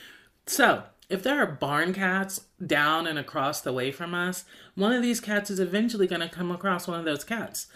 So, 0.46 0.84
if 1.08 1.22
there 1.22 1.40
are 1.40 1.46
barn 1.46 1.92
cats 1.92 2.46
down 2.64 3.06
and 3.06 3.18
across 3.18 3.60
the 3.60 3.72
way 3.72 3.92
from 3.92 4.14
us, 4.14 4.44
one 4.74 4.92
of 4.92 5.02
these 5.02 5.20
cats 5.20 5.50
is 5.50 5.60
eventually 5.60 6.06
going 6.06 6.22
to 6.22 6.28
come 6.28 6.50
across 6.50 6.88
one 6.88 6.98
of 6.98 7.04
those 7.04 7.24
cats 7.24 7.66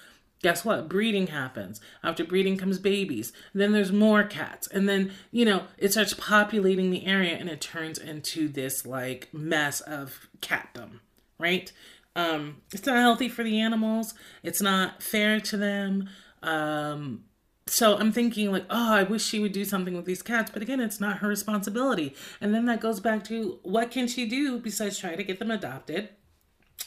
guess 0.42 0.64
what? 0.64 0.88
Breeding 0.88 1.29
happens. 1.29 1.81
After 2.03 2.24
breeding 2.24 2.57
comes 2.57 2.79
babies. 2.79 3.33
Then 3.55 3.72
there's 3.72 3.92
more 3.92 4.24
cats. 4.24 4.68
And 4.68 4.88
then, 4.88 5.12
you 5.31 5.44
know, 5.44 5.64
it 5.77 5.92
starts 5.92 6.14
populating 6.14 6.90
the 6.90 7.07
area 7.07 7.37
and 7.37 7.48
it 7.48 7.61
turns 7.61 7.98
into 7.98 8.48
this 8.48 8.87
like 8.87 9.29
mess 9.33 9.81
of 9.81 10.29
catdom, 10.40 11.01
right? 11.38 11.72
Um, 12.14 12.62
it's 12.72 12.87
not 12.87 12.96
healthy 12.96 13.29
for 13.29 13.42
the 13.42 13.61
animals. 13.61 14.14
It's 14.42 14.62
not 14.62 15.03
fair 15.03 15.40
to 15.40 15.57
them. 15.57 16.09
Um, 16.42 17.24
so 17.66 17.96
I'm 17.96 18.12
thinking 18.12 18.51
like, 18.51 18.64
oh, 18.70 18.94
I 18.94 19.03
wish 19.03 19.24
she 19.24 19.40
would 19.40 19.53
do 19.53 19.64
something 19.64 19.94
with 19.94 20.07
these 20.07 20.22
cats, 20.22 20.51
but 20.51 20.62
again, 20.62 20.81
it's 20.81 21.01
not 21.01 21.18
her 21.18 21.29
responsibility. 21.29 22.14
And 22.40 22.55
then 22.55 22.64
that 22.66 22.81
goes 22.81 22.98
back 22.98 23.24
to 23.24 23.59
what 23.62 23.90
can 23.90 24.09
she 24.09 24.27
do 24.27 24.59
besides 24.59 24.98
try 24.98 25.14
to 25.14 25.22
get 25.22 25.38
them 25.38 25.51
adopted, 25.51 26.09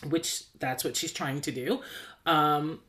which 0.09 0.51
that's 0.59 0.83
what 0.83 0.95
she's 0.95 1.13
trying 1.13 1.41
to 1.41 1.51
do. 1.51 1.81
Um, 2.25 2.79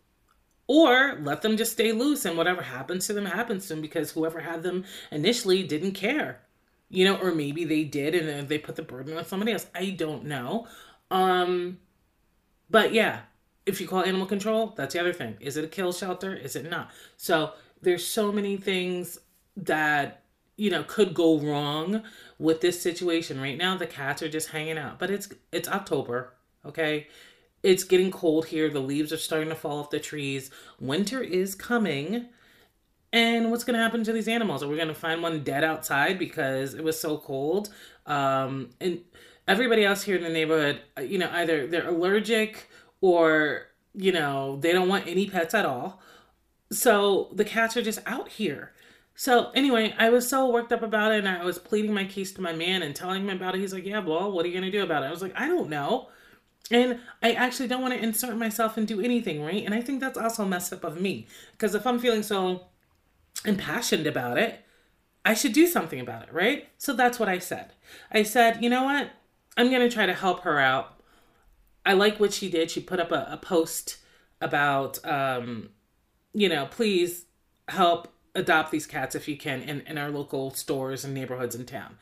or 0.72 1.18
let 1.20 1.42
them 1.42 1.58
just 1.58 1.72
stay 1.72 1.92
loose 1.92 2.24
and 2.24 2.38
whatever 2.38 2.62
happens 2.62 3.06
to 3.06 3.12
them 3.12 3.26
happens 3.26 3.66
to 3.66 3.74
them 3.74 3.82
because 3.82 4.12
whoever 4.12 4.40
had 4.40 4.62
them 4.62 4.82
initially 5.10 5.62
didn't 5.62 5.92
care 5.92 6.40
you 6.88 7.04
know 7.04 7.16
or 7.16 7.34
maybe 7.34 7.66
they 7.66 7.84
did 7.84 8.14
and 8.14 8.26
then 8.26 8.46
they 8.46 8.56
put 8.56 8.76
the 8.76 8.82
burden 8.82 9.14
on 9.18 9.24
somebody 9.26 9.52
else. 9.52 9.66
I 9.74 9.90
don't 9.90 10.24
know. 10.24 10.66
Um 11.10 11.78
but 12.70 12.94
yeah 12.94 13.20
if 13.66 13.82
you 13.82 13.86
call 13.86 14.02
animal 14.02 14.26
control 14.26 14.72
that's 14.74 14.94
the 14.94 15.00
other 15.00 15.12
thing. 15.12 15.36
Is 15.40 15.58
it 15.58 15.64
a 15.64 15.68
kill 15.68 15.92
shelter? 15.92 16.34
Is 16.34 16.56
it 16.56 16.70
not? 16.70 16.90
So 17.18 17.52
there's 17.82 18.06
so 18.06 18.32
many 18.32 18.56
things 18.56 19.18
that 19.58 20.22
you 20.56 20.70
know 20.70 20.84
could 20.84 21.12
go 21.12 21.38
wrong 21.38 22.02
with 22.38 22.62
this 22.62 22.80
situation. 22.80 23.42
Right 23.42 23.58
now 23.58 23.76
the 23.76 23.86
cats 23.86 24.22
are 24.22 24.30
just 24.30 24.48
hanging 24.48 24.78
out 24.78 24.98
but 24.98 25.10
it's 25.10 25.28
it's 25.50 25.68
october 25.68 26.32
okay 26.64 27.08
it's 27.62 27.84
getting 27.84 28.10
cold 28.10 28.46
here. 28.46 28.68
The 28.68 28.80
leaves 28.80 29.12
are 29.12 29.18
starting 29.18 29.48
to 29.48 29.54
fall 29.54 29.78
off 29.78 29.90
the 29.90 30.00
trees. 30.00 30.50
Winter 30.80 31.20
is 31.20 31.54
coming. 31.54 32.26
And 33.12 33.50
what's 33.50 33.64
going 33.64 33.76
to 33.76 33.82
happen 33.82 34.04
to 34.04 34.12
these 34.12 34.28
animals? 34.28 34.62
Are 34.62 34.68
we 34.68 34.76
going 34.76 34.88
to 34.88 34.94
find 34.94 35.22
one 35.22 35.44
dead 35.44 35.64
outside 35.64 36.18
because 36.18 36.74
it 36.74 36.82
was 36.82 36.98
so 36.98 37.18
cold? 37.18 37.68
Um, 38.06 38.70
and 38.80 39.00
everybody 39.46 39.84
else 39.84 40.02
here 40.02 40.16
in 40.16 40.22
the 40.22 40.30
neighborhood, 40.30 40.80
uh, 40.98 41.02
you 41.02 41.18
know, 41.18 41.30
either 41.32 41.66
they're 41.66 41.88
allergic 41.88 42.68
or, 43.00 43.66
you 43.94 44.12
know, 44.12 44.56
they 44.56 44.72
don't 44.72 44.88
want 44.88 45.06
any 45.06 45.28
pets 45.28 45.54
at 45.54 45.66
all. 45.66 46.00
So 46.72 47.28
the 47.34 47.44
cats 47.44 47.76
are 47.76 47.82
just 47.82 48.00
out 48.06 48.30
here. 48.30 48.72
So 49.14 49.50
anyway, 49.50 49.94
I 49.98 50.08
was 50.08 50.26
so 50.26 50.48
worked 50.48 50.72
up 50.72 50.82
about 50.82 51.12
it 51.12 51.18
and 51.18 51.28
I 51.28 51.44
was 51.44 51.58
pleading 51.58 51.92
my 51.92 52.06
case 52.06 52.32
to 52.32 52.40
my 52.40 52.54
man 52.54 52.82
and 52.82 52.96
telling 52.96 53.28
him 53.28 53.36
about 53.36 53.54
it. 53.54 53.60
He's 53.60 53.74
like, 53.74 53.84
yeah, 53.84 53.98
well, 53.98 54.32
what 54.32 54.46
are 54.46 54.48
you 54.48 54.58
going 54.58 54.70
to 54.70 54.76
do 54.76 54.82
about 54.82 55.02
it? 55.02 55.06
I 55.06 55.10
was 55.10 55.20
like, 55.20 55.38
I 55.38 55.46
don't 55.46 55.68
know 55.68 56.08
And 56.72 57.00
I 57.22 57.32
actually 57.32 57.68
don't 57.68 57.82
want 57.82 57.92
to 57.92 58.02
insert 58.02 58.34
myself 58.36 58.78
and 58.78 58.88
do 58.88 59.00
anything, 59.00 59.42
right? 59.44 59.62
And 59.62 59.74
I 59.74 59.82
think 59.82 60.00
that's 60.00 60.16
also 60.16 60.46
messed 60.46 60.72
up 60.72 60.84
of 60.84 60.98
me. 60.98 61.26
Because 61.52 61.74
if 61.74 61.86
I'm 61.86 61.98
feeling 61.98 62.22
so 62.22 62.66
impassioned 63.44 64.06
about 64.06 64.38
it, 64.38 64.64
I 65.24 65.34
should 65.34 65.52
do 65.52 65.66
something 65.66 66.00
about 66.00 66.22
it, 66.22 66.32
right? 66.32 66.68
So 66.78 66.94
that's 66.94 67.20
what 67.20 67.28
I 67.28 67.38
said. 67.38 67.74
I 68.10 68.22
said, 68.22 68.64
you 68.64 68.70
know 68.70 68.84
what? 68.84 69.10
I'm 69.56 69.68
going 69.68 69.86
to 69.86 69.94
try 69.94 70.06
to 70.06 70.14
help 70.14 70.40
her 70.40 70.58
out. 70.58 70.98
I 71.84 71.92
like 71.92 72.18
what 72.18 72.32
she 72.32 72.50
did. 72.50 72.70
She 72.70 72.80
put 72.80 73.00
up 73.00 73.12
a, 73.12 73.28
a 73.30 73.36
post 73.36 73.98
about, 74.40 75.04
um, 75.04 75.68
you 76.32 76.48
know, 76.48 76.66
please 76.66 77.26
help 77.68 78.08
adopt 78.34 78.70
these 78.70 78.86
cats 78.86 79.14
if 79.14 79.28
you 79.28 79.36
can 79.36 79.60
in, 79.60 79.82
in 79.82 79.98
our 79.98 80.10
local 80.10 80.52
stores 80.52 81.04
and 81.04 81.12
neighborhoods 81.12 81.54
in 81.54 81.66
town. 81.66 81.98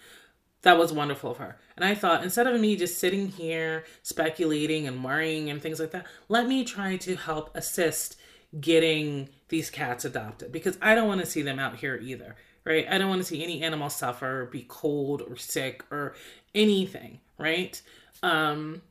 That 0.62 0.78
was 0.78 0.92
wonderful 0.92 1.30
of 1.30 1.38
her. 1.38 1.56
And 1.76 1.84
I 1.84 1.94
thought, 1.94 2.22
instead 2.22 2.46
of 2.46 2.60
me 2.60 2.76
just 2.76 2.98
sitting 2.98 3.28
here 3.28 3.84
speculating 4.02 4.86
and 4.86 5.02
worrying 5.02 5.48
and 5.48 5.60
things 5.60 5.80
like 5.80 5.92
that, 5.92 6.06
let 6.28 6.46
me 6.46 6.64
try 6.64 6.96
to 6.98 7.16
help 7.16 7.54
assist 7.56 8.16
getting 8.60 9.28
these 9.48 9.70
cats 9.70 10.04
adopted 10.04 10.52
because 10.52 10.76
I 10.82 10.94
don't 10.94 11.08
want 11.08 11.20
to 11.20 11.26
see 11.26 11.42
them 11.42 11.58
out 11.58 11.76
here 11.76 11.96
either, 12.02 12.36
right? 12.64 12.86
I 12.90 12.98
don't 12.98 13.08
want 13.08 13.20
to 13.20 13.26
see 13.26 13.42
any 13.42 13.62
animal 13.62 13.88
suffer, 13.88 14.48
be 14.50 14.66
cold 14.68 15.22
or 15.22 15.36
sick 15.36 15.84
or 15.90 16.14
anything, 16.54 17.20
right? 17.38 17.80
Um, 18.22 18.82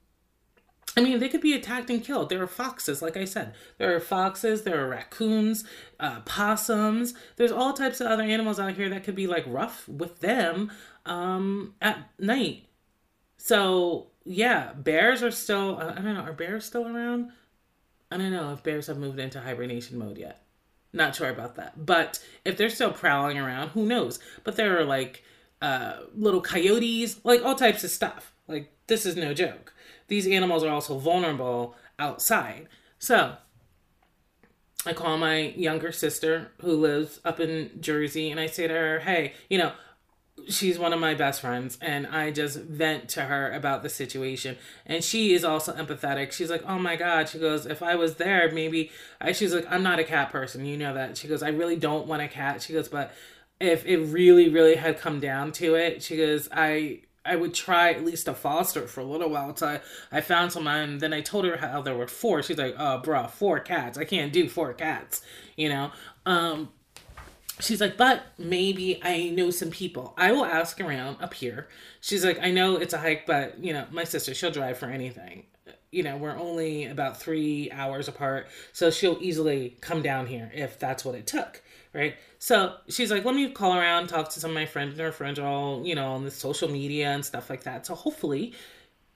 I 0.98 1.02
mean, 1.02 1.20
they 1.20 1.30
could 1.30 1.42
be 1.42 1.54
attacked 1.54 1.90
and 1.90 2.04
killed. 2.04 2.30
There 2.30 2.42
are 2.42 2.48
foxes, 2.48 3.02
like 3.02 3.16
I 3.16 3.26
said. 3.26 3.54
There 3.78 3.96
are 3.96 4.00
foxes, 4.00 4.64
there 4.64 4.84
are 4.84 4.90
raccoons, 4.90 5.64
uh, 6.00 6.22
possums. 6.22 7.14
There's 7.36 7.52
all 7.52 7.74
types 7.74 8.02
of 8.02 8.08
other 8.08 8.24
animals 8.24 8.60
out 8.60 8.74
here 8.74 8.90
that 8.90 9.04
could 9.04 9.16
be 9.16 9.28
like 9.28 9.46
rough 9.48 9.88
with 9.88 10.20
them 10.20 10.72
um, 11.06 11.76
at 11.82 12.10
night. 12.20 12.66
So, 13.38 14.08
yeah, 14.26 14.74
bears 14.74 15.24
are 15.24 15.32
still, 15.32 15.78
I 15.78 15.94
don't 15.94 16.16
know, 16.16 16.22
are 16.22 16.34
bears 16.34 16.66
still 16.66 16.88
around? 16.88 17.32
I 18.12 18.18
don't 18.18 18.32
know 18.32 18.52
if 18.54 18.64
bears 18.64 18.88
have 18.88 18.98
moved 18.98 19.20
into 19.20 19.40
hibernation 19.40 19.98
mode 20.00 20.18
yet. 20.18 20.44
Not 20.92 21.16
sure 21.16 21.30
about 21.30 21.56
that. 21.56 21.86
But 21.86 22.20
if 22.44 22.58
they're 22.58 22.70
still 22.70 22.92
prowling 22.92 23.38
around, 23.38 23.70
who 23.70 23.86
knows? 23.86 24.20
But 24.44 24.56
there 24.56 24.80
are 24.80 24.86
like 24.86 25.24
uh, 25.62 25.98
little 26.16 26.42
coyotes, 26.42 27.24
like 27.24 27.46
all 27.46 27.56
types 27.56 27.84
of 27.84 27.92
stuff. 27.92 28.34
Like, 28.48 28.74
this 28.88 29.06
is 29.06 29.16
no 29.16 29.36
joke 29.36 29.74
these 30.10 30.28
animals 30.28 30.64
are 30.64 30.72
also 30.72 30.98
vulnerable 30.98 31.76
outside. 31.98 32.68
So 33.00 33.36
I 34.86 34.94
call 34.94 35.18
my 35.18 35.50
younger 35.56 35.92
sister 35.92 36.52
who 36.62 36.74
lives 36.74 37.20
up 37.24 37.40
in 37.40 37.72
Jersey 37.80 38.32
and 38.32 38.40
I 38.40 38.48
say 38.48 38.68
to 38.68 38.74
her, 38.74 39.00
hey, 39.00 39.34
you 39.50 39.58
know, 39.58 39.72
she's 40.48 40.80
one 40.80 40.94
of 40.94 41.00
my 41.00 41.14
best 41.14 41.42
friends 41.42 41.78
and 41.82 42.08
I 42.08 42.32
just 42.32 42.58
vent 42.58 43.10
to 43.10 43.24
her 43.24 43.52
about 43.52 43.84
the 43.84 43.90
situation 43.90 44.58
and 44.86 45.04
she 45.04 45.34
is 45.34 45.44
also 45.44 45.74
empathetic. 45.74 46.32
She's 46.32 46.50
like, 46.50 46.64
"Oh 46.66 46.80
my 46.80 46.96
god." 46.96 47.28
She 47.28 47.40
goes, 47.40 47.66
"If 47.66 47.84
I 47.84 47.96
was 47.96 48.16
there, 48.16 48.50
maybe 48.50 48.90
I 49.20 49.34
she's 49.34 49.54
like, 49.54 49.66
"I'm 49.70 49.84
not 49.84 50.00
a 50.00 50.04
cat 50.06 50.32
person. 50.32 50.66
You 50.66 50.78
know 50.78 50.94
that." 50.94 51.18
She 51.18 51.28
goes, 51.28 51.44
"I 51.44 51.50
really 51.50 51.76
don't 51.76 52.08
want 52.08 52.22
a 52.22 52.30
cat." 52.30 52.62
She 52.62 52.72
goes, 52.72 52.88
"But 52.88 53.12
if 53.60 53.86
it 53.86 53.98
really 53.98 54.50
really 54.50 54.76
had 54.76 55.00
come 55.00 55.20
down 55.20 55.52
to 55.54 55.76
it, 55.76 56.02
she 56.02 56.18
goes, 56.18 56.48
I 56.52 57.02
I 57.26 57.36
would 57.36 57.54
try 57.54 57.92
at 57.92 58.06
least 58.06 58.26
to 58.26 58.34
foster 58.34 58.88
for 58.88 59.02
a 59.02 59.06
little 59.06 59.30
while 59.30 59.50
until 59.50 59.68
I, 59.68 59.82
I 60.12 60.22
found 60.22 60.52
someone. 60.52 60.78
And 60.78 61.02
then 61.02 61.14
I 61.14 61.22
told 61.22 61.46
her 61.46 61.58
how 61.58 61.82
there 61.82 61.96
were 61.96 62.08
four. 62.08 62.42
She's 62.42 62.58
like, 62.58 62.76
oh, 62.78 63.00
bro, 63.00 63.28
four 63.28 63.60
cats. 63.60 63.98
I 63.98 64.06
can't 64.06 64.34
do 64.34 64.48
four 64.48 64.74
cats, 64.74 65.22
you 65.56 65.70
know? 65.70 65.92
Um, 66.26 66.70
she's 67.60 67.82
like, 67.82 67.98
but 67.98 68.24
maybe 68.38 69.00
I 69.04 69.30
know 69.30 69.52
some 69.52 69.70
people. 69.70 70.14
I 70.18 70.32
will 70.32 70.46
ask 70.46 70.80
around 70.80 71.22
up 71.22 71.34
here. 71.34 71.68
She's 72.02 72.24
like, 72.24 72.40
I 72.40 72.52
know 72.52 72.78
it's 72.78 72.94
a 72.94 72.98
hike, 72.98 73.26
but, 73.26 73.64
you 73.64 73.74
know, 73.74 73.86
my 73.92 74.06
sister, 74.06 74.34
she'll 74.34 74.52
drive 74.52 74.78
for 74.78 74.88
anything. 74.88 75.46
You 75.92 76.04
know, 76.04 76.18
we're 76.18 76.38
only 76.38 76.86
about 76.86 77.20
three 77.20 77.70
hours 77.72 78.08
apart. 78.08 78.48
So 78.74 78.92
she'll 78.92 79.18
easily 79.22 79.78
come 79.82 80.02
down 80.02 80.28
here 80.28 80.52
if 80.54 80.80
that's 80.80 81.04
what 81.04 81.16
it 81.16 81.28
took 81.28 81.62
right? 81.94 82.16
So 82.40 82.76
she's 82.88 83.12
like, 83.12 83.26
let 83.26 83.36
me 83.36 83.50
call 83.52 83.76
around, 83.76 84.08
talk 84.08 84.30
to 84.30 84.40
some 84.40 84.52
of 84.52 84.56
my 84.56 84.66
friends, 84.66 84.94
and 84.94 85.02
her 85.02 85.12
friends 85.12 85.40
all, 85.40 85.86
you 85.86 85.94
know, 85.94 86.14
on 86.14 86.24
the 86.24 86.32
social 86.32 86.70
media 86.70 87.10
and 87.10 87.24
stuff 87.24 87.50
like 87.50 87.64
that. 87.64 87.86
So 87.86 87.96
hopefully, 87.96 88.54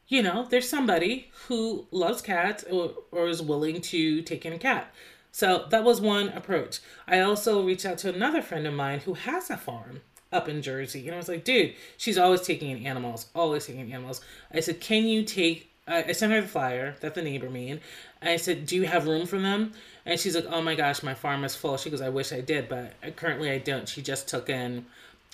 you 0.09 0.21
know, 0.21 0.45
there's 0.49 0.67
somebody 0.67 1.31
who 1.47 1.87
loves 1.89 2.21
cats 2.21 2.65
or, 2.65 2.93
or 3.11 3.29
is 3.29 3.41
willing 3.41 3.79
to 3.79 4.21
take 4.23 4.45
in 4.45 4.53
a 4.53 4.59
cat. 4.59 4.93
So 5.31 5.65
that 5.69 5.83
was 5.83 5.99
one 6.01 6.29
approach. 6.29 6.79
I 7.07 7.21
also 7.21 7.63
reached 7.63 7.85
out 7.85 7.97
to 7.99 8.13
another 8.13 8.41
friend 8.41 8.67
of 8.67 8.73
mine 8.73 8.99
who 8.99 9.13
has 9.15 9.49
a 9.49 9.57
farm 9.57 10.01
up 10.31 10.49
in 10.49 10.61
Jersey. 10.61 11.07
And 11.07 11.15
I 11.15 11.17
was 11.17 11.29
like, 11.29 11.45
dude, 11.45 11.73
she's 11.97 12.17
always 12.17 12.41
taking 12.41 12.71
in 12.71 12.85
animals, 12.85 13.27
always 13.33 13.65
taking 13.65 13.81
in 13.81 13.91
animals. 13.93 14.21
I 14.53 14.59
said, 14.59 14.81
can 14.81 15.05
you 15.05 15.23
take, 15.23 15.72
I 15.85 16.13
sent 16.13 16.31
her 16.31 16.41
the 16.41 16.47
flyer 16.47 16.95
that 17.01 17.13
the 17.13 17.21
neighbor 17.21 17.49
made. 17.49 17.81
I 18.21 18.37
said, 18.37 18.65
do 18.65 18.75
you 18.75 18.83
have 18.83 19.05
room 19.05 19.25
for 19.25 19.37
them? 19.37 19.73
And 20.05 20.19
she's 20.19 20.35
like, 20.35 20.45
oh 20.49 20.61
my 20.61 20.75
gosh, 20.75 21.03
my 21.03 21.13
farm 21.13 21.43
is 21.43 21.55
full. 21.55 21.77
She 21.77 21.89
goes, 21.89 22.01
I 22.01 22.09
wish 22.09 22.31
I 22.31 22.41
did, 22.41 22.69
but 22.69 22.93
currently 23.15 23.51
I 23.51 23.57
don't. 23.57 23.87
She 23.87 24.01
just 24.01 24.27
took 24.27 24.49
in 24.49 24.85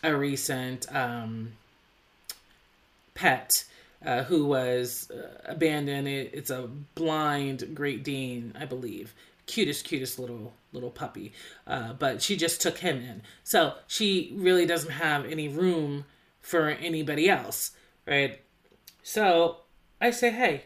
a 0.04 0.16
recent 0.16 0.94
um, 0.96 1.54
pet 3.14 3.64
uh, 4.04 4.24
who 4.24 4.46
was 4.46 5.12
uh, 5.12 5.42
abandoned. 5.46 6.08
It, 6.08 6.32
it's 6.34 6.50
a 6.50 6.68
blind 6.96 7.76
Great 7.76 8.04
Dane, 8.04 8.54
I 8.60 8.66
believe. 8.66 9.14
Cutest, 9.46 9.86
cutest 9.86 10.20
little 10.20 10.54
little 10.72 10.92
puppy. 10.92 11.34
Uh, 11.66 11.94
but 11.94 12.22
she 12.22 12.38
just 12.38 12.62
took 12.62 12.78
him 12.78 12.98
in. 12.98 13.22
So 13.44 13.74
she 13.88 14.34
really 14.36 14.66
doesn't 14.68 14.92
have 14.92 15.26
any 15.26 15.48
room 15.48 16.06
for 16.42 16.70
anybody 16.70 17.30
else, 17.30 17.72
right? 18.06 18.40
So 19.02 19.58
I 20.02 20.12
say, 20.12 20.32
hey, 20.32 20.64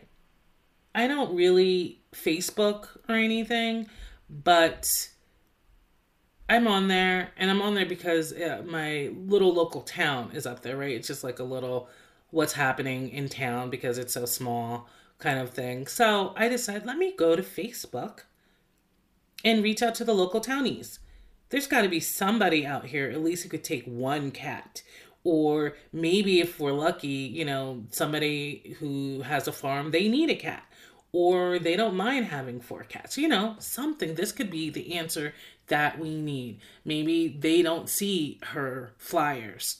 I 0.94 1.08
don't 1.08 1.36
really 1.36 2.02
Facebook 2.14 2.88
or 3.10 3.16
anything, 3.16 3.88
but 4.30 5.10
I'm 6.50 6.68
on 6.68 6.88
there 6.88 7.32
and 7.38 7.50
I'm 7.50 7.62
on 7.62 7.74
there 7.74 7.86
because 7.86 8.34
uh, 8.34 8.62
my 8.66 9.12
little 9.16 9.54
local 9.54 9.82
town 9.82 10.32
is 10.34 10.46
up 10.46 10.62
there, 10.62 10.78
right? 10.78 10.96
It's 10.96 11.08
just 11.08 11.24
like 11.24 11.40
a 11.40 11.44
little 11.44 11.90
what's 12.30 12.54
happening 12.54 13.10
in 13.10 13.30
town 13.30 13.70
because 13.70 13.98
it's 13.98 14.14
so 14.14 14.26
small 14.26 14.88
kind 15.20 15.40
of 15.40 15.52
thing. 15.52 15.88
So 15.88 16.34
I 16.36 16.48
decided, 16.48 16.86
let 16.86 16.98
me 16.98 17.14
go 17.16 17.36
to 17.36 17.44
Facebook 17.44 18.22
and 19.44 19.64
reach 19.64 19.82
out 19.82 19.96
to 19.96 20.06
the 20.06 20.14
local 20.14 20.42
townies. 20.42 21.00
There's 21.50 21.68
got 21.68 21.84
to 21.84 21.90
be 21.90 22.00
somebody 22.00 22.66
out 22.66 22.88
here, 22.88 23.10
at 23.10 23.24
least 23.24 23.44
who 23.44 23.50
could 23.50 23.64
take 23.64 23.86
one 23.86 24.32
cat. 24.32 24.82
Or 25.24 25.76
maybe 25.92 26.42
if 26.42 26.60
we're 26.60 26.74
lucky, 26.74 27.08
you 27.08 27.46
know, 27.46 27.84
somebody 27.92 28.76
who 28.80 29.22
has 29.22 29.48
a 29.48 29.54
farm, 29.54 29.92
they 29.92 30.10
need 30.10 30.30
a 30.30 30.36
cat 30.36 30.66
or 31.14 31.60
they 31.60 31.76
don't 31.76 31.96
mind 31.96 32.26
having 32.26 32.60
four 32.60 32.84
cats. 32.84 33.18
You 33.18 33.30
know, 33.30 33.56
something. 33.60 34.16
This 34.16 34.32
could 34.32 34.52
be 34.52 34.70
the 34.70 34.96
answer 34.96 35.34
that 35.68 35.98
we 35.98 36.20
need. 36.20 36.60
Maybe 36.84 37.30
they 37.30 37.62
don't 37.62 37.88
see 37.88 38.40
her 38.48 38.94
flyers 38.98 39.78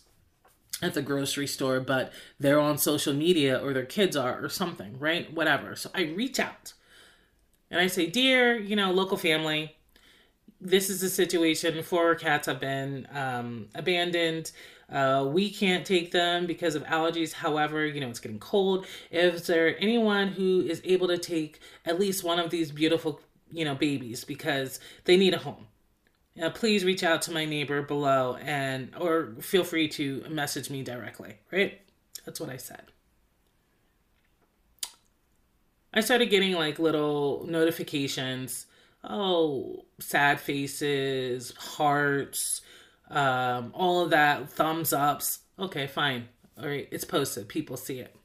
at 0.82 0.94
the 0.94 1.02
grocery 1.02 1.48
store, 1.48 1.80
but 1.80 2.12
they're 2.40 2.60
on 2.60 2.78
social 2.78 3.14
media 3.14 3.58
or 3.58 3.74
their 3.74 3.86
kids 3.86 4.16
are 4.16 4.44
or 4.44 4.50
something, 4.50 4.98
right? 5.00 5.34
Whatever. 5.34 5.76
So 5.76 5.90
I 5.94 6.04
reach 6.04 6.40
out 6.40 6.74
and 7.72 7.82
I 7.82 7.88
say, 7.88 8.08
Dear, 8.08 8.58
you 8.58 8.76
know, 8.76 8.92
local 8.92 9.18
family, 9.18 9.76
this 10.62 10.90
is 10.90 11.02
the 11.02 11.10
situation. 11.10 11.82
Four 11.84 12.16
cats 12.16 12.48
have 12.48 12.60
been 12.60 13.08
um, 13.12 13.68
abandoned. 13.76 14.52
Uh, 14.90 15.28
we 15.28 15.50
can't 15.50 15.86
take 15.86 16.12
them 16.12 16.46
because 16.46 16.76
of 16.76 16.84
allergies. 16.84 17.34
However, 17.34 17.86
you 17.86 18.00
know, 18.00 18.10
it's 18.10 18.20
getting 18.20 18.40
cold. 18.40 18.86
Is 19.12 19.48
there 19.48 19.76
anyone 19.80 20.30
who 20.30 20.62
is 20.62 20.82
able 20.84 21.08
to 21.08 21.18
take 21.18 21.60
at 21.86 22.00
least 22.00 22.24
one 22.24 22.40
of 22.40 22.50
these 22.50 22.72
beautiful, 22.72 23.22
you 23.52 23.66
know, 23.66 23.76
babies 23.76 24.24
because 24.24 24.80
they 25.06 25.18
need 25.18 25.34
a 25.34 25.40
home? 25.40 25.68
Uh, 26.42 26.50
please 26.50 26.84
reach 26.84 27.04
out 27.04 27.22
to 27.22 27.32
my 27.32 27.46
neighbor 27.46 27.82
below 27.84 28.38
and 28.42 28.92
or 29.00 29.36
feel 29.40 29.64
free 29.64 29.88
to 29.88 30.24
message 30.30 30.70
me 30.70 30.84
directly, 30.84 31.38
right? 31.52 31.80
That's 32.26 32.40
what 32.40 32.50
I 32.50 32.58
said. 32.58 32.92
I 35.94 36.02
started 36.02 36.32
getting 36.32 36.54
like 36.54 36.80
little 36.80 37.46
notifications. 37.48 38.66
Oh, 39.04 39.86
sad 40.00 40.40
faces, 40.40 41.54
hearts, 41.56 42.62
um, 43.16 43.72
all 43.74 44.04
of 44.04 44.10
that, 44.10 44.50
thumbs 44.50 44.94
ups. 44.94 45.40
Okay, 45.60 45.88
fine. 45.88 46.30
All 46.58 46.68
right, 46.68 46.88
it's 46.92 47.06
posted. 47.06 47.48
People 47.48 47.78
see 47.78 48.00
it. 48.00 48.16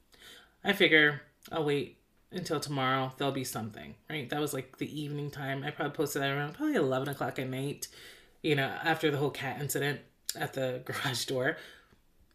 I 0.64 0.72
figure 0.72 1.22
I'll 1.52 1.64
wait 1.64 1.98
until 2.32 2.60
tomorrow. 2.60 3.12
There'll 3.16 3.32
be 3.32 3.44
something, 3.44 3.94
right? 4.10 4.28
That 4.28 4.40
was 4.40 4.52
like 4.52 4.78
the 4.78 5.00
evening 5.00 5.30
time. 5.30 5.62
I 5.64 5.70
probably 5.70 5.96
posted 5.96 6.22
that 6.22 6.30
around 6.30 6.54
probably 6.54 6.74
11 6.74 7.08
o'clock 7.08 7.38
at 7.38 7.48
night, 7.48 7.88
you 8.42 8.54
know, 8.54 8.70
after 8.82 9.10
the 9.10 9.18
whole 9.18 9.30
cat 9.30 9.60
incident 9.60 10.00
at 10.36 10.54
the 10.54 10.82
garage 10.86 11.24
door. 11.26 11.56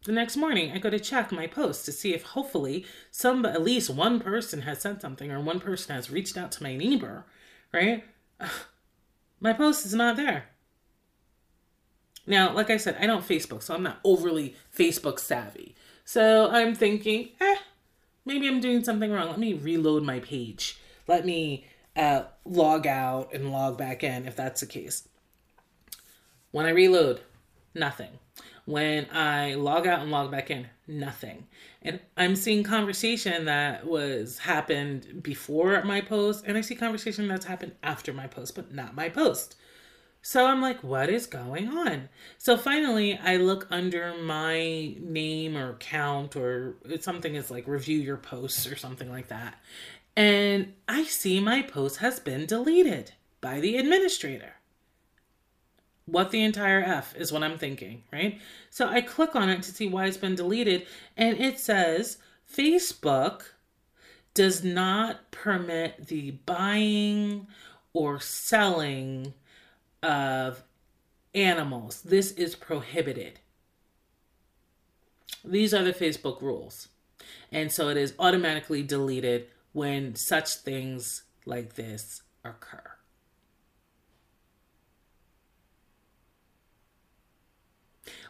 The 0.04 0.12
next 0.12 0.36
morning, 0.36 0.70
I 0.72 0.78
go 0.78 0.90
to 0.90 1.00
check 1.00 1.32
my 1.32 1.46
post 1.46 1.86
to 1.86 1.92
see 1.92 2.12
if 2.12 2.22
hopefully 2.22 2.84
some, 3.10 3.46
at 3.46 3.62
least 3.62 3.88
one 3.88 4.20
person 4.20 4.62
has 4.62 4.80
said 4.82 5.00
something 5.00 5.30
or 5.30 5.40
one 5.40 5.60
person 5.60 5.94
has 5.94 6.10
reached 6.10 6.36
out 6.36 6.52
to 6.52 6.62
my 6.62 6.76
neighbor, 6.76 7.24
right? 7.72 8.04
My 9.40 9.52
post 9.52 9.84
is 9.84 9.92
not 9.92 10.16
there. 10.16 10.46
Now, 12.26 12.52
like 12.52 12.70
I 12.70 12.76
said, 12.76 12.96
I 13.00 13.06
don't 13.06 13.26
Facebook, 13.26 13.62
so 13.62 13.74
I'm 13.74 13.82
not 13.82 14.00
overly 14.04 14.56
Facebook 14.76 15.18
savvy. 15.18 15.74
So 16.04 16.50
I'm 16.50 16.74
thinking, 16.74 17.30
eh, 17.40 17.56
maybe 18.24 18.48
I'm 18.48 18.60
doing 18.60 18.84
something 18.84 19.10
wrong. 19.10 19.28
Let 19.28 19.38
me 19.38 19.54
reload 19.54 20.02
my 20.02 20.20
page. 20.20 20.78
Let 21.06 21.26
me 21.26 21.66
uh, 21.96 22.24
log 22.44 22.86
out 22.86 23.32
and 23.34 23.52
log 23.52 23.76
back 23.78 24.02
in 24.02 24.26
if 24.26 24.36
that's 24.36 24.60
the 24.60 24.66
case. 24.66 25.08
When 26.50 26.66
I 26.66 26.70
reload, 26.70 27.20
nothing. 27.74 28.18
When 28.64 29.06
I 29.12 29.54
log 29.54 29.86
out 29.86 30.00
and 30.00 30.10
log 30.10 30.30
back 30.30 30.50
in, 30.50 30.68
nothing. 30.86 31.46
And 31.82 32.00
I'm 32.16 32.34
seeing 32.34 32.62
conversation 32.62 33.44
that 33.44 33.86
was 33.86 34.38
happened 34.38 35.22
before 35.22 35.82
my 35.84 36.00
post, 36.00 36.44
and 36.46 36.56
I 36.56 36.62
see 36.62 36.74
conversation 36.74 37.28
that's 37.28 37.44
happened 37.44 37.72
after 37.82 38.12
my 38.12 38.26
post, 38.26 38.54
but 38.54 38.72
not 38.72 38.94
my 38.94 39.10
post. 39.10 39.56
So 40.26 40.46
I'm 40.46 40.62
like, 40.62 40.82
what 40.82 41.10
is 41.10 41.26
going 41.26 41.68
on? 41.68 42.08
So 42.38 42.56
finally, 42.56 43.18
I 43.18 43.36
look 43.36 43.66
under 43.70 44.14
my 44.16 44.96
name 44.98 45.54
or 45.54 45.72
account, 45.72 46.34
or 46.34 46.76
something 47.00 47.34
is 47.34 47.50
like 47.50 47.68
review 47.68 47.98
your 47.98 48.16
posts 48.16 48.66
or 48.66 48.74
something 48.74 49.10
like 49.10 49.28
that. 49.28 49.60
And 50.16 50.72
I 50.88 51.04
see 51.04 51.40
my 51.40 51.60
post 51.60 51.98
has 51.98 52.20
been 52.20 52.46
deleted 52.46 53.12
by 53.42 53.60
the 53.60 53.76
administrator. 53.76 54.54
What 56.06 56.30
the 56.30 56.42
entire 56.42 56.80
F 56.80 57.14
is 57.16 57.30
what 57.30 57.42
I'm 57.42 57.58
thinking, 57.58 58.04
right? 58.10 58.40
So 58.70 58.88
I 58.88 59.02
click 59.02 59.36
on 59.36 59.50
it 59.50 59.62
to 59.64 59.72
see 59.72 59.88
why 59.88 60.06
it's 60.06 60.16
been 60.16 60.36
deleted, 60.36 60.86
and 61.18 61.38
it 61.38 61.60
says 61.60 62.16
Facebook 62.50 63.42
does 64.32 64.64
not 64.64 65.30
permit 65.30 66.06
the 66.06 66.30
buying 66.30 67.46
or 67.92 68.20
selling 68.20 69.34
of 70.04 70.62
animals. 71.34 72.02
This 72.02 72.32
is 72.32 72.54
prohibited. 72.54 73.40
These 75.44 75.74
are 75.74 75.82
the 75.82 75.92
Facebook 75.92 76.40
rules. 76.40 76.88
And 77.50 77.72
so 77.72 77.88
it 77.88 77.96
is 77.96 78.14
automatically 78.18 78.82
deleted 78.82 79.48
when 79.72 80.14
such 80.14 80.56
things 80.56 81.22
like 81.46 81.74
this 81.74 82.22
occur. 82.44 82.82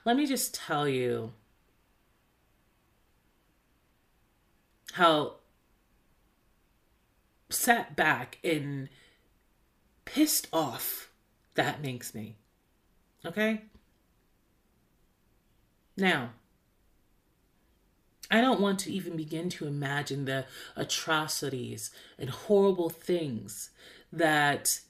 Let 0.04 0.16
me 0.16 0.26
just 0.26 0.54
tell 0.54 0.86
you 0.86 1.32
how 4.92 5.36
set 7.50 7.96
back 7.96 8.38
and 8.44 8.88
pissed 10.04 10.46
off 10.52 11.10
that 11.54 11.82
makes 11.82 12.14
me. 12.14 12.36
Okay? 13.24 13.62
Now, 15.96 16.30
I 18.30 18.40
don't 18.40 18.60
want 18.60 18.80
to 18.80 18.92
even 18.92 19.16
begin 19.16 19.48
to 19.50 19.66
imagine 19.66 20.24
the 20.24 20.46
atrocities 20.76 21.90
and 22.18 22.30
horrible 22.30 22.90
things 22.90 23.70
that 24.12 24.80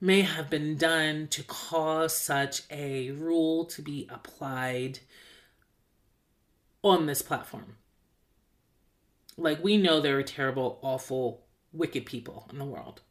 may 0.00 0.22
have 0.22 0.50
been 0.50 0.76
done 0.76 1.28
to 1.28 1.42
cause 1.44 2.16
such 2.16 2.62
a 2.70 3.10
rule 3.12 3.64
to 3.64 3.82
be 3.82 4.06
applied 4.10 4.98
on 6.82 7.06
this 7.06 7.22
platform. 7.22 7.76
Like, 9.38 9.62
we 9.62 9.76
know 9.76 10.00
there 10.00 10.18
are 10.18 10.22
terrible, 10.22 10.78
awful, 10.82 11.44
wicked 11.72 12.06
people 12.06 12.48
in 12.50 12.58
the 12.58 12.64
world 12.64 13.02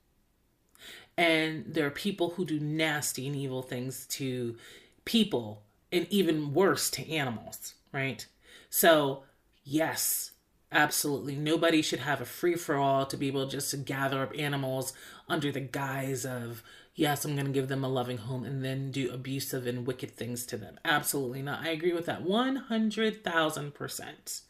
and 1.17 1.65
there 1.67 1.87
are 1.87 1.91
people 1.91 2.31
who 2.31 2.43
do 2.45 2.59
nasty 2.59 3.27
and 3.27 3.35
evil 3.35 3.61
things 3.61 4.07
to 4.07 4.57
people 5.05 5.63
and 5.91 6.07
even 6.09 6.53
worse 6.53 6.89
to 6.91 7.09
animals, 7.09 7.75
right? 7.93 8.25
So, 8.69 9.23
yes, 9.63 10.31
absolutely. 10.71 11.35
Nobody 11.35 11.81
should 11.81 11.99
have 11.99 12.21
a 12.21 12.25
free 12.25 12.55
for 12.55 12.75
all 12.75 13.05
to 13.05 13.15
be 13.15 13.27
able 13.27 13.47
just 13.47 13.71
to 13.71 13.77
gather 13.77 14.23
up 14.23 14.33
animals 14.37 14.91
under 15.29 15.51
the 15.51 15.61
guise 15.61 16.25
of, 16.25 16.61
yes, 16.95 17.23
I'm 17.23 17.35
going 17.35 17.45
to 17.45 17.53
give 17.53 17.69
them 17.69 17.85
a 17.85 17.89
loving 17.89 18.17
home 18.17 18.43
and 18.43 18.65
then 18.65 18.91
do 18.91 19.11
abusive 19.11 19.67
and 19.67 19.87
wicked 19.87 20.11
things 20.11 20.45
to 20.47 20.57
them. 20.57 20.77
Absolutely 20.83 21.41
not. 21.41 21.61
I 21.61 21.69
agree 21.69 21.93
with 21.93 22.07
that 22.07 22.25
100,000%. 22.25 24.41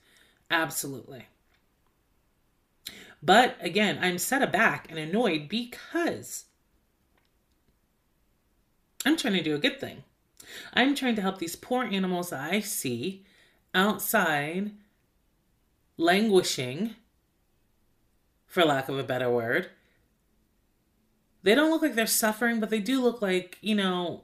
Absolutely. 0.49 1.28
But 3.21 3.58
again, 3.60 3.99
I'm 4.01 4.17
set 4.17 4.41
aback 4.41 4.88
and 4.89 4.97
annoyed 4.99 5.49
because 5.49 6.45
I'm 9.06 9.15
trying 9.15 9.36
to 9.36 9.44
do 9.44 9.56
a 9.56 9.60
good 9.60 9.80
thing. 9.80 10.04
I'm 10.74 10.96
trying 10.96 11.15
to 11.15 11.22
help 11.22 11.38
these 11.38 11.56
poor 11.56 11.84
animals 11.84 12.32
that 12.32 12.52
I 12.52 12.60
see 12.60 13.24
outside 13.74 14.72
languishing, 15.98 16.96
for 18.48 18.63
lack 18.63 18.89
of 18.89 18.98
a 18.98 19.04
better 19.04 19.30
word. 19.30 19.70
They 21.44 21.56
don't 21.56 21.70
look 21.70 21.82
like 21.82 21.96
they're 21.96 22.08
suffering, 22.08 22.60
but 22.60 22.70
they 22.70 22.80
do 22.80 23.02
look 23.02 23.22
like, 23.22 23.58
you 23.62 23.76
know, 23.76 24.24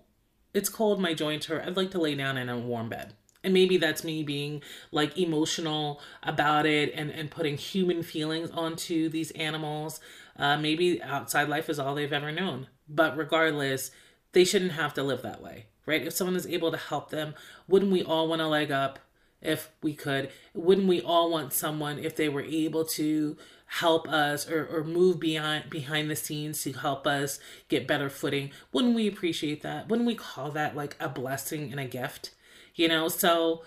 it's 0.54 0.70
cold, 0.70 1.00
my 1.00 1.14
joints 1.14 1.46
hurt. 1.46 1.66
I'd 1.66 1.78
like 1.78 1.92
to 1.92 2.02
lay 2.02 2.16
down 2.16 2.38
in 2.38 2.50
a 2.50 2.58
warm 2.58 2.90
bed. 2.90 3.14
And 3.44 3.54
maybe 3.54 3.78
that's 3.78 4.04
me 4.04 4.24
being 4.24 4.62
like 4.92 5.18
emotional 5.18 6.00
about 6.24 6.66
it 6.66 6.94
and, 6.96 7.10
and 7.10 7.32
putting 7.32 7.58
human 7.58 8.04
feelings 8.04 8.52
onto 8.52 9.10
these 9.10 9.32
animals. 9.32 10.00
Uh, 10.38 10.58
maybe 10.58 11.02
outside 11.02 11.50
life 11.50 11.70
is 11.70 11.80
all 11.80 11.96
they've 11.96 12.12
ever 12.14 12.32
known. 12.32 12.68
But 12.88 13.18
regardless, 13.18 13.92
they 14.34 14.44
shouldn't 14.44 14.74
have 14.74 14.94
to 14.96 15.04
live 15.04 15.22
that 15.22 15.42
way, 15.42 15.66
right? 15.86 16.06
If 16.06 16.14
someone 16.14 16.36
is 16.36 16.48
able 16.48 16.72
to 16.72 16.78
help 16.78 17.10
them, 17.10 17.34
wouldn't 17.68 17.92
we 17.92 18.04
all 18.04 18.28
want 18.28 18.42
a 18.42 18.48
leg 18.48 18.72
up 18.72 19.00
if 19.42 19.70
we 19.82 19.94
could? 19.94 20.32
Wouldn't 20.54 20.88
we 20.88 21.02
all 21.02 21.30
want 21.30 21.54
someone 21.54 22.00
if 22.00 22.16
they 22.16 22.30
were 22.30 22.42
able 22.42 22.86
to 22.86 23.38
help 23.66 24.08
us 24.08 24.50
or, 24.50 24.66
or 24.68 24.84
move 24.84 25.20
beyond 25.20 25.70
behind 25.70 26.10
the 26.10 26.16
scenes 26.16 26.62
to 26.64 26.74
help 26.74 27.08
us 27.08 27.40
get 27.68 27.88
better 27.88 28.10
footing? 28.10 28.52
Wouldn't 28.72 28.96
we 28.96 29.08
appreciate 29.08 29.62
that? 29.64 29.90
Wouldn't 29.90 30.08
we 30.08 30.16
call 30.16 30.52
that 30.52 30.76
like 30.76 30.96
a 31.00 31.10
blessing 31.10 31.72
and 31.72 31.80
a 31.80 31.86
gift? 31.86 32.32
You 32.76 32.88
know, 32.88 33.08
so 33.10 33.64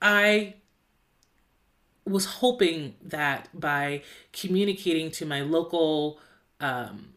I 0.00 0.54
was 2.04 2.26
hoping 2.26 2.94
that 3.02 3.48
by 3.54 4.02
communicating 4.32 5.10
to 5.12 5.26
my 5.26 5.40
local 5.40 6.18
um, 6.60 7.14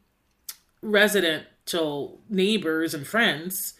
resident 0.82 1.46
to 1.66 2.18
neighbors 2.30 2.94
and 2.94 3.08
friends 3.08 3.74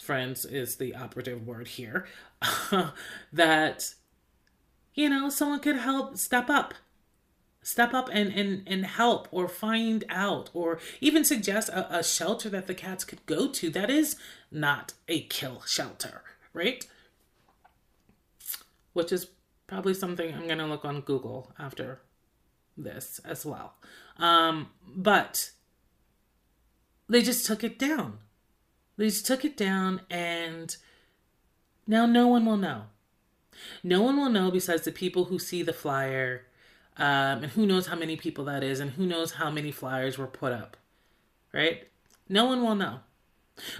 friends 0.00 0.44
is 0.44 0.76
the 0.76 0.94
operative 0.94 1.46
word 1.46 1.68
here 1.68 2.06
that 3.32 3.94
you 4.94 5.08
know 5.08 5.28
someone 5.28 5.60
could 5.60 5.76
help 5.76 6.16
step 6.16 6.50
up. 6.50 6.74
Step 7.62 7.92
up 7.92 8.08
and 8.10 8.32
and 8.32 8.62
and 8.66 8.86
help 8.86 9.28
or 9.30 9.46
find 9.46 10.04
out 10.08 10.48
or 10.54 10.78
even 11.00 11.24
suggest 11.24 11.68
a, 11.68 11.98
a 11.98 12.02
shelter 12.02 12.48
that 12.48 12.66
the 12.66 12.74
cats 12.74 13.04
could 13.04 13.24
go 13.26 13.48
to 13.48 13.68
that 13.70 13.90
is 13.90 14.16
not 14.50 14.94
a 15.08 15.20
kill 15.24 15.62
shelter 15.66 16.22
right? 16.54 16.86
Which 18.94 19.12
is 19.12 19.28
probably 19.66 19.94
something 19.94 20.34
i'm 20.34 20.46
going 20.46 20.58
to 20.58 20.66
look 20.66 20.84
on 20.84 21.02
google 21.02 21.52
after 21.58 22.00
this 22.78 23.20
as 23.24 23.44
well. 23.44 23.74
Um 24.16 24.70
but 24.96 25.50
they 27.10 27.22
just 27.22 27.44
took 27.44 27.64
it 27.64 27.78
down. 27.78 28.18
They 28.96 29.06
just 29.06 29.26
took 29.26 29.44
it 29.44 29.56
down, 29.56 30.02
and 30.08 30.76
now 31.86 32.06
no 32.06 32.28
one 32.28 32.46
will 32.46 32.56
know. 32.56 32.84
No 33.82 34.02
one 34.02 34.16
will 34.16 34.30
know 34.30 34.50
besides 34.50 34.82
the 34.82 34.92
people 34.92 35.24
who 35.24 35.38
see 35.38 35.62
the 35.62 35.72
flyer, 35.72 36.46
um, 36.96 37.42
and 37.42 37.52
who 37.52 37.66
knows 37.66 37.88
how 37.88 37.96
many 37.96 38.16
people 38.16 38.44
that 38.44 38.62
is, 38.62 38.80
and 38.80 38.92
who 38.92 39.06
knows 39.06 39.32
how 39.32 39.50
many 39.50 39.70
flyers 39.72 40.18
were 40.18 40.26
put 40.26 40.52
up, 40.52 40.76
right? 41.52 41.88
No 42.28 42.44
one 42.44 42.62
will 42.62 42.76
know. 42.76 43.00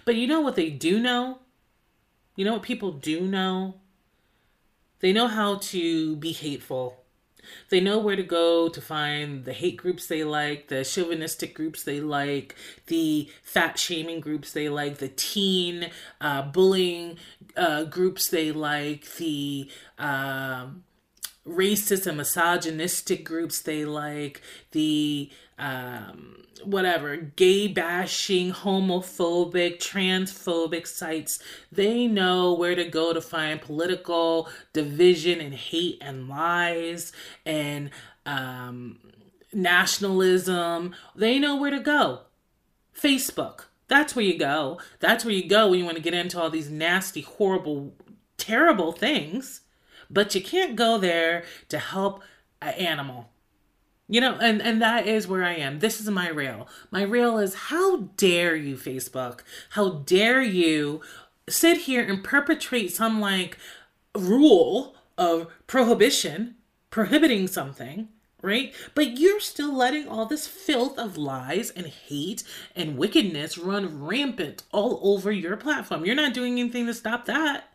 But 0.05 0.16
you 0.16 0.26
know 0.26 0.40
what 0.40 0.57
they 0.57 0.70
do 0.70 0.98
know? 0.98 1.38
You 2.36 2.44
know 2.44 2.55
what 2.55 2.62
people 2.62 2.92
do 2.92 3.20
know? 3.20 3.76
They 5.00 5.12
know 5.12 5.28
how 5.28 5.57
to 5.57 6.16
be 6.16 6.32
hateful 6.32 7.00
they 7.68 7.80
know 7.80 7.99
where 7.99 8.16
to 8.16 8.22
go 8.22 8.68
to 8.68 8.80
find 8.80 9.45
the 9.45 9.53
hate 9.53 9.76
groups 9.76 10.07
they 10.07 10.24
like, 10.24 10.68
the 10.68 10.84
chauvinistic 10.84 11.55
groups 11.55 11.84
they 11.84 12.01
like, 12.01 12.55
the 12.86 13.28
fat 13.43 13.78
shaming 13.78 14.20
groups 14.20 14.53
they 14.53 14.68
like, 14.68 14.99
the 14.99 15.09
teen 15.09 15.91
uh, 16.20 16.43
bullying 16.43 17.16
uh, 17.57 17.84
groups 17.84 18.28
they 18.28 18.53
like, 18.53 19.16
the 19.16 19.70
um, 19.99 20.84
racist 21.51 22.07
and 22.07 22.16
misogynistic 22.16 23.24
groups 23.24 23.61
they 23.61 23.84
like, 23.84 24.40
the 24.72 25.30
um, 25.59 26.44
whatever, 26.64 27.16
gay 27.16 27.68
bashing, 27.68 28.53
homophobic, 28.53 29.78
transphobic 29.78 30.86
sites, 30.86 31.38
they 31.70 32.07
know 32.07 32.53
where 32.53 32.74
to 32.74 32.84
go 32.84 33.12
to 33.12 33.20
find 33.20 33.61
political 33.61 34.48
division 34.72 35.40
and 35.40 35.55
hate 35.55 35.98
and 36.01 36.28
lies 36.28 37.12
and 37.44 37.90
um, 38.26 38.98
nationalism. 39.53 40.94
They 41.14 41.38
know 41.38 41.57
where 41.57 41.70
to 41.70 41.80
go. 41.80 42.20
Facebook. 42.94 43.64
That's 43.88 44.14
where 44.14 44.24
you 44.24 44.38
go. 44.38 44.80
That's 45.01 45.24
where 45.24 45.34
you 45.34 45.48
go 45.48 45.68
when 45.68 45.78
you 45.80 45.84
want 45.84 45.96
to 45.96 46.03
get 46.03 46.14
into 46.14 46.40
all 46.40 46.51
these 46.51 46.70
nasty, 46.70 47.22
horrible, 47.22 47.94
terrible 48.36 48.92
things. 48.92 49.62
But 50.11 50.34
you 50.34 50.42
can't 50.42 50.76
go 50.76 50.98
there 50.98 51.44
to 51.68 51.78
help 51.78 52.22
an 52.61 52.74
animal. 52.74 53.30
You 54.08 54.20
know, 54.20 54.36
and 54.40 54.61
and 54.61 54.82
that 54.82 55.06
is 55.06 55.28
where 55.28 55.44
I 55.44 55.54
am. 55.54 55.78
This 55.78 56.00
is 56.00 56.11
my 56.11 56.28
rail. 56.28 56.66
My 56.90 57.02
rail 57.02 57.38
is 57.38 57.54
how 57.54 58.08
dare 58.16 58.56
you 58.56 58.74
Facebook? 58.76 59.40
How 59.70 59.90
dare 60.04 60.42
you 60.42 61.00
sit 61.48 61.78
here 61.82 62.02
and 62.02 62.24
perpetrate 62.24 62.92
some 62.92 63.20
like 63.20 63.56
rule 64.16 64.96
of 65.16 65.46
prohibition, 65.68 66.56
prohibiting 66.90 67.46
something, 67.46 68.08
right? 68.42 68.74
But 68.94 69.18
you're 69.18 69.40
still 69.40 69.74
letting 69.74 70.08
all 70.08 70.26
this 70.26 70.46
filth 70.46 70.98
of 70.98 71.16
lies 71.16 71.70
and 71.70 71.86
hate 71.86 72.42
and 72.74 72.98
wickedness 72.98 73.58
run 73.58 74.02
rampant 74.04 74.64
all 74.72 74.98
over 75.02 75.30
your 75.30 75.56
platform. 75.56 76.04
You're 76.04 76.14
not 76.14 76.34
doing 76.34 76.58
anything 76.58 76.86
to 76.86 76.94
stop 76.94 77.26
that. 77.26 77.69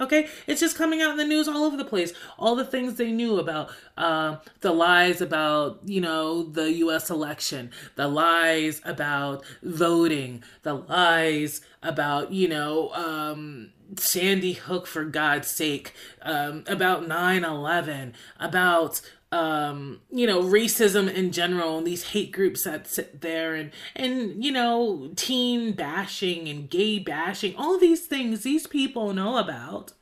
Okay, 0.00 0.28
it's 0.46 0.60
just 0.60 0.76
coming 0.76 1.02
out 1.02 1.10
in 1.10 1.16
the 1.16 1.24
news 1.24 1.48
all 1.48 1.64
over 1.64 1.76
the 1.76 1.84
place. 1.84 2.12
All 2.38 2.54
the 2.54 2.64
things 2.64 2.94
they 2.94 3.10
knew 3.10 3.38
about 3.38 3.70
uh, 3.96 4.36
the 4.60 4.72
lies 4.72 5.20
about, 5.20 5.80
you 5.84 6.00
know, 6.00 6.44
the 6.44 6.72
U.S. 6.74 7.10
election, 7.10 7.72
the 7.96 8.06
lies 8.06 8.80
about 8.84 9.44
voting, 9.62 10.44
the 10.62 10.74
lies 10.74 11.62
about, 11.82 12.32
you 12.32 12.48
know, 12.48 12.90
um, 12.92 13.70
Sandy 13.96 14.52
Hook, 14.52 14.86
for 14.86 15.04
God's 15.04 15.48
sake, 15.48 15.94
um, 16.22 16.62
about 16.66 17.08
9 17.08 17.44
11, 17.44 18.14
about 18.38 19.00
um 19.30 20.00
you 20.10 20.26
know 20.26 20.42
racism 20.42 21.12
in 21.12 21.30
general 21.32 21.76
and 21.76 21.86
these 21.86 22.08
hate 22.08 22.32
groups 22.32 22.64
that 22.64 22.86
sit 22.86 23.20
there 23.20 23.54
and 23.54 23.70
and 23.94 24.42
you 24.42 24.50
know 24.50 25.10
teen 25.16 25.72
bashing 25.72 26.48
and 26.48 26.70
gay 26.70 26.98
bashing 26.98 27.54
all 27.56 27.78
these 27.78 28.06
things 28.06 28.42
these 28.42 28.66
people 28.66 29.12
know 29.12 29.36
about. 29.36 29.92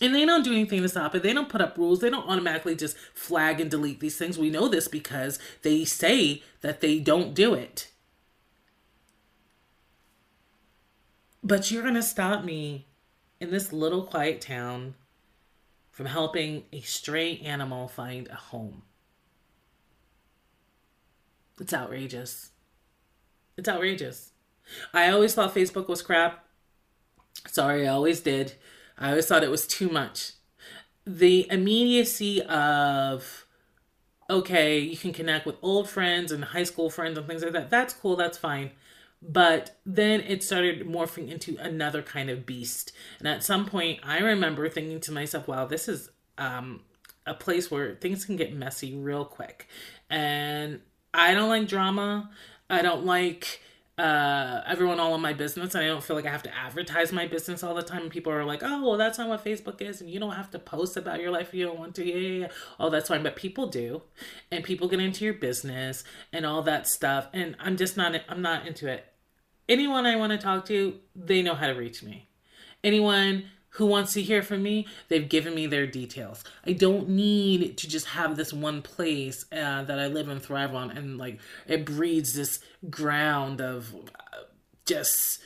And 0.00 0.12
they 0.12 0.24
don't 0.24 0.42
do 0.42 0.50
anything 0.52 0.82
to 0.82 0.88
stop 0.88 1.14
it. 1.14 1.22
They 1.22 1.32
don't 1.32 1.48
put 1.48 1.60
up 1.60 1.78
rules. 1.78 2.00
They 2.00 2.10
don't 2.10 2.28
automatically 2.28 2.74
just 2.74 2.96
flag 3.14 3.60
and 3.60 3.70
delete 3.70 4.00
these 4.00 4.16
things. 4.16 4.36
We 4.36 4.50
know 4.50 4.66
this 4.66 4.88
because 4.88 5.38
they 5.62 5.84
say 5.84 6.42
that 6.60 6.80
they 6.80 6.98
don't 6.98 7.34
do 7.34 7.54
it. 7.54 7.88
But 11.44 11.70
you're 11.70 11.82
going 11.82 11.94
to 11.94 12.02
stop 12.02 12.42
me 12.42 12.88
in 13.40 13.52
this 13.52 13.72
little 13.72 14.02
quiet 14.02 14.40
town 14.40 14.94
from 15.92 16.06
helping 16.06 16.64
a 16.72 16.80
stray 16.80 17.38
animal 17.38 17.86
find 17.86 18.26
a 18.28 18.34
home. 18.34 18.82
It's 21.60 21.74
outrageous. 21.74 22.50
It's 23.56 23.68
outrageous. 23.68 24.32
I 24.92 25.10
always 25.10 25.34
thought 25.34 25.54
Facebook 25.54 25.88
was 25.88 26.02
crap. 26.02 26.44
Sorry, 27.46 27.86
I 27.86 27.92
always 27.92 28.20
did. 28.20 28.54
I 28.98 29.10
always 29.10 29.26
thought 29.26 29.44
it 29.44 29.50
was 29.50 29.66
too 29.66 29.88
much. 29.88 30.32
The 31.06 31.46
immediacy 31.50 32.40
of, 32.42 33.46
okay, 34.30 34.78
you 34.78 34.96
can 34.96 35.12
connect 35.12 35.44
with 35.44 35.56
old 35.60 35.90
friends 35.90 36.32
and 36.32 36.42
high 36.42 36.62
school 36.64 36.88
friends 36.88 37.18
and 37.18 37.26
things 37.26 37.42
like 37.42 37.52
that. 37.52 37.70
That's 37.70 37.92
cool. 37.92 38.16
That's 38.16 38.38
fine. 38.38 38.70
But 39.22 39.78
then 39.86 40.20
it 40.20 40.42
started 40.42 40.86
morphing 40.86 41.30
into 41.30 41.56
another 41.58 42.02
kind 42.02 42.28
of 42.28 42.44
beast. 42.44 42.92
And 43.20 43.28
at 43.28 43.44
some 43.44 43.66
point, 43.66 44.00
I 44.02 44.18
remember 44.18 44.68
thinking 44.68 45.00
to 45.00 45.12
myself, 45.12 45.46
wow, 45.46 45.64
this 45.64 45.88
is 45.88 46.10
um, 46.38 46.80
a 47.24 47.34
place 47.34 47.70
where 47.70 47.94
things 47.94 48.24
can 48.24 48.36
get 48.36 48.52
messy 48.52 48.96
real 48.96 49.24
quick. 49.24 49.68
And 50.10 50.80
I 51.14 51.34
don't 51.34 51.48
like 51.48 51.68
drama. 51.68 52.30
I 52.68 52.82
don't 52.82 53.04
like 53.06 53.60
uh, 53.96 54.62
everyone 54.66 54.98
all 54.98 55.14
in 55.14 55.20
my 55.20 55.34
business. 55.34 55.76
I 55.76 55.84
don't 55.84 56.02
feel 56.02 56.16
like 56.16 56.26
I 56.26 56.30
have 56.30 56.42
to 56.42 56.54
advertise 56.56 57.12
my 57.12 57.28
business 57.28 57.62
all 57.62 57.74
the 57.74 57.82
time. 57.82 58.08
People 58.08 58.32
are 58.32 58.44
like, 58.44 58.62
oh, 58.64 58.82
well, 58.82 58.96
that's 58.96 59.18
not 59.18 59.28
what 59.28 59.44
Facebook 59.44 59.80
is. 59.80 60.00
And 60.00 60.10
you 60.10 60.18
don't 60.18 60.32
have 60.32 60.50
to 60.50 60.58
post 60.58 60.96
about 60.96 61.20
your 61.20 61.30
life 61.30 61.48
if 61.48 61.54
you 61.54 61.66
don't 61.66 61.78
want 61.78 61.94
to. 61.96 62.04
Yeah, 62.04 62.16
yeah, 62.16 62.40
yeah. 62.40 62.48
Oh, 62.80 62.90
that's 62.90 63.08
fine. 63.08 63.22
But 63.22 63.36
people 63.36 63.68
do. 63.68 64.02
And 64.50 64.64
people 64.64 64.88
get 64.88 64.98
into 64.98 65.24
your 65.24 65.34
business 65.34 66.02
and 66.32 66.44
all 66.44 66.62
that 66.62 66.88
stuff. 66.88 67.28
And 67.32 67.54
I'm 67.60 67.76
just 67.76 67.96
not, 67.96 68.20
I'm 68.28 68.42
not 68.42 68.66
into 68.66 68.88
it 68.88 69.06
anyone 69.68 70.06
I 70.06 70.16
want 70.16 70.32
to 70.32 70.38
talk 70.38 70.66
to, 70.66 70.98
they 71.14 71.42
know 71.42 71.54
how 71.54 71.66
to 71.66 71.74
reach 71.74 72.02
me. 72.02 72.28
Anyone 72.84 73.44
who 73.76 73.86
wants 73.86 74.12
to 74.12 74.22
hear 74.22 74.42
from 74.42 74.62
me, 74.62 74.86
they've 75.08 75.28
given 75.28 75.54
me 75.54 75.66
their 75.66 75.86
details. 75.86 76.44
I 76.66 76.72
don't 76.72 77.08
need 77.08 77.78
to 77.78 77.88
just 77.88 78.08
have 78.08 78.36
this 78.36 78.52
one 78.52 78.82
place 78.82 79.46
uh, 79.50 79.84
that 79.84 79.98
I 79.98 80.08
live 80.08 80.28
and 80.28 80.42
thrive 80.42 80.74
on, 80.74 80.90
and 80.90 81.16
like 81.16 81.38
it 81.66 81.86
breeds 81.86 82.34
this 82.34 82.60
ground 82.90 83.60
of 83.60 83.94
uh, 83.94 84.38
just 84.84 85.40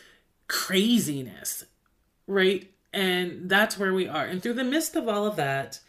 craziness, 0.48 1.64
right? 2.26 2.70
And 2.92 3.48
that's 3.48 3.78
where 3.78 3.94
we 3.94 4.08
are. 4.08 4.24
And 4.24 4.42
through 4.42 4.54
the 4.54 4.64
midst 4.64 4.96
of 4.96 5.08
all 5.08 5.26
of 5.26 5.36
that, 5.36 5.80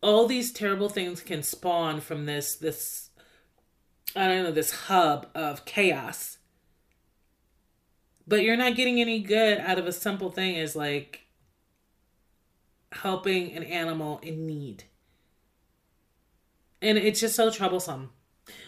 all 0.00 0.26
these 0.26 0.52
terrible 0.52 0.88
things 0.88 1.20
can 1.20 1.42
spawn 1.42 2.00
from 2.00 2.26
this 2.26 2.54
this 2.54 3.10
I 4.16 4.26
don't 4.26 4.44
know 4.44 4.52
this 4.52 4.72
hub 4.72 5.26
of 5.34 5.64
chaos 5.64 6.37
but 8.28 8.42
you're 8.42 8.56
not 8.56 8.76
getting 8.76 9.00
any 9.00 9.20
good 9.20 9.58
out 9.58 9.78
of 9.78 9.86
a 9.86 9.92
simple 9.92 10.30
thing 10.30 10.56
as 10.58 10.76
like 10.76 11.24
helping 12.92 13.52
an 13.52 13.62
animal 13.62 14.18
in 14.22 14.46
need. 14.46 14.84
And 16.82 16.98
it's 16.98 17.20
just 17.20 17.34
so 17.34 17.50
troublesome. 17.50 18.10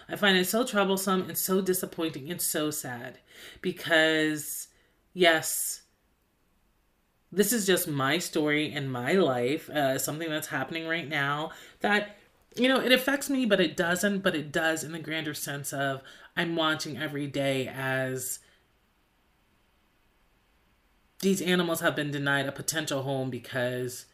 I 0.09 0.17
find 0.17 0.37
it 0.37 0.47
so 0.47 0.65
troublesome 0.65 1.23
and 1.29 1.39
so 1.39 1.61
disappointing 1.61 2.31
and 2.31 2.41
so 2.41 2.71
sad 2.71 3.19
because, 3.61 4.69
yes, 5.13 5.83
this 7.31 7.53
is 7.53 7.67
just 7.67 7.87
my 7.87 8.19
story 8.19 8.73
and 8.73 8.91
my 8.91 9.13
life, 9.13 9.71
uh, 9.71 9.99
something 9.99 10.29
that's 10.29 10.49
happening 10.49 10.87
right 10.89 11.09
now 11.09 11.51
that, 11.81 12.17
you 12.57 12.67
know, 12.67 12.81
it 12.81 12.93
affects 12.93 13.31
me, 13.31 13.47
but 13.47 13.61
it 13.61 13.77
doesn't, 13.77 14.21
but 14.21 14.35
it 14.35 14.51
does 14.51 14.83
in 14.83 14.93
the 14.93 14.99
grander 14.99 15.35
sense 15.35 15.73
of 15.73 16.03
I'm 16.37 16.57
watching 16.57 16.99
every 16.99 17.27
day 17.27 17.69
as 17.69 18.41
these 21.21 21.43
animals 21.43 21.81
have 21.81 21.95
been 21.95 22.11
denied 22.11 22.47
a 22.47 22.53
potential 22.53 23.03
home 23.03 23.31
because 23.31 24.07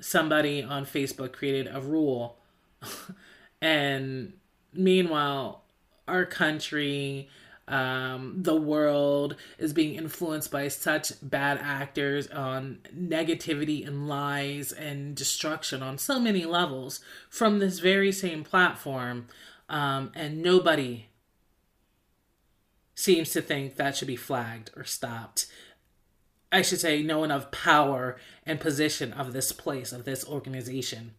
somebody 0.00 0.62
on 0.62 0.84
Facebook 0.84 1.32
created 1.32 1.68
a 1.72 1.80
rule. 1.80 2.38
and 3.62 4.32
meanwhile, 4.72 5.64
our 6.08 6.24
country, 6.24 7.28
um, 7.68 8.34
the 8.36 8.56
world 8.56 9.36
is 9.58 9.72
being 9.72 9.94
influenced 9.94 10.50
by 10.50 10.68
such 10.68 11.12
bad 11.20 11.58
actors 11.60 12.28
on 12.28 12.78
negativity 12.96 13.86
and 13.86 14.08
lies 14.08 14.72
and 14.72 15.14
destruction 15.14 15.82
on 15.82 15.98
so 15.98 16.18
many 16.18 16.44
levels 16.44 17.00
from 17.28 17.58
this 17.58 17.78
very 17.78 18.12
same 18.12 18.44
platform. 18.44 19.26
Um, 19.68 20.12
and 20.14 20.42
nobody 20.42 21.08
seems 22.94 23.30
to 23.32 23.42
think 23.42 23.76
that 23.76 23.96
should 23.96 24.08
be 24.08 24.16
flagged 24.16 24.70
or 24.76 24.84
stopped. 24.84 25.46
I 26.52 26.62
should 26.62 26.80
say, 26.80 27.02
no 27.02 27.20
one 27.20 27.30
of 27.30 27.50
power 27.50 28.16
and 28.44 28.60
position 28.60 29.12
of 29.12 29.32
this 29.32 29.52
place, 29.52 29.92
of 29.92 30.04
this 30.04 30.24
organization, 30.26 31.12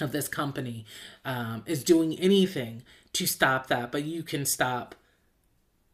of 0.00 0.12
this 0.12 0.28
company, 0.28 0.84
um, 1.24 1.62
is 1.66 1.84
doing 1.84 2.18
anything 2.18 2.82
to 3.12 3.26
stop 3.26 3.68
that. 3.68 3.92
But 3.92 4.04
you 4.04 4.22
can 4.22 4.44
stop 4.44 4.94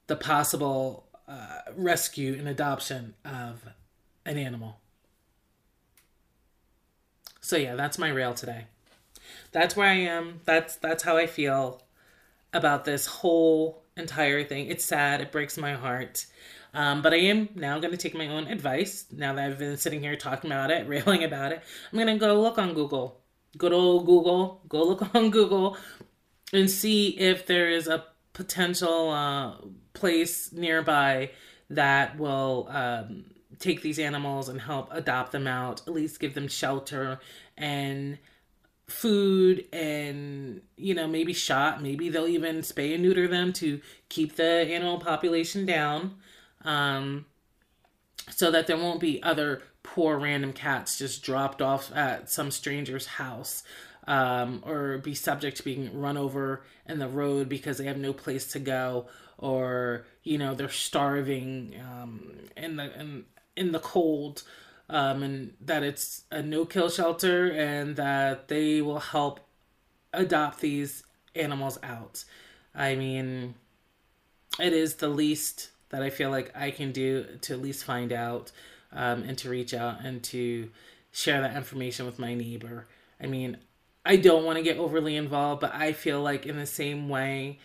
the 0.06 0.16
possible 0.16 1.06
uh, 1.28 1.60
rescue 1.76 2.34
and 2.38 2.48
adoption 2.48 3.14
of 3.24 3.68
an 4.24 4.38
animal. 4.38 4.78
So 7.40 7.56
yeah, 7.56 7.76
that's 7.76 7.98
my 7.98 8.08
rail 8.08 8.34
today. 8.34 8.64
That's 9.52 9.76
where 9.76 9.88
I 9.88 9.94
am. 9.94 10.40
That's 10.44 10.76
that's 10.76 11.04
how 11.04 11.16
I 11.16 11.26
feel 11.26 11.82
about 12.52 12.84
this 12.84 13.06
whole 13.06 13.82
entire 13.96 14.44
thing. 14.44 14.66
It's 14.66 14.84
sad. 14.84 15.20
It 15.20 15.32
breaks 15.32 15.56
my 15.56 15.74
heart. 15.74 16.26
Um, 16.76 17.00
but 17.00 17.14
I 17.14 17.16
am 17.16 17.48
now 17.54 17.78
going 17.78 17.90
to 17.90 17.96
take 17.96 18.14
my 18.14 18.28
own 18.28 18.48
advice. 18.48 19.06
Now 19.10 19.32
that 19.32 19.42
I've 19.42 19.58
been 19.58 19.78
sitting 19.78 20.02
here 20.02 20.14
talking 20.14 20.52
about 20.52 20.70
it, 20.70 20.86
railing 20.88 21.24
about 21.24 21.52
it, 21.52 21.62
I'm 21.90 21.98
going 21.98 22.12
to 22.12 22.18
go 22.18 22.38
look 22.38 22.58
on 22.58 22.74
Google. 22.74 23.18
Good 23.56 23.72
old 23.72 24.04
Google. 24.04 24.60
Go 24.68 24.84
look 24.84 25.14
on 25.14 25.30
Google 25.30 25.78
and 26.52 26.70
see 26.70 27.08
if 27.18 27.46
there 27.46 27.70
is 27.70 27.88
a 27.88 28.04
potential 28.34 29.08
uh, 29.10 29.54
place 29.94 30.52
nearby 30.52 31.30
that 31.70 32.18
will 32.18 32.68
um, 32.70 33.24
take 33.58 33.80
these 33.80 33.98
animals 33.98 34.50
and 34.50 34.60
help 34.60 34.92
adopt 34.92 35.32
them 35.32 35.46
out, 35.46 35.80
at 35.86 35.94
least 35.94 36.20
give 36.20 36.34
them 36.34 36.46
shelter 36.46 37.18
and 37.56 38.18
food 38.86 39.64
and 39.72 40.60
you 40.76 40.94
know 40.94 41.08
maybe 41.08 41.32
shot 41.32 41.82
maybe 41.82 42.08
they'll 42.08 42.28
even 42.28 42.58
spay 42.58 42.94
and 42.94 43.02
neuter 43.02 43.26
them 43.26 43.52
to 43.52 43.80
keep 44.08 44.36
the 44.36 44.44
animal 44.44 44.98
population 45.00 45.66
down 45.66 46.14
um, 46.66 47.24
so 48.30 48.50
that 48.50 48.66
there 48.66 48.76
won't 48.76 49.00
be 49.00 49.22
other 49.22 49.62
poor 49.82 50.18
random 50.18 50.52
cats 50.52 50.98
just 50.98 51.22
dropped 51.22 51.62
off 51.62 51.94
at 51.94 52.28
some 52.28 52.50
stranger's 52.50 53.06
house 53.06 53.62
um, 54.06 54.62
or 54.66 54.98
be 54.98 55.14
subject 55.14 55.56
to 55.56 55.62
being 55.62 55.98
run 55.98 56.16
over 56.16 56.62
in 56.86 56.98
the 56.98 57.08
road 57.08 57.48
because 57.48 57.78
they 57.78 57.86
have 57.86 57.96
no 57.96 58.12
place 58.12 58.48
to 58.48 58.58
go 58.58 59.06
or 59.38 60.04
you 60.22 60.36
know 60.38 60.54
they're 60.54 60.68
starving 60.68 61.74
um, 61.80 62.32
in 62.56 62.76
the 62.76 63.00
in, 63.00 63.24
in 63.56 63.72
the 63.72 63.78
cold 63.78 64.42
um, 64.88 65.22
and 65.22 65.54
that 65.60 65.82
it's 65.82 66.24
a 66.30 66.42
no 66.42 66.64
kill 66.64 66.90
shelter 66.90 67.50
and 67.50 67.96
that 67.96 68.48
they 68.48 68.80
will 68.80 69.00
help 69.00 69.40
adopt 70.12 70.60
these 70.60 71.02
animals 71.34 71.78
out. 71.82 72.24
I 72.74 72.94
mean, 72.94 73.54
it 74.60 74.72
is 74.72 74.96
the 74.96 75.08
least 75.08 75.70
that 75.90 76.02
I 76.02 76.10
feel 76.10 76.30
like 76.30 76.52
I 76.56 76.70
can 76.70 76.92
do 76.92 77.26
to 77.42 77.52
at 77.52 77.62
least 77.62 77.84
find 77.84 78.12
out 78.12 78.52
um, 78.92 79.22
and 79.22 79.36
to 79.38 79.50
reach 79.50 79.74
out 79.74 80.04
and 80.04 80.22
to 80.24 80.70
share 81.12 81.40
that 81.40 81.56
information 81.56 82.06
with 82.06 82.18
my 82.18 82.34
neighbor. 82.34 82.86
I 83.20 83.26
mean, 83.26 83.58
I 84.04 84.16
don't 84.16 84.44
want 84.44 84.56
to 84.56 84.62
get 84.62 84.78
overly 84.78 85.16
involved, 85.16 85.60
but 85.60 85.74
I 85.74 85.92
feel 85.92 86.20
like 86.22 86.46
in 86.46 86.56
the 86.56 86.66
same 86.66 87.08
way, 87.08 87.58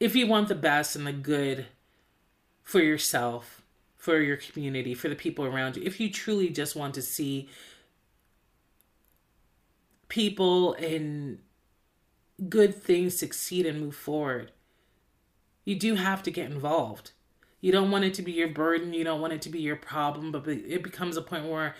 if 0.00 0.14
you 0.14 0.26
want 0.26 0.48
the 0.48 0.54
best 0.54 0.96
and 0.96 1.06
the 1.06 1.12
good 1.12 1.66
for 2.62 2.80
yourself, 2.80 3.62
for 3.96 4.20
your 4.20 4.36
community, 4.36 4.92
for 4.94 5.08
the 5.08 5.14
people 5.14 5.46
around 5.46 5.76
you, 5.76 5.82
if 5.84 6.00
you 6.00 6.10
truly 6.10 6.50
just 6.50 6.76
want 6.76 6.94
to 6.94 7.02
see 7.02 7.48
people 10.08 10.74
and 10.74 11.38
good 12.48 12.74
things 12.74 13.16
succeed 13.16 13.64
and 13.64 13.80
move 13.80 13.96
forward, 13.96 14.52
you 15.64 15.74
do 15.76 15.94
have 15.94 16.22
to 16.24 16.30
get 16.30 16.50
involved. 16.50 17.12
You 17.60 17.72
don't 17.72 17.90
want 17.90 18.04
it 18.04 18.14
to 18.14 18.22
be 18.22 18.32
your 18.32 18.48
burden, 18.48 18.92
you 18.92 19.04
don't 19.04 19.20
want 19.20 19.32
it 19.32 19.42
to 19.42 19.48
be 19.48 19.60
your 19.60 19.76
problem, 19.76 20.32
but 20.32 20.46
it 20.48 20.82
becomes 20.82 21.16
a 21.16 21.22
point 21.22 21.46
where 21.46 21.74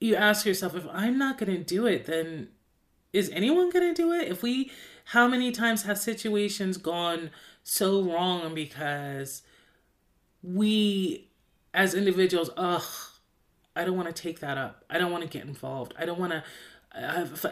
you 0.00 0.14
ask 0.14 0.46
yourself 0.46 0.74
if 0.74 0.86
I'm 0.90 1.18
not 1.18 1.38
going 1.38 1.52
to 1.52 1.62
do 1.62 1.86
it, 1.86 2.06
then 2.06 2.48
is 3.12 3.30
anyone 3.30 3.70
going 3.70 3.94
to 3.94 4.02
do 4.02 4.12
it? 4.12 4.28
If 4.28 4.42
we, 4.42 4.70
how 5.06 5.26
many 5.28 5.52
times 5.52 5.82
have 5.84 5.98
situations 5.98 6.76
gone 6.76 7.30
so 7.62 8.02
wrong 8.02 8.54
because 8.54 9.42
we 10.42 11.28
as 11.76 11.94
individuals, 11.94 12.50
ugh, 12.56 12.82
I 13.76 13.84
don't 13.84 13.96
want 13.96 14.14
to 14.14 14.22
take 14.22 14.40
that 14.40 14.56
up. 14.56 14.84
I 14.88 14.98
don't 14.98 15.12
want 15.12 15.22
to 15.22 15.28
get 15.28 15.46
involved. 15.46 15.94
I 15.98 16.06
don't 16.06 16.18
want 16.18 16.32
to, 16.32 16.42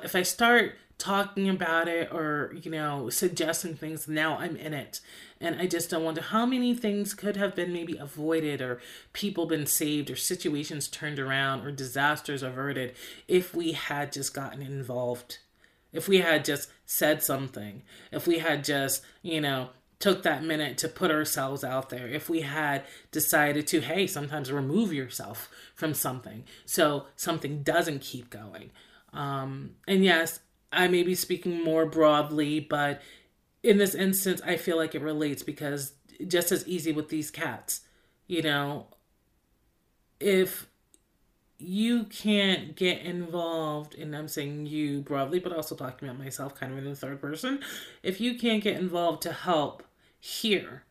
if, 0.03 0.17
I 0.17 0.23
start 0.23 0.77
talking 0.97 1.51
about 1.51 1.89
it 1.89 2.11
or, 2.11 2.55
you 2.63 2.71
know, 2.71 3.11
suggesting 3.11 3.75
things, 3.75 4.09
now 4.09 4.39
I'm 4.39 4.57
in 4.57 4.73
it. 4.73 5.01
And 5.45 5.61
I 5.61 5.67
just 5.67 5.91
don't 5.91 6.05
wonder 6.05 6.23
how 6.23 6.47
many 6.47 6.75
things 6.75 7.13
could 7.13 7.37
have 7.37 7.55
been 7.55 7.71
maybe 7.71 7.99
avoided 7.99 8.63
or 8.63 8.81
people 9.13 9.45
been 9.45 9.67
saved 9.67 10.11
or 10.11 10.17
situations 10.17 10.89
turned 10.89 11.19
around 11.19 11.67
or 11.67 11.71
disasters 11.71 12.43
averted 12.43 12.95
if 13.29 13.55
we 13.55 13.73
had 13.73 14.11
just 14.11 14.33
gotten 14.33 14.63
involved. 14.63 15.41
If 15.93 16.09
we 16.09 16.21
had 16.21 16.47
just 16.47 16.71
said 16.87 17.23
something, 17.23 17.83
if 18.11 18.27
we 18.27 18.39
had 18.39 18.65
just, 18.65 19.05
you 19.21 19.43
know, 19.43 19.69
took 19.99 20.23
that 20.23 20.43
minute 20.43 20.79
to 20.79 20.89
put 20.89 21.11
ourselves 21.11 21.63
out 21.63 21.91
there, 21.91 22.09
if 22.09 22.31
we 22.31 22.41
had 22.41 22.83
decided 23.13 23.67
to, 23.67 23.83
hey, 23.83 24.07
sometimes 24.07 24.51
remove 24.51 24.95
yourself 24.95 25.51
from 25.75 25.93
something 25.93 26.45
so 26.65 27.05
something 27.17 27.63
doesn't 27.63 28.01
keep 28.01 28.31
going. 28.31 28.71
Um, 29.13 29.73
and 29.87 30.03
yes, 30.03 30.41
I 30.73 30.89
may 30.89 31.03
be 31.03 31.15
speaking 31.15 31.63
more 31.63 31.85
broadly, 31.85 32.61
but 32.61 33.03
in 33.65 33.79
this 33.79 33.95
instance, 33.95 34.43
I 34.45 34.57
feel 34.57 34.77
like 34.77 34.95
it 34.95 35.01
relates 35.01 35.43
because 35.43 35.95
just 36.29 36.53
as 36.53 36.69
easy 36.69 36.93
with 36.93 37.09
these 37.09 37.31
cats, 37.31 37.81
you 38.27 38.43
know, 38.43 38.89
if 40.21 40.69
you 41.59 42.05
can't 42.05 42.77
get 42.77 43.01
involved, 43.01 43.95
and 43.95 44.15
I'm 44.15 44.29
saying 44.29 44.67
you 44.67 45.01
broadly, 45.01 45.39
but 45.39 45.53
also 45.53 45.75
talking 45.75 46.07
about 46.07 46.23
myself 46.23 46.55
kind 46.55 46.73
of 46.73 46.79
in 46.79 46.85
the 46.85 46.95
third 46.95 47.21
person, 47.23 47.61
if 48.03 48.21
you 48.21 48.37
can't 48.37 48.63
get 48.63 48.77
involved 48.77 49.23
to 49.23 49.33
help 49.33 49.83
here, 50.21 50.85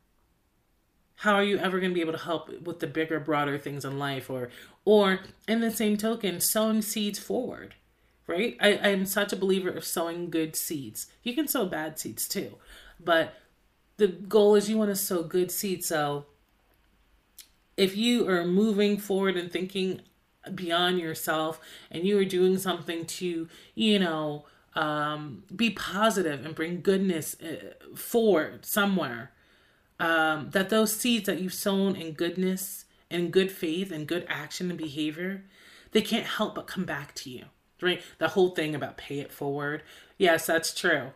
how 1.17 1.35
are 1.35 1.43
you 1.43 1.59
ever 1.59 1.79
going 1.79 1.91
to 1.91 1.95
be 1.95 2.01
able 2.01 2.13
to 2.13 2.17
help 2.17 2.49
with 2.63 2.79
the 2.79 2.87
bigger, 2.87 3.19
broader 3.19 3.57
things 3.59 3.85
in 3.85 3.99
life? 3.99 4.31
Or, 4.31 4.49
or 4.83 5.19
in 5.47 5.61
the 5.61 5.71
same 5.71 5.95
token, 5.95 6.41
sowing 6.41 6.81
seeds 6.81 7.19
forward 7.19 7.75
right? 8.27 8.57
I, 8.59 8.77
I'm 8.77 9.05
such 9.05 9.33
a 9.33 9.37
believer 9.37 9.69
of 9.69 9.85
sowing 9.85 10.29
good 10.29 10.55
seeds. 10.55 11.07
You 11.23 11.33
can 11.33 11.47
sow 11.47 11.65
bad 11.65 11.99
seeds 11.99 12.27
too, 12.27 12.55
but 12.99 13.33
the 13.97 14.07
goal 14.07 14.55
is 14.55 14.69
you 14.69 14.77
want 14.77 14.89
to 14.89 14.95
sow 14.95 15.23
good 15.23 15.51
seeds. 15.51 15.87
So 15.87 16.25
if 17.77 17.95
you 17.97 18.27
are 18.29 18.45
moving 18.45 18.97
forward 18.97 19.37
and 19.37 19.51
thinking 19.51 20.01
beyond 20.53 20.99
yourself 20.99 21.59
and 21.89 22.03
you 22.05 22.17
are 22.17 22.25
doing 22.25 22.57
something 22.57 23.05
to, 23.05 23.47
you 23.75 23.99
know, 23.99 24.45
um, 24.75 25.43
be 25.55 25.69
positive 25.69 26.45
and 26.45 26.55
bring 26.55 26.81
goodness 26.81 27.35
uh, 27.41 27.95
forward 27.95 28.65
somewhere, 28.65 29.31
um, 29.99 30.49
that 30.51 30.69
those 30.69 30.95
seeds 30.95 31.27
that 31.27 31.39
you've 31.39 31.53
sown 31.53 31.95
in 31.95 32.13
goodness 32.13 32.85
and 33.11 33.31
good 33.31 33.51
faith 33.51 33.91
and 33.91 34.07
good 34.07 34.25
action 34.27 34.69
and 34.69 34.77
behavior, 34.77 35.45
they 35.91 36.01
can't 36.01 36.25
help 36.25 36.55
but 36.55 36.67
come 36.67 36.85
back 36.85 37.13
to 37.13 37.29
you 37.29 37.45
right? 37.83 38.01
The 38.17 38.29
whole 38.29 38.49
thing 38.49 38.75
about 38.75 38.97
pay 38.97 39.19
it 39.19 39.31
forward. 39.31 39.83
Yes, 40.17 40.45
that's 40.45 40.73
true. 40.73 41.11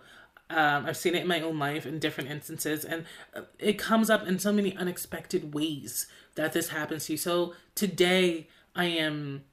Um, 0.50 0.86
I've 0.86 0.98
seen 0.98 1.16
it 1.16 1.24
in 1.24 1.28
my 1.28 1.42
own 1.42 1.60
life 1.60 1.86
in 1.86 2.00
different 2.00 2.30
instances, 2.30 2.86
and 2.86 3.06
uh, 3.36 3.42
it 3.60 3.78
comes 3.78 4.10
up 4.10 4.26
in 4.26 4.40
so 4.40 4.54
many 4.54 4.76
unexpected 4.78 5.54
ways 5.54 6.08
that 6.36 6.54
this 6.54 6.70
happens 6.70 7.06
to 7.06 7.14
you. 7.14 7.18
So 7.18 7.54
today, 7.76 8.48
I 8.76 8.86
am 8.86 9.44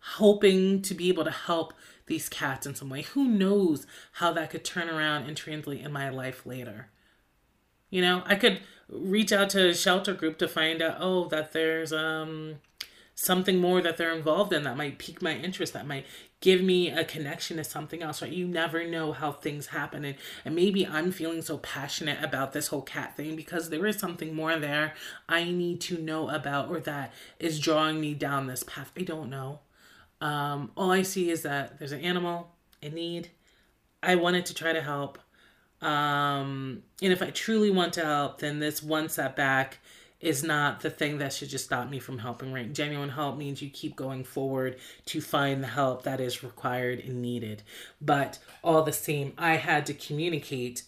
hoping 0.00 0.82
to 0.82 0.94
be 0.94 1.08
able 1.08 1.24
to 1.24 1.30
help 1.30 1.72
these 2.06 2.28
cats 2.28 2.66
in 2.66 2.74
some 2.74 2.90
way. 2.90 3.02
Who 3.02 3.24
knows 3.24 3.86
how 4.12 4.32
that 4.32 4.50
could 4.50 4.64
turn 4.64 4.90
around 4.90 5.24
and 5.24 5.36
translate 5.36 5.80
in 5.80 5.92
my 5.92 6.10
life 6.10 6.44
later? 6.44 6.90
You 7.88 8.02
know, 8.02 8.22
I 8.26 8.34
could 8.34 8.60
reach 8.88 9.32
out 9.32 9.50
to 9.50 9.68
a 9.68 9.74
shelter 9.74 10.12
group 10.12 10.38
to 10.38 10.48
find 10.48 10.82
out, 10.82 10.96
oh, 11.00 11.28
that 11.28 11.52
there's 11.52 11.92
um 11.92 12.56
something 13.22 13.58
more 13.58 13.82
that 13.82 13.98
they're 13.98 14.16
involved 14.16 14.50
in 14.50 14.64
that 14.64 14.78
might 14.78 14.98
pique 14.98 15.20
my 15.20 15.36
interest, 15.36 15.74
that 15.74 15.86
might 15.86 16.06
give 16.40 16.62
me 16.62 16.88
a 16.88 17.04
connection 17.04 17.58
to 17.58 17.64
something 17.64 18.02
else, 18.02 18.22
right? 18.22 18.32
You 18.32 18.48
never 18.48 18.86
know 18.86 19.12
how 19.12 19.30
things 19.30 19.66
happen. 19.66 20.06
And, 20.06 20.16
and 20.42 20.56
maybe 20.56 20.86
I'm 20.86 21.12
feeling 21.12 21.42
so 21.42 21.58
passionate 21.58 22.24
about 22.24 22.54
this 22.54 22.68
whole 22.68 22.80
cat 22.80 23.18
thing 23.18 23.36
because 23.36 23.68
there 23.68 23.86
is 23.86 23.98
something 23.98 24.34
more 24.34 24.56
there 24.56 24.94
I 25.28 25.44
need 25.44 25.82
to 25.82 25.98
know 25.98 26.30
about 26.30 26.70
or 26.70 26.80
that 26.80 27.12
is 27.38 27.60
drawing 27.60 28.00
me 28.00 28.14
down 28.14 28.46
this 28.46 28.62
path. 28.62 28.90
I 28.96 29.02
don't 29.02 29.28
know. 29.28 29.60
Um, 30.22 30.70
all 30.74 30.90
I 30.90 31.02
see 31.02 31.28
is 31.28 31.42
that 31.42 31.78
there's 31.78 31.92
an 31.92 32.00
animal 32.00 32.52
in 32.80 32.94
need. 32.94 33.28
I 34.02 34.14
wanted 34.14 34.46
to 34.46 34.54
try 34.54 34.72
to 34.72 34.80
help. 34.80 35.18
Um, 35.82 36.84
and 37.02 37.12
if 37.12 37.20
I 37.20 37.28
truly 37.28 37.70
want 37.70 37.92
to 37.94 38.04
help, 38.04 38.38
then 38.38 38.60
this 38.60 38.82
one 38.82 39.10
setback 39.10 39.78
is 40.20 40.44
not 40.44 40.80
the 40.80 40.90
thing 40.90 41.18
that 41.18 41.32
should 41.32 41.48
just 41.48 41.64
stop 41.64 41.88
me 41.88 41.98
from 41.98 42.18
helping, 42.18 42.52
right? 42.52 42.72
Genuine 42.72 43.08
help 43.08 43.38
means 43.38 43.62
you 43.62 43.70
keep 43.70 43.96
going 43.96 44.22
forward 44.22 44.76
to 45.06 45.20
find 45.20 45.62
the 45.62 45.68
help 45.68 46.02
that 46.02 46.20
is 46.20 46.42
required 46.42 47.00
and 47.00 47.22
needed. 47.22 47.62
But 48.00 48.38
all 48.62 48.82
the 48.82 48.92
same, 48.92 49.32
I 49.38 49.56
had 49.56 49.86
to 49.86 49.94
communicate 49.94 50.82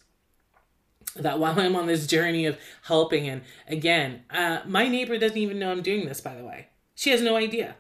that 1.17 1.39
while 1.39 1.59
I'm 1.59 1.77
on 1.77 1.87
this 1.87 2.07
journey 2.07 2.47
of 2.47 2.59
helping, 2.83 3.29
and 3.29 3.43
again, 3.67 4.25
uh, 4.31 4.61
my 4.67 4.89
neighbor 4.89 5.17
doesn't 5.19 5.39
even 5.39 5.59
know 5.59 5.71
I'm 5.71 5.83
doing 5.83 6.07
this, 6.07 6.21
by 6.21 6.35
the 6.35 6.45
way. 6.45 6.69
She 6.95 7.11
has 7.11 7.23
no 7.23 7.37
idea, 7.37 7.77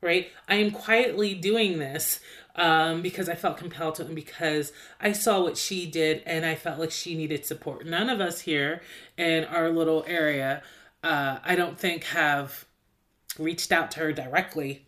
right? 0.00 0.28
I 0.48 0.56
am 0.56 0.70
quietly 0.70 1.34
doing 1.34 1.78
this 1.78 2.20
um, 2.56 3.02
because 3.02 3.28
I 3.28 3.34
felt 3.34 3.58
compelled 3.58 3.96
to 3.96 4.06
and 4.06 4.14
because 4.14 4.72
I 5.00 5.12
saw 5.12 5.42
what 5.42 5.56
she 5.56 5.86
did 5.86 6.22
and 6.24 6.46
I 6.46 6.54
felt 6.54 6.78
like 6.78 6.90
she 6.90 7.14
needed 7.14 7.44
support. 7.44 7.86
None 7.86 8.08
of 8.08 8.20
us 8.20 8.40
here 8.40 8.80
in 9.18 9.44
our 9.44 9.70
little 9.70 10.04
area 10.06 10.62
uh, 11.04 11.38
I 11.44 11.54
don't 11.54 11.78
think 11.78 12.04
have 12.04 12.64
reached 13.38 13.70
out 13.70 13.90
to 13.92 14.00
her 14.00 14.12
directly 14.12 14.86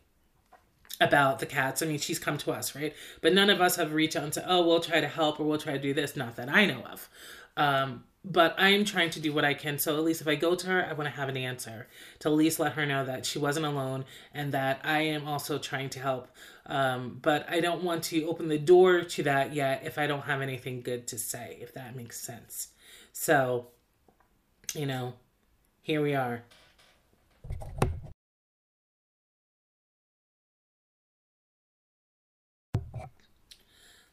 about 1.00 1.40
the 1.40 1.46
cats. 1.46 1.82
I 1.82 1.86
mean, 1.86 1.98
she's 1.98 2.18
come 2.18 2.38
to 2.38 2.52
us, 2.52 2.74
right? 2.74 2.94
But 3.20 3.34
none 3.34 3.50
of 3.50 3.60
us 3.60 3.76
have 3.76 3.92
reached 3.92 4.16
out 4.16 4.24
and 4.24 4.32
said, 4.32 4.46
oh, 4.48 4.66
we'll 4.66 4.80
try 4.80 5.00
to 5.00 5.08
help 5.08 5.38
or 5.38 5.44
we'll 5.44 5.58
try 5.58 5.74
to 5.74 5.78
do 5.78 5.92
this. 5.92 6.16
Not 6.16 6.36
that 6.36 6.48
I 6.48 6.64
know 6.64 6.82
of. 6.90 7.08
Um, 7.56 8.04
but 8.24 8.54
I'm 8.58 8.84
trying 8.84 9.10
to 9.10 9.20
do 9.20 9.32
what 9.32 9.44
I 9.44 9.54
can. 9.54 9.78
So 9.78 9.96
at 9.96 10.02
least 10.02 10.20
if 10.20 10.26
I 10.26 10.34
go 10.34 10.54
to 10.54 10.66
her, 10.66 10.86
I 10.86 10.94
want 10.94 11.08
to 11.08 11.14
have 11.14 11.28
an 11.28 11.36
answer 11.36 11.86
to 12.20 12.28
at 12.28 12.34
least 12.34 12.58
let 12.58 12.72
her 12.72 12.86
know 12.86 13.04
that 13.04 13.24
she 13.26 13.38
wasn't 13.38 13.66
alone 13.66 14.04
and 14.34 14.52
that 14.52 14.80
I 14.82 15.02
am 15.02 15.28
also 15.28 15.58
trying 15.58 15.90
to 15.90 16.00
help. 16.00 16.28
Um, 16.64 17.18
but 17.22 17.46
I 17.48 17.60
don't 17.60 17.84
want 17.84 18.02
to 18.04 18.24
open 18.26 18.48
the 18.48 18.58
door 18.58 19.02
to 19.02 19.22
that 19.24 19.54
yet 19.54 19.82
if 19.84 19.98
I 19.98 20.06
don't 20.06 20.22
have 20.22 20.40
anything 20.40 20.80
good 20.80 21.06
to 21.08 21.18
say, 21.18 21.58
if 21.60 21.74
that 21.74 21.94
makes 21.94 22.18
sense. 22.18 22.68
So, 23.12 23.68
you 24.74 24.86
know, 24.86 25.14
here 25.87 26.03
we 26.03 26.16
are. 26.16 26.43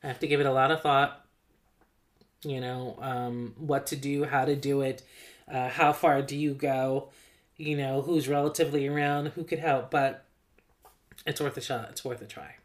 I 0.04 0.08
have 0.08 0.20
to 0.20 0.28
give 0.28 0.40
it 0.40 0.46
a 0.46 0.52
lot 0.52 0.70
of 0.70 0.82
thought, 0.84 1.26
you 2.44 2.62
know, 2.62 2.96
um, 3.02 3.56
what 3.58 3.88
to 3.88 3.96
do, 3.96 4.26
how 4.26 4.46
to 4.46 4.56
do 4.56 4.82
it, 4.82 5.02
uh, 5.52 5.70
how 5.70 5.94
far 5.94 6.22
do 6.22 6.38
you 6.38 6.54
go, 6.54 7.10
you 7.58 7.76
know, 7.76 8.04
who's 8.04 8.28
relatively 8.28 8.88
around, 8.88 9.30
who 9.30 9.44
could 9.44 9.58
help, 9.58 9.90
but 9.90 10.26
it's 11.26 11.42
worth 11.42 11.58
a 11.58 11.62
shot, 11.62 11.88
it's 11.90 12.06
worth 12.06 12.22
a 12.22 12.28
try. 12.28 12.58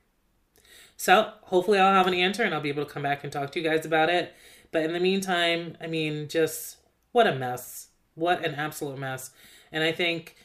So 0.98 1.32
hopefully 1.44 1.78
I'll 1.78 1.94
have 1.94 2.06
an 2.08 2.12
answer 2.12 2.42
and 2.42 2.54
I'll 2.54 2.60
be 2.60 2.68
able 2.68 2.84
to 2.84 2.92
come 2.92 3.04
back 3.04 3.24
and 3.24 3.32
talk 3.32 3.52
to 3.52 3.58
you 3.58 3.66
guys 3.66 3.86
about 3.86 4.10
it. 4.10 4.34
But 4.70 4.82
in 4.82 4.92
the 4.92 5.00
meantime, 5.00 5.78
I 5.80 5.86
mean, 5.86 6.28
just 6.28 6.76
what 7.12 7.26
a 7.26 7.34
mess 7.34 7.87
what 8.18 8.44
an 8.44 8.54
absolute 8.54 8.98
mess. 8.98 9.30
And 9.72 9.84
I 9.84 9.92
think 9.92 10.36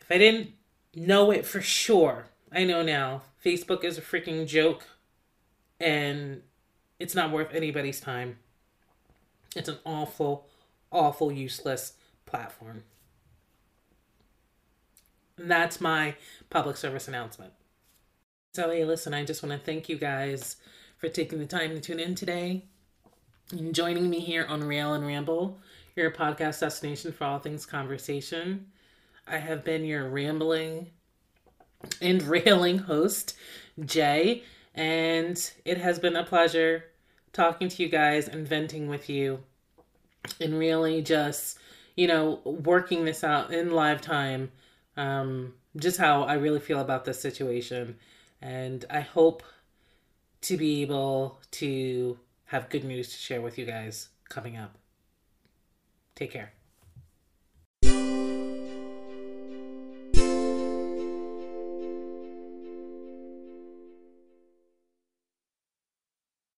if 0.00 0.10
I 0.10 0.18
didn't 0.18 0.52
know 0.94 1.30
it 1.30 1.46
for 1.46 1.60
sure. 1.60 2.26
I 2.50 2.64
know 2.64 2.82
now. 2.82 3.22
Facebook 3.44 3.84
is 3.84 3.98
a 3.98 4.02
freaking 4.02 4.46
joke 4.46 4.84
and 5.80 6.42
it's 6.98 7.14
not 7.14 7.32
worth 7.32 7.54
anybody's 7.54 8.00
time. 8.00 8.38
It's 9.56 9.68
an 9.68 9.78
awful, 9.84 10.46
awful, 10.90 11.32
useless 11.32 11.94
platform. 12.26 12.84
And 15.36 15.50
that's 15.50 15.80
my 15.80 16.14
public 16.50 16.76
service 16.76 17.08
announcement. 17.08 17.52
So, 18.52 18.70
hey, 18.70 18.84
listen, 18.84 19.14
I 19.14 19.24
just 19.24 19.42
want 19.42 19.58
to 19.58 19.64
thank 19.64 19.88
you 19.88 19.96
guys 19.96 20.56
for 20.98 21.08
taking 21.08 21.38
the 21.38 21.46
time 21.46 21.70
to 21.70 21.80
tune 21.80 21.98
in 21.98 22.14
today 22.14 22.66
and 23.50 23.74
joining 23.74 24.08
me 24.08 24.20
here 24.20 24.46
on 24.48 24.62
Rail 24.62 24.94
and 24.94 25.06
Ramble, 25.06 25.58
your 25.94 26.10
podcast 26.10 26.60
destination 26.60 27.12
for 27.12 27.24
all 27.24 27.38
things 27.38 27.66
conversation. 27.66 28.66
I 29.26 29.38
have 29.38 29.64
been 29.64 29.84
your 29.84 30.08
rambling 30.08 30.90
and 32.00 32.22
railing 32.28 32.78
host, 32.78 33.34
Jay, 33.84 34.42
and 34.74 35.50
it 35.64 35.78
has 35.78 35.98
been 35.98 36.16
a 36.16 36.24
pleasure 36.24 36.84
talking 37.32 37.68
to 37.68 37.82
you 37.82 37.88
guys 37.88 38.28
and 38.28 38.46
venting 38.46 38.88
with 38.88 39.08
you 39.08 39.40
and 40.40 40.58
really 40.58 41.02
just, 41.02 41.58
you 41.96 42.06
know, 42.06 42.40
working 42.44 43.04
this 43.04 43.24
out 43.24 43.52
in 43.52 43.70
live 43.70 44.00
time. 44.00 44.50
Um, 44.96 45.54
just 45.76 45.98
how 45.98 46.24
I 46.24 46.34
really 46.34 46.60
feel 46.60 46.80
about 46.80 47.04
this 47.04 47.20
situation. 47.20 47.96
And 48.40 48.84
I 48.90 49.00
hope 49.00 49.42
to 50.42 50.56
be 50.56 50.82
able 50.82 51.40
to 51.52 52.18
have 52.46 52.68
good 52.68 52.84
news 52.84 53.10
to 53.10 53.16
share 53.16 53.40
with 53.40 53.56
you 53.58 53.64
guys 53.64 54.08
coming 54.28 54.56
up. 54.56 54.81
Take 56.14 56.32
care. 56.32 56.52